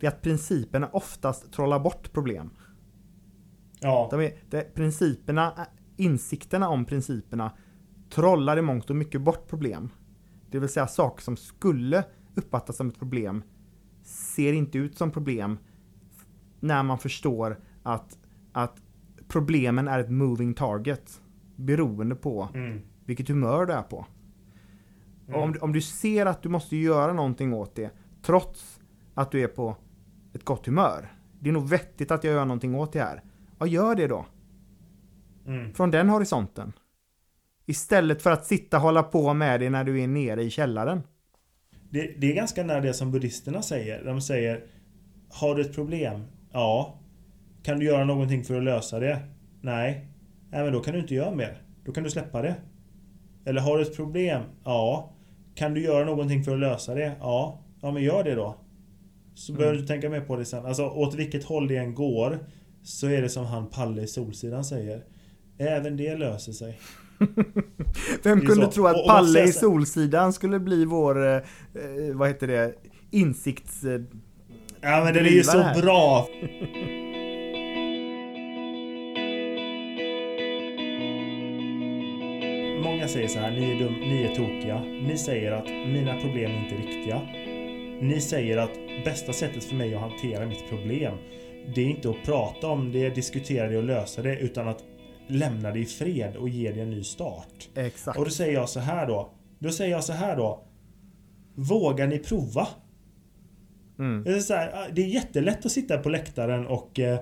det 0.00 0.06
är 0.06 0.10
att 0.10 0.22
principerna 0.22 0.88
oftast 0.92 1.52
trollar 1.52 1.78
bort 1.78 2.12
problem. 2.12 2.50
Ja. 3.80 4.08
De 4.10 4.20
är, 4.20 4.32
de, 4.50 4.62
principerna, 4.74 5.66
insikterna 5.96 6.68
om 6.68 6.84
principerna 6.84 7.52
trollar 8.10 8.58
i 8.58 8.62
mångt 8.62 8.90
och 8.90 8.96
mycket 8.96 9.20
bort 9.20 9.48
problem. 9.48 9.90
Det 10.50 10.58
vill 10.58 10.68
säga 10.68 10.86
saker 10.86 11.22
som 11.22 11.36
skulle 11.36 12.04
uppfattas 12.34 12.76
som 12.76 12.88
ett 12.88 12.98
problem 12.98 13.42
ser 14.02 14.52
inte 14.52 14.78
ut 14.78 14.98
som 14.98 15.10
problem 15.10 15.58
när 16.60 16.82
man 16.82 16.98
förstår 16.98 17.60
att, 17.82 18.18
att 18.52 18.82
problemen 19.28 19.88
är 19.88 19.98
ett 19.98 20.10
moving 20.10 20.54
target 20.54 21.20
beroende 21.56 22.14
på 22.14 22.48
mm. 22.54 22.80
vilket 23.04 23.28
humör 23.28 23.66
du 23.66 23.72
är 23.72 23.82
på. 23.82 24.06
Mm. 25.28 25.40
Om, 25.40 25.54
om 25.60 25.72
du 25.72 25.80
ser 25.80 26.26
att 26.26 26.42
du 26.42 26.48
måste 26.48 26.76
göra 26.76 27.12
någonting 27.12 27.54
åt 27.54 27.74
det 27.74 27.90
trots 28.22 28.80
att 29.14 29.30
du 29.30 29.40
är 29.40 29.48
på 29.48 29.76
ett 30.32 30.44
gott 30.44 30.66
humör. 30.66 31.12
Det 31.40 31.48
är 31.48 31.52
nog 31.52 31.68
vettigt 31.68 32.10
att 32.10 32.24
jag 32.24 32.34
gör 32.34 32.44
någonting 32.44 32.74
åt 32.74 32.92
det 32.92 33.00
här. 33.00 33.22
Ja, 33.58 33.66
gör 33.66 33.94
det 33.94 34.06
då. 34.06 34.26
Mm. 35.46 35.74
Från 35.74 35.90
den 35.90 36.08
horisonten. 36.08 36.72
Istället 37.66 38.22
för 38.22 38.30
att 38.30 38.46
sitta 38.46 38.76
och 38.76 38.82
hålla 38.82 39.02
på 39.02 39.34
med 39.34 39.60
det 39.60 39.70
när 39.70 39.84
du 39.84 40.02
är 40.02 40.06
nere 40.06 40.42
i 40.42 40.50
källaren. 40.50 41.02
Det, 41.90 42.20
det 42.20 42.30
är 42.30 42.34
ganska 42.34 42.64
nära 42.64 42.80
det 42.80 42.94
som 42.94 43.12
buddhisterna 43.12 43.62
säger. 43.62 44.04
De 44.04 44.20
säger 44.20 44.64
Har 45.28 45.54
du 45.54 45.62
ett 45.62 45.74
problem? 45.74 46.24
Ja. 46.52 46.98
Kan 47.62 47.78
du 47.78 47.86
göra 47.86 48.04
någonting 48.04 48.44
för 48.44 48.56
att 48.56 48.64
lösa 48.64 49.00
det? 49.00 49.18
Nej. 49.60 50.06
Nej 50.50 50.64
men 50.64 50.72
då 50.72 50.80
kan 50.80 50.94
du 50.94 51.00
inte 51.00 51.14
göra 51.14 51.34
mer. 51.34 51.62
Då 51.84 51.92
kan 51.92 52.04
du 52.04 52.10
släppa 52.10 52.42
det. 52.42 52.56
Eller 53.44 53.60
har 53.60 53.76
du 53.76 53.82
ett 53.82 53.96
problem? 53.96 54.42
Ja. 54.64 55.12
Kan 55.54 55.74
du 55.74 55.82
göra 55.82 56.04
någonting 56.04 56.44
för 56.44 56.52
att 56.52 56.60
lösa 56.60 56.94
det? 56.94 57.12
Ja. 57.20 57.62
Ja 57.82 57.90
men 57.90 58.02
gör 58.02 58.24
det 58.24 58.34
då. 58.34 58.56
Så 59.34 59.52
mm. 59.52 59.58
behöver 59.58 59.78
du 59.78 59.86
tänka 59.86 60.10
mer 60.10 60.20
på 60.20 60.36
det 60.36 60.44
sen. 60.44 60.66
Alltså 60.66 60.88
åt 60.88 61.14
vilket 61.14 61.44
håll 61.44 61.68
det 61.68 61.76
än 61.76 61.94
går 61.94 62.38
så 62.86 63.06
är 63.06 63.22
det 63.22 63.28
som 63.28 63.46
han 63.46 63.66
Palle 63.66 64.02
i 64.02 64.06
Solsidan 64.06 64.64
säger. 64.64 65.04
Även 65.58 65.96
det 65.96 66.16
löser 66.16 66.52
sig. 66.52 66.80
Vem 68.22 68.40
kunde 68.40 68.64
så. 68.64 68.72
tro 68.72 68.86
att 68.86 68.96
och, 68.96 69.06
Palle 69.06 69.44
i 69.44 69.52
Solsidan 69.52 70.32
skulle 70.32 70.58
bli 70.60 70.84
vår, 70.84 71.36
eh, 71.36 71.42
vad 72.14 72.28
heter 72.28 72.46
det, 72.46 72.74
insikts... 73.10 73.84
Eh, 73.84 74.00
ja 74.80 75.04
men 75.04 75.14
den 75.14 75.26
är 75.26 75.30
ju 75.30 75.42
så 75.42 75.58
här. 75.58 75.82
bra! 75.82 76.28
Många 82.84 83.08
säger 83.08 83.28
så 83.28 83.38
här, 83.38 83.50
ni 83.50 83.70
är, 83.70 83.78
dum, 83.78 83.94
ni 83.94 84.22
är 84.22 84.34
tokiga. 84.34 84.80
Ni 84.80 85.18
säger 85.18 85.52
att 85.52 85.68
mina 85.68 86.20
problem 86.20 86.50
är 86.50 86.62
inte 86.62 86.74
riktiga. 86.74 87.20
Ni 88.00 88.20
säger 88.20 88.58
att 88.58 88.72
bästa 89.04 89.32
sättet 89.32 89.64
för 89.64 89.74
mig 89.74 89.94
att 89.94 90.00
hantera 90.00 90.46
mitt 90.46 90.68
problem 90.68 91.14
det 91.74 91.80
är 91.80 91.86
inte 91.86 92.10
att 92.10 92.22
prata 92.24 92.68
om 92.68 92.92
det, 92.92 93.10
diskutera 93.10 93.68
det 93.68 93.76
och 93.76 93.84
lösa 93.84 94.22
det 94.22 94.38
utan 94.38 94.68
att 94.68 94.84
lämna 95.26 95.70
det 95.70 95.78
i 95.78 95.84
fred 95.84 96.36
och 96.36 96.48
ge 96.48 96.72
det 96.72 96.80
en 96.80 96.90
ny 96.90 97.04
start. 97.04 97.68
Exakt. 97.74 98.18
Och 98.18 98.24
då 98.24 98.30
säger 98.30 98.52
jag 98.52 98.68
så 98.68 98.80
här 98.80 99.06
då. 99.06 99.30
Då 99.58 99.70
säger 99.70 99.90
jag 99.90 100.04
så 100.04 100.12
här 100.12 100.36
då. 100.36 100.64
Vågar 101.54 102.06
ni 102.06 102.18
prova? 102.18 102.68
Mm. 103.98 104.24
Det, 104.24 104.30
är 104.30 104.38
så 104.38 104.54
här, 104.54 104.90
det 104.92 105.02
är 105.02 105.06
jättelätt 105.06 105.66
att 105.66 105.72
sitta 105.72 105.98
på 105.98 106.08
läktaren 106.08 106.66
och, 106.66 106.98
eh, 106.98 107.18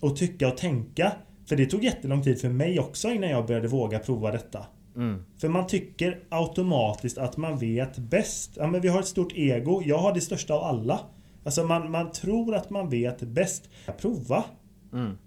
och 0.00 0.16
tycka 0.16 0.48
och 0.48 0.56
tänka. 0.56 1.12
För 1.48 1.56
det 1.56 1.66
tog 1.66 1.84
jättelång 1.84 2.22
tid 2.22 2.40
för 2.40 2.48
mig 2.48 2.80
också 2.80 3.08
innan 3.08 3.30
jag 3.30 3.46
började 3.46 3.68
våga 3.68 3.98
prova 3.98 4.30
detta. 4.30 4.66
Mm. 4.96 5.24
För 5.40 5.48
man 5.48 5.66
tycker 5.66 6.18
automatiskt 6.28 7.18
att 7.18 7.36
man 7.36 7.58
vet 7.58 7.98
bäst. 7.98 8.52
Ja, 8.56 8.66
men 8.66 8.80
vi 8.80 8.88
har 8.88 9.00
ett 9.00 9.06
stort 9.06 9.32
ego. 9.34 9.82
Jag 9.84 9.98
har 9.98 10.14
det 10.14 10.20
största 10.20 10.54
av 10.54 10.62
alla. 10.62 11.00
Alltså 11.46 11.64
man, 11.64 11.90
man 11.90 12.12
tror 12.12 12.54
att 12.54 12.70
man 12.70 12.90
vet 12.90 13.20
bäst. 13.20 13.68
Prova. 13.98 14.44
Mm. 14.92 15.18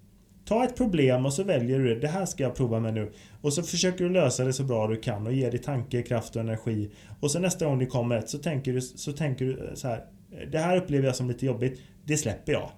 Ta 0.45 0.63
ett 0.63 0.78
problem 0.78 1.26
och 1.26 1.34
så 1.34 1.43
väljer 1.43 1.80
du 1.80 1.95
det. 1.95 1.99
Det 1.99 2.07
här 2.07 2.26
ska 2.26 2.43
jag 2.43 2.55
prova 2.55 2.80
med 2.80 2.93
nu. 2.93 3.11
Och 3.41 3.53
så 3.53 3.63
försöker 3.63 4.03
du 4.03 4.09
lösa 4.09 4.43
det 4.43 4.53
så 4.53 4.63
bra 4.63 4.88
du 4.88 4.95
kan 4.95 5.28
och 5.28 5.34
ge 5.34 5.49
dig 5.49 5.59
tanke, 5.59 6.01
kraft 6.01 6.36
och 6.36 6.41
energi. 6.41 6.91
Och 7.20 7.32
så 7.32 7.39
nästa 7.39 7.65
gång 7.65 7.80
det 7.80 7.86
kommer 7.86 8.17
ett 8.17 8.30
så 8.30 8.38
tänker 8.38 8.74
du 8.74 8.82
så, 8.82 9.11
tänker 9.11 9.45
du 9.45 9.72
så 9.74 9.88
här. 9.88 10.05
Det 10.51 10.57
här 10.57 10.78
upplever 10.78 11.05
jag 11.05 11.15
som 11.15 11.28
lite 11.28 11.45
jobbigt. 11.45 11.82
Det 12.05 12.17
släpper 12.17 12.51
jag. 12.51 12.70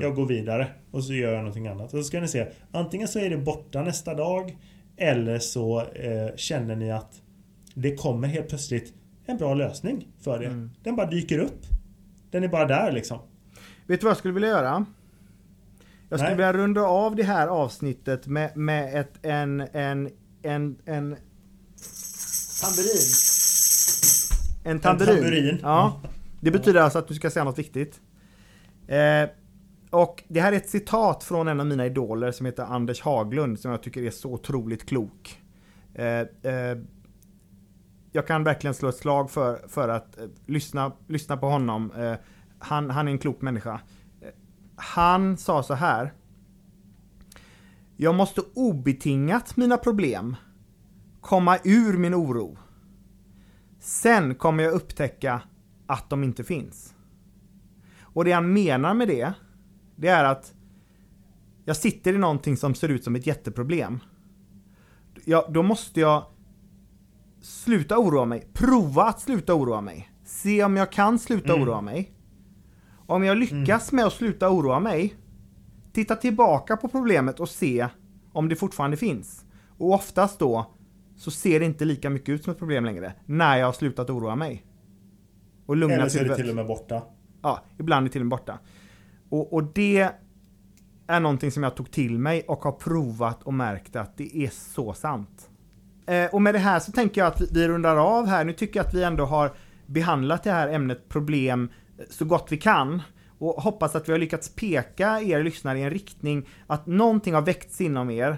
Jag 0.00 0.14
går 0.14 0.26
vidare 0.26 0.66
och 0.90 1.04
så 1.04 1.12
gör 1.14 1.32
jag 1.32 1.38
någonting 1.38 1.66
annat. 1.66 1.94
Och 1.94 1.98
så 1.98 2.04
ska 2.04 2.20
ni 2.20 2.28
se. 2.28 2.46
Antingen 2.70 3.08
så 3.08 3.18
är 3.18 3.30
det 3.30 3.38
borta 3.38 3.82
nästa 3.82 4.14
dag. 4.14 4.56
Eller 4.96 5.38
så 5.38 5.80
eh, 5.80 6.36
känner 6.36 6.76
ni 6.76 6.92
att 6.92 7.22
det 7.74 7.96
kommer 7.96 8.28
helt 8.28 8.48
plötsligt 8.48 8.94
en 9.26 9.36
bra 9.36 9.54
lösning 9.54 10.08
för 10.20 10.42
er. 10.42 10.70
Den 10.82 10.96
bara 10.96 11.10
dyker 11.10 11.38
upp. 11.38 11.75
Den 12.36 12.44
är 12.44 12.48
bara 12.48 12.66
där 12.66 12.92
liksom. 12.92 13.18
Vet 13.86 14.00
du 14.00 14.04
vad 14.04 14.10
jag 14.10 14.16
skulle 14.16 14.34
vilja 14.34 14.48
göra? 14.48 14.86
Jag 16.08 16.18
skulle 16.18 16.28
Nej. 16.28 16.36
vilja 16.36 16.52
runda 16.52 16.80
av 16.80 17.16
det 17.16 17.22
här 17.22 17.46
avsnittet 17.48 18.26
med, 18.26 18.56
med 18.56 19.00
ett, 19.00 19.12
en, 19.22 19.60
en, 19.60 20.10
en, 20.42 20.76
en, 20.84 21.16
Tamburin. 22.60 23.00
en 24.64 24.80
tamburin. 24.80 25.14
tamburin. 25.16 25.58
Ja. 25.62 26.00
Det 26.40 26.50
betyder 26.50 26.80
alltså 26.80 26.98
att 26.98 27.08
du 27.08 27.14
ska 27.14 27.30
säga 27.30 27.44
något 27.44 27.58
viktigt. 27.58 28.00
Eh, 28.86 29.28
och 29.90 30.24
det 30.28 30.40
här 30.40 30.52
är 30.52 30.56
ett 30.56 30.70
citat 30.70 31.24
från 31.24 31.48
en 31.48 31.60
av 31.60 31.66
mina 31.66 31.86
idoler 31.86 32.32
som 32.32 32.46
heter 32.46 32.62
Anders 32.62 33.00
Haglund 33.00 33.60
som 33.60 33.70
jag 33.70 33.82
tycker 33.82 34.02
är 34.02 34.10
så 34.10 34.32
otroligt 34.32 34.88
klok. 34.88 35.42
Eh, 35.94 36.04
eh, 36.52 36.78
jag 38.16 38.26
kan 38.26 38.44
verkligen 38.44 38.74
slå 38.74 38.88
ett 38.88 38.96
slag 38.96 39.30
för, 39.30 39.68
för 39.68 39.88
att 39.88 40.18
eh, 40.18 40.26
lyssna, 40.46 40.92
lyssna 41.06 41.36
på 41.36 41.46
honom. 41.48 41.90
Eh, 41.90 42.14
han, 42.58 42.90
han 42.90 43.08
är 43.08 43.12
en 43.12 43.18
klok 43.18 43.42
människa. 43.42 43.80
Eh, 44.20 44.28
han 44.76 45.36
sa 45.36 45.62
så 45.62 45.74
här. 45.74 46.12
Jag 47.96 48.14
måste 48.14 48.40
obetingat 48.54 49.56
mina 49.56 49.76
problem 49.76 50.36
komma 51.20 51.58
ur 51.64 51.98
min 51.98 52.14
oro. 52.14 52.58
Sen 53.80 54.34
kommer 54.34 54.64
jag 54.64 54.72
upptäcka 54.72 55.42
att 55.86 56.10
de 56.10 56.24
inte 56.24 56.44
finns. 56.44 56.94
Och 58.00 58.24
det 58.24 58.32
han 58.32 58.52
menar 58.52 58.94
med 58.94 59.08
det, 59.08 59.32
det 59.96 60.08
är 60.08 60.24
att 60.24 60.54
jag 61.64 61.76
sitter 61.76 62.14
i 62.14 62.18
någonting 62.18 62.56
som 62.56 62.74
ser 62.74 62.88
ut 62.88 63.04
som 63.04 63.16
ett 63.16 63.26
jätteproblem. 63.26 63.98
Ja, 65.24 65.48
då 65.50 65.62
måste 65.62 66.00
jag 66.00 66.26
sluta 67.46 67.98
oroa 67.98 68.24
mig. 68.24 68.48
Prova 68.52 69.02
att 69.04 69.20
sluta 69.20 69.54
oroa 69.54 69.80
mig. 69.80 70.10
Se 70.24 70.64
om 70.64 70.76
jag 70.76 70.92
kan 70.92 71.18
sluta 71.18 71.52
Mm. 71.52 71.62
oroa 71.62 71.80
mig. 71.80 72.12
Om 73.06 73.24
jag 73.24 73.36
lyckas 73.36 73.92
med 73.92 74.04
att 74.04 74.12
sluta 74.12 74.50
oroa 74.50 74.80
mig, 74.80 75.14
titta 75.92 76.16
tillbaka 76.16 76.76
på 76.76 76.88
problemet 76.88 77.40
och 77.40 77.48
se 77.48 77.88
om 78.32 78.48
det 78.48 78.56
fortfarande 78.56 78.96
finns. 78.96 79.44
Och 79.78 79.92
oftast 79.94 80.38
då 80.38 80.70
så 81.16 81.30
ser 81.30 81.60
det 81.60 81.66
inte 81.66 81.84
lika 81.84 82.10
mycket 82.10 82.28
ut 82.28 82.44
som 82.44 82.50
ett 82.52 82.58
problem 82.58 82.84
längre 82.84 83.12
när 83.26 83.56
jag 83.56 83.66
har 83.66 83.72
slutat 83.72 84.10
oroa 84.10 84.36
mig. 84.36 84.64
Och 85.66 85.76
lugnat 85.76 85.98
Eller 85.98 86.08
så 86.08 86.18
är 86.18 86.24
det 86.24 86.36
till 86.36 86.50
och 86.50 86.56
med 86.56 86.66
borta. 86.66 87.02
Ja, 87.42 87.60
ibland 87.78 88.06
är 88.06 88.10
till 88.10 88.20
och 88.20 88.26
med 88.26 88.30
borta. 88.38 88.58
Och, 89.28 89.52
och 89.52 89.64
det 89.74 90.08
är 91.06 91.20
någonting 91.20 91.50
som 91.50 91.62
jag 91.62 91.76
tog 91.76 91.90
till 91.90 92.18
mig 92.18 92.42
och 92.48 92.58
har 92.64 92.72
provat 92.72 93.42
och 93.42 93.54
märkt 93.54 93.96
att 93.96 94.16
det 94.16 94.36
är 94.36 94.48
så 94.48 94.92
sant. 94.92 95.50
Eh, 96.06 96.26
och 96.34 96.42
med 96.42 96.54
det 96.54 96.58
här 96.58 96.80
så 96.80 96.92
tänker 96.92 97.20
jag 97.20 97.28
att 97.28 97.40
vi, 97.40 97.68
rundar 97.68 97.96
av 97.96 98.26
här. 98.26 98.44
Nu 98.44 98.52
tycker 98.52 98.78
jag 98.78 98.86
att 98.86 98.94
vi 98.94 99.02
ändå 99.02 99.24
har 99.24 99.52
behandlat 99.86 100.42
det 100.42 100.50
här 100.50 100.68
ämnet 100.68 101.08
problem 101.08 101.68
eh, 101.98 102.04
så 102.10 102.24
gott 102.24 102.46
vi 102.50 102.56
kan. 102.56 103.02
Och 103.38 103.62
hoppas 103.62 103.94
att 103.94 104.08
vi 104.08 104.12
har 104.12 104.18
lyckats 104.18 104.54
peka 104.54 105.20
er 105.20 105.42
lyssnare 105.42 105.78
i 105.78 105.82
en 105.82 105.90
riktning 105.90 106.48
att 106.66 106.86
någonting 106.86 107.34
har 107.34 107.42
väckts 107.42 107.80
inom 107.80 108.10
er. 108.10 108.36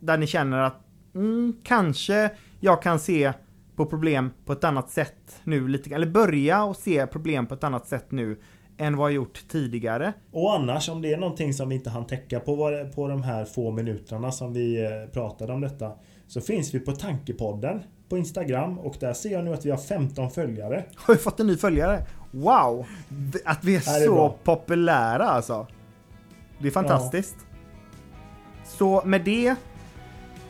Där 0.00 0.18
ni 0.18 0.26
känner 0.26 0.58
att 0.58 0.80
mm, 1.14 1.56
kanske 1.64 2.30
jag 2.60 2.82
kan 2.82 2.98
se 2.98 3.32
på 3.76 3.86
problem 3.86 4.30
på 4.44 4.52
ett 4.52 4.64
annat 4.64 4.90
sätt 4.90 5.40
nu 5.44 5.68
lite 5.68 5.88
grann. 5.88 6.02
Eller 6.02 6.12
börja 6.12 6.64
och 6.64 6.76
se 6.76 7.06
problem 7.06 7.46
på 7.46 7.54
ett 7.54 7.64
annat 7.64 7.86
sätt 7.86 8.10
nu 8.10 8.40
än 8.78 8.96
vad 8.96 9.10
jag 9.10 9.14
gjort 9.14 9.44
tidigare. 9.48 10.12
Och 10.32 10.54
annars 10.54 10.88
om 10.88 11.02
det 11.02 11.12
är 11.12 11.18
någonting 11.18 11.54
som 11.54 11.68
vi 11.68 11.74
inte 11.74 11.90
hann 11.90 12.06
täcka 12.06 12.40
på, 12.40 12.56
på 12.94 13.08
de 13.08 13.22
här 13.22 13.44
få 13.44 13.70
minuterna 13.70 14.32
som 14.32 14.52
vi 14.52 14.84
eh, 14.84 15.12
pratade 15.12 15.52
om 15.52 15.60
detta. 15.60 15.92
Så 16.26 16.40
finns 16.40 16.74
vi 16.74 16.80
på 16.80 16.92
Tankepodden 16.92 17.82
på 18.08 18.18
Instagram 18.18 18.78
och 18.78 18.96
där 19.00 19.12
ser 19.12 19.32
jag 19.32 19.44
nu 19.44 19.54
att 19.54 19.66
vi 19.66 19.70
har 19.70 19.78
15 19.78 20.30
följare. 20.30 20.84
Har 20.94 21.14
vi 21.14 21.20
fått 21.20 21.40
en 21.40 21.46
ny 21.46 21.56
följare? 21.56 22.06
Wow! 22.30 22.86
Att 23.44 23.64
vi 23.64 23.74
är, 23.74 23.78
är 23.78 24.06
så 24.06 24.14
bra. 24.14 24.36
populära 24.44 25.24
alltså. 25.24 25.66
Det 26.58 26.68
är 26.68 26.72
fantastiskt. 26.72 27.36
Så 28.64 29.02
med 29.04 29.24
det 29.24 29.56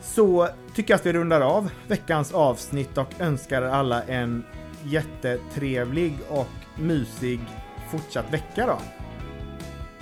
så 0.01 0.49
tycker 0.75 0.93
jag 0.93 0.99
att 0.99 1.05
vi 1.05 1.13
rundar 1.13 1.41
av 1.41 1.71
veckans 1.87 2.33
avsnitt 2.33 2.97
och 2.97 3.13
önskar 3.19 3.61
alla 3.61 4.03
en 4.03 4.43
jättetrevlig 4.83 6.13
och 6.29 6.47
mysig 6.79 7.39
fortsatt 7.91 8.33
vecka 8.33 8.65
då. 8.67 8.77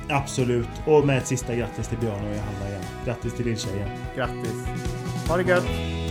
Absolut. 0.09 0.69
Och 0.87 1.05
med 1.05 1.17
ett 1.17 1.27
sista 1.27 1.55
grattis 1.55 1.87
till 1.87 1.97
Björn 1.97 2.27
och 2.27 2.35
Johanna 2.35 2.69
igen. 2.69 2.83
Grattis 3.05 3.33
till 3.33 3.45
lilltjejen. 3.45 3.89
Grattis! 4.15 5.02
Ha! 5.27 6.02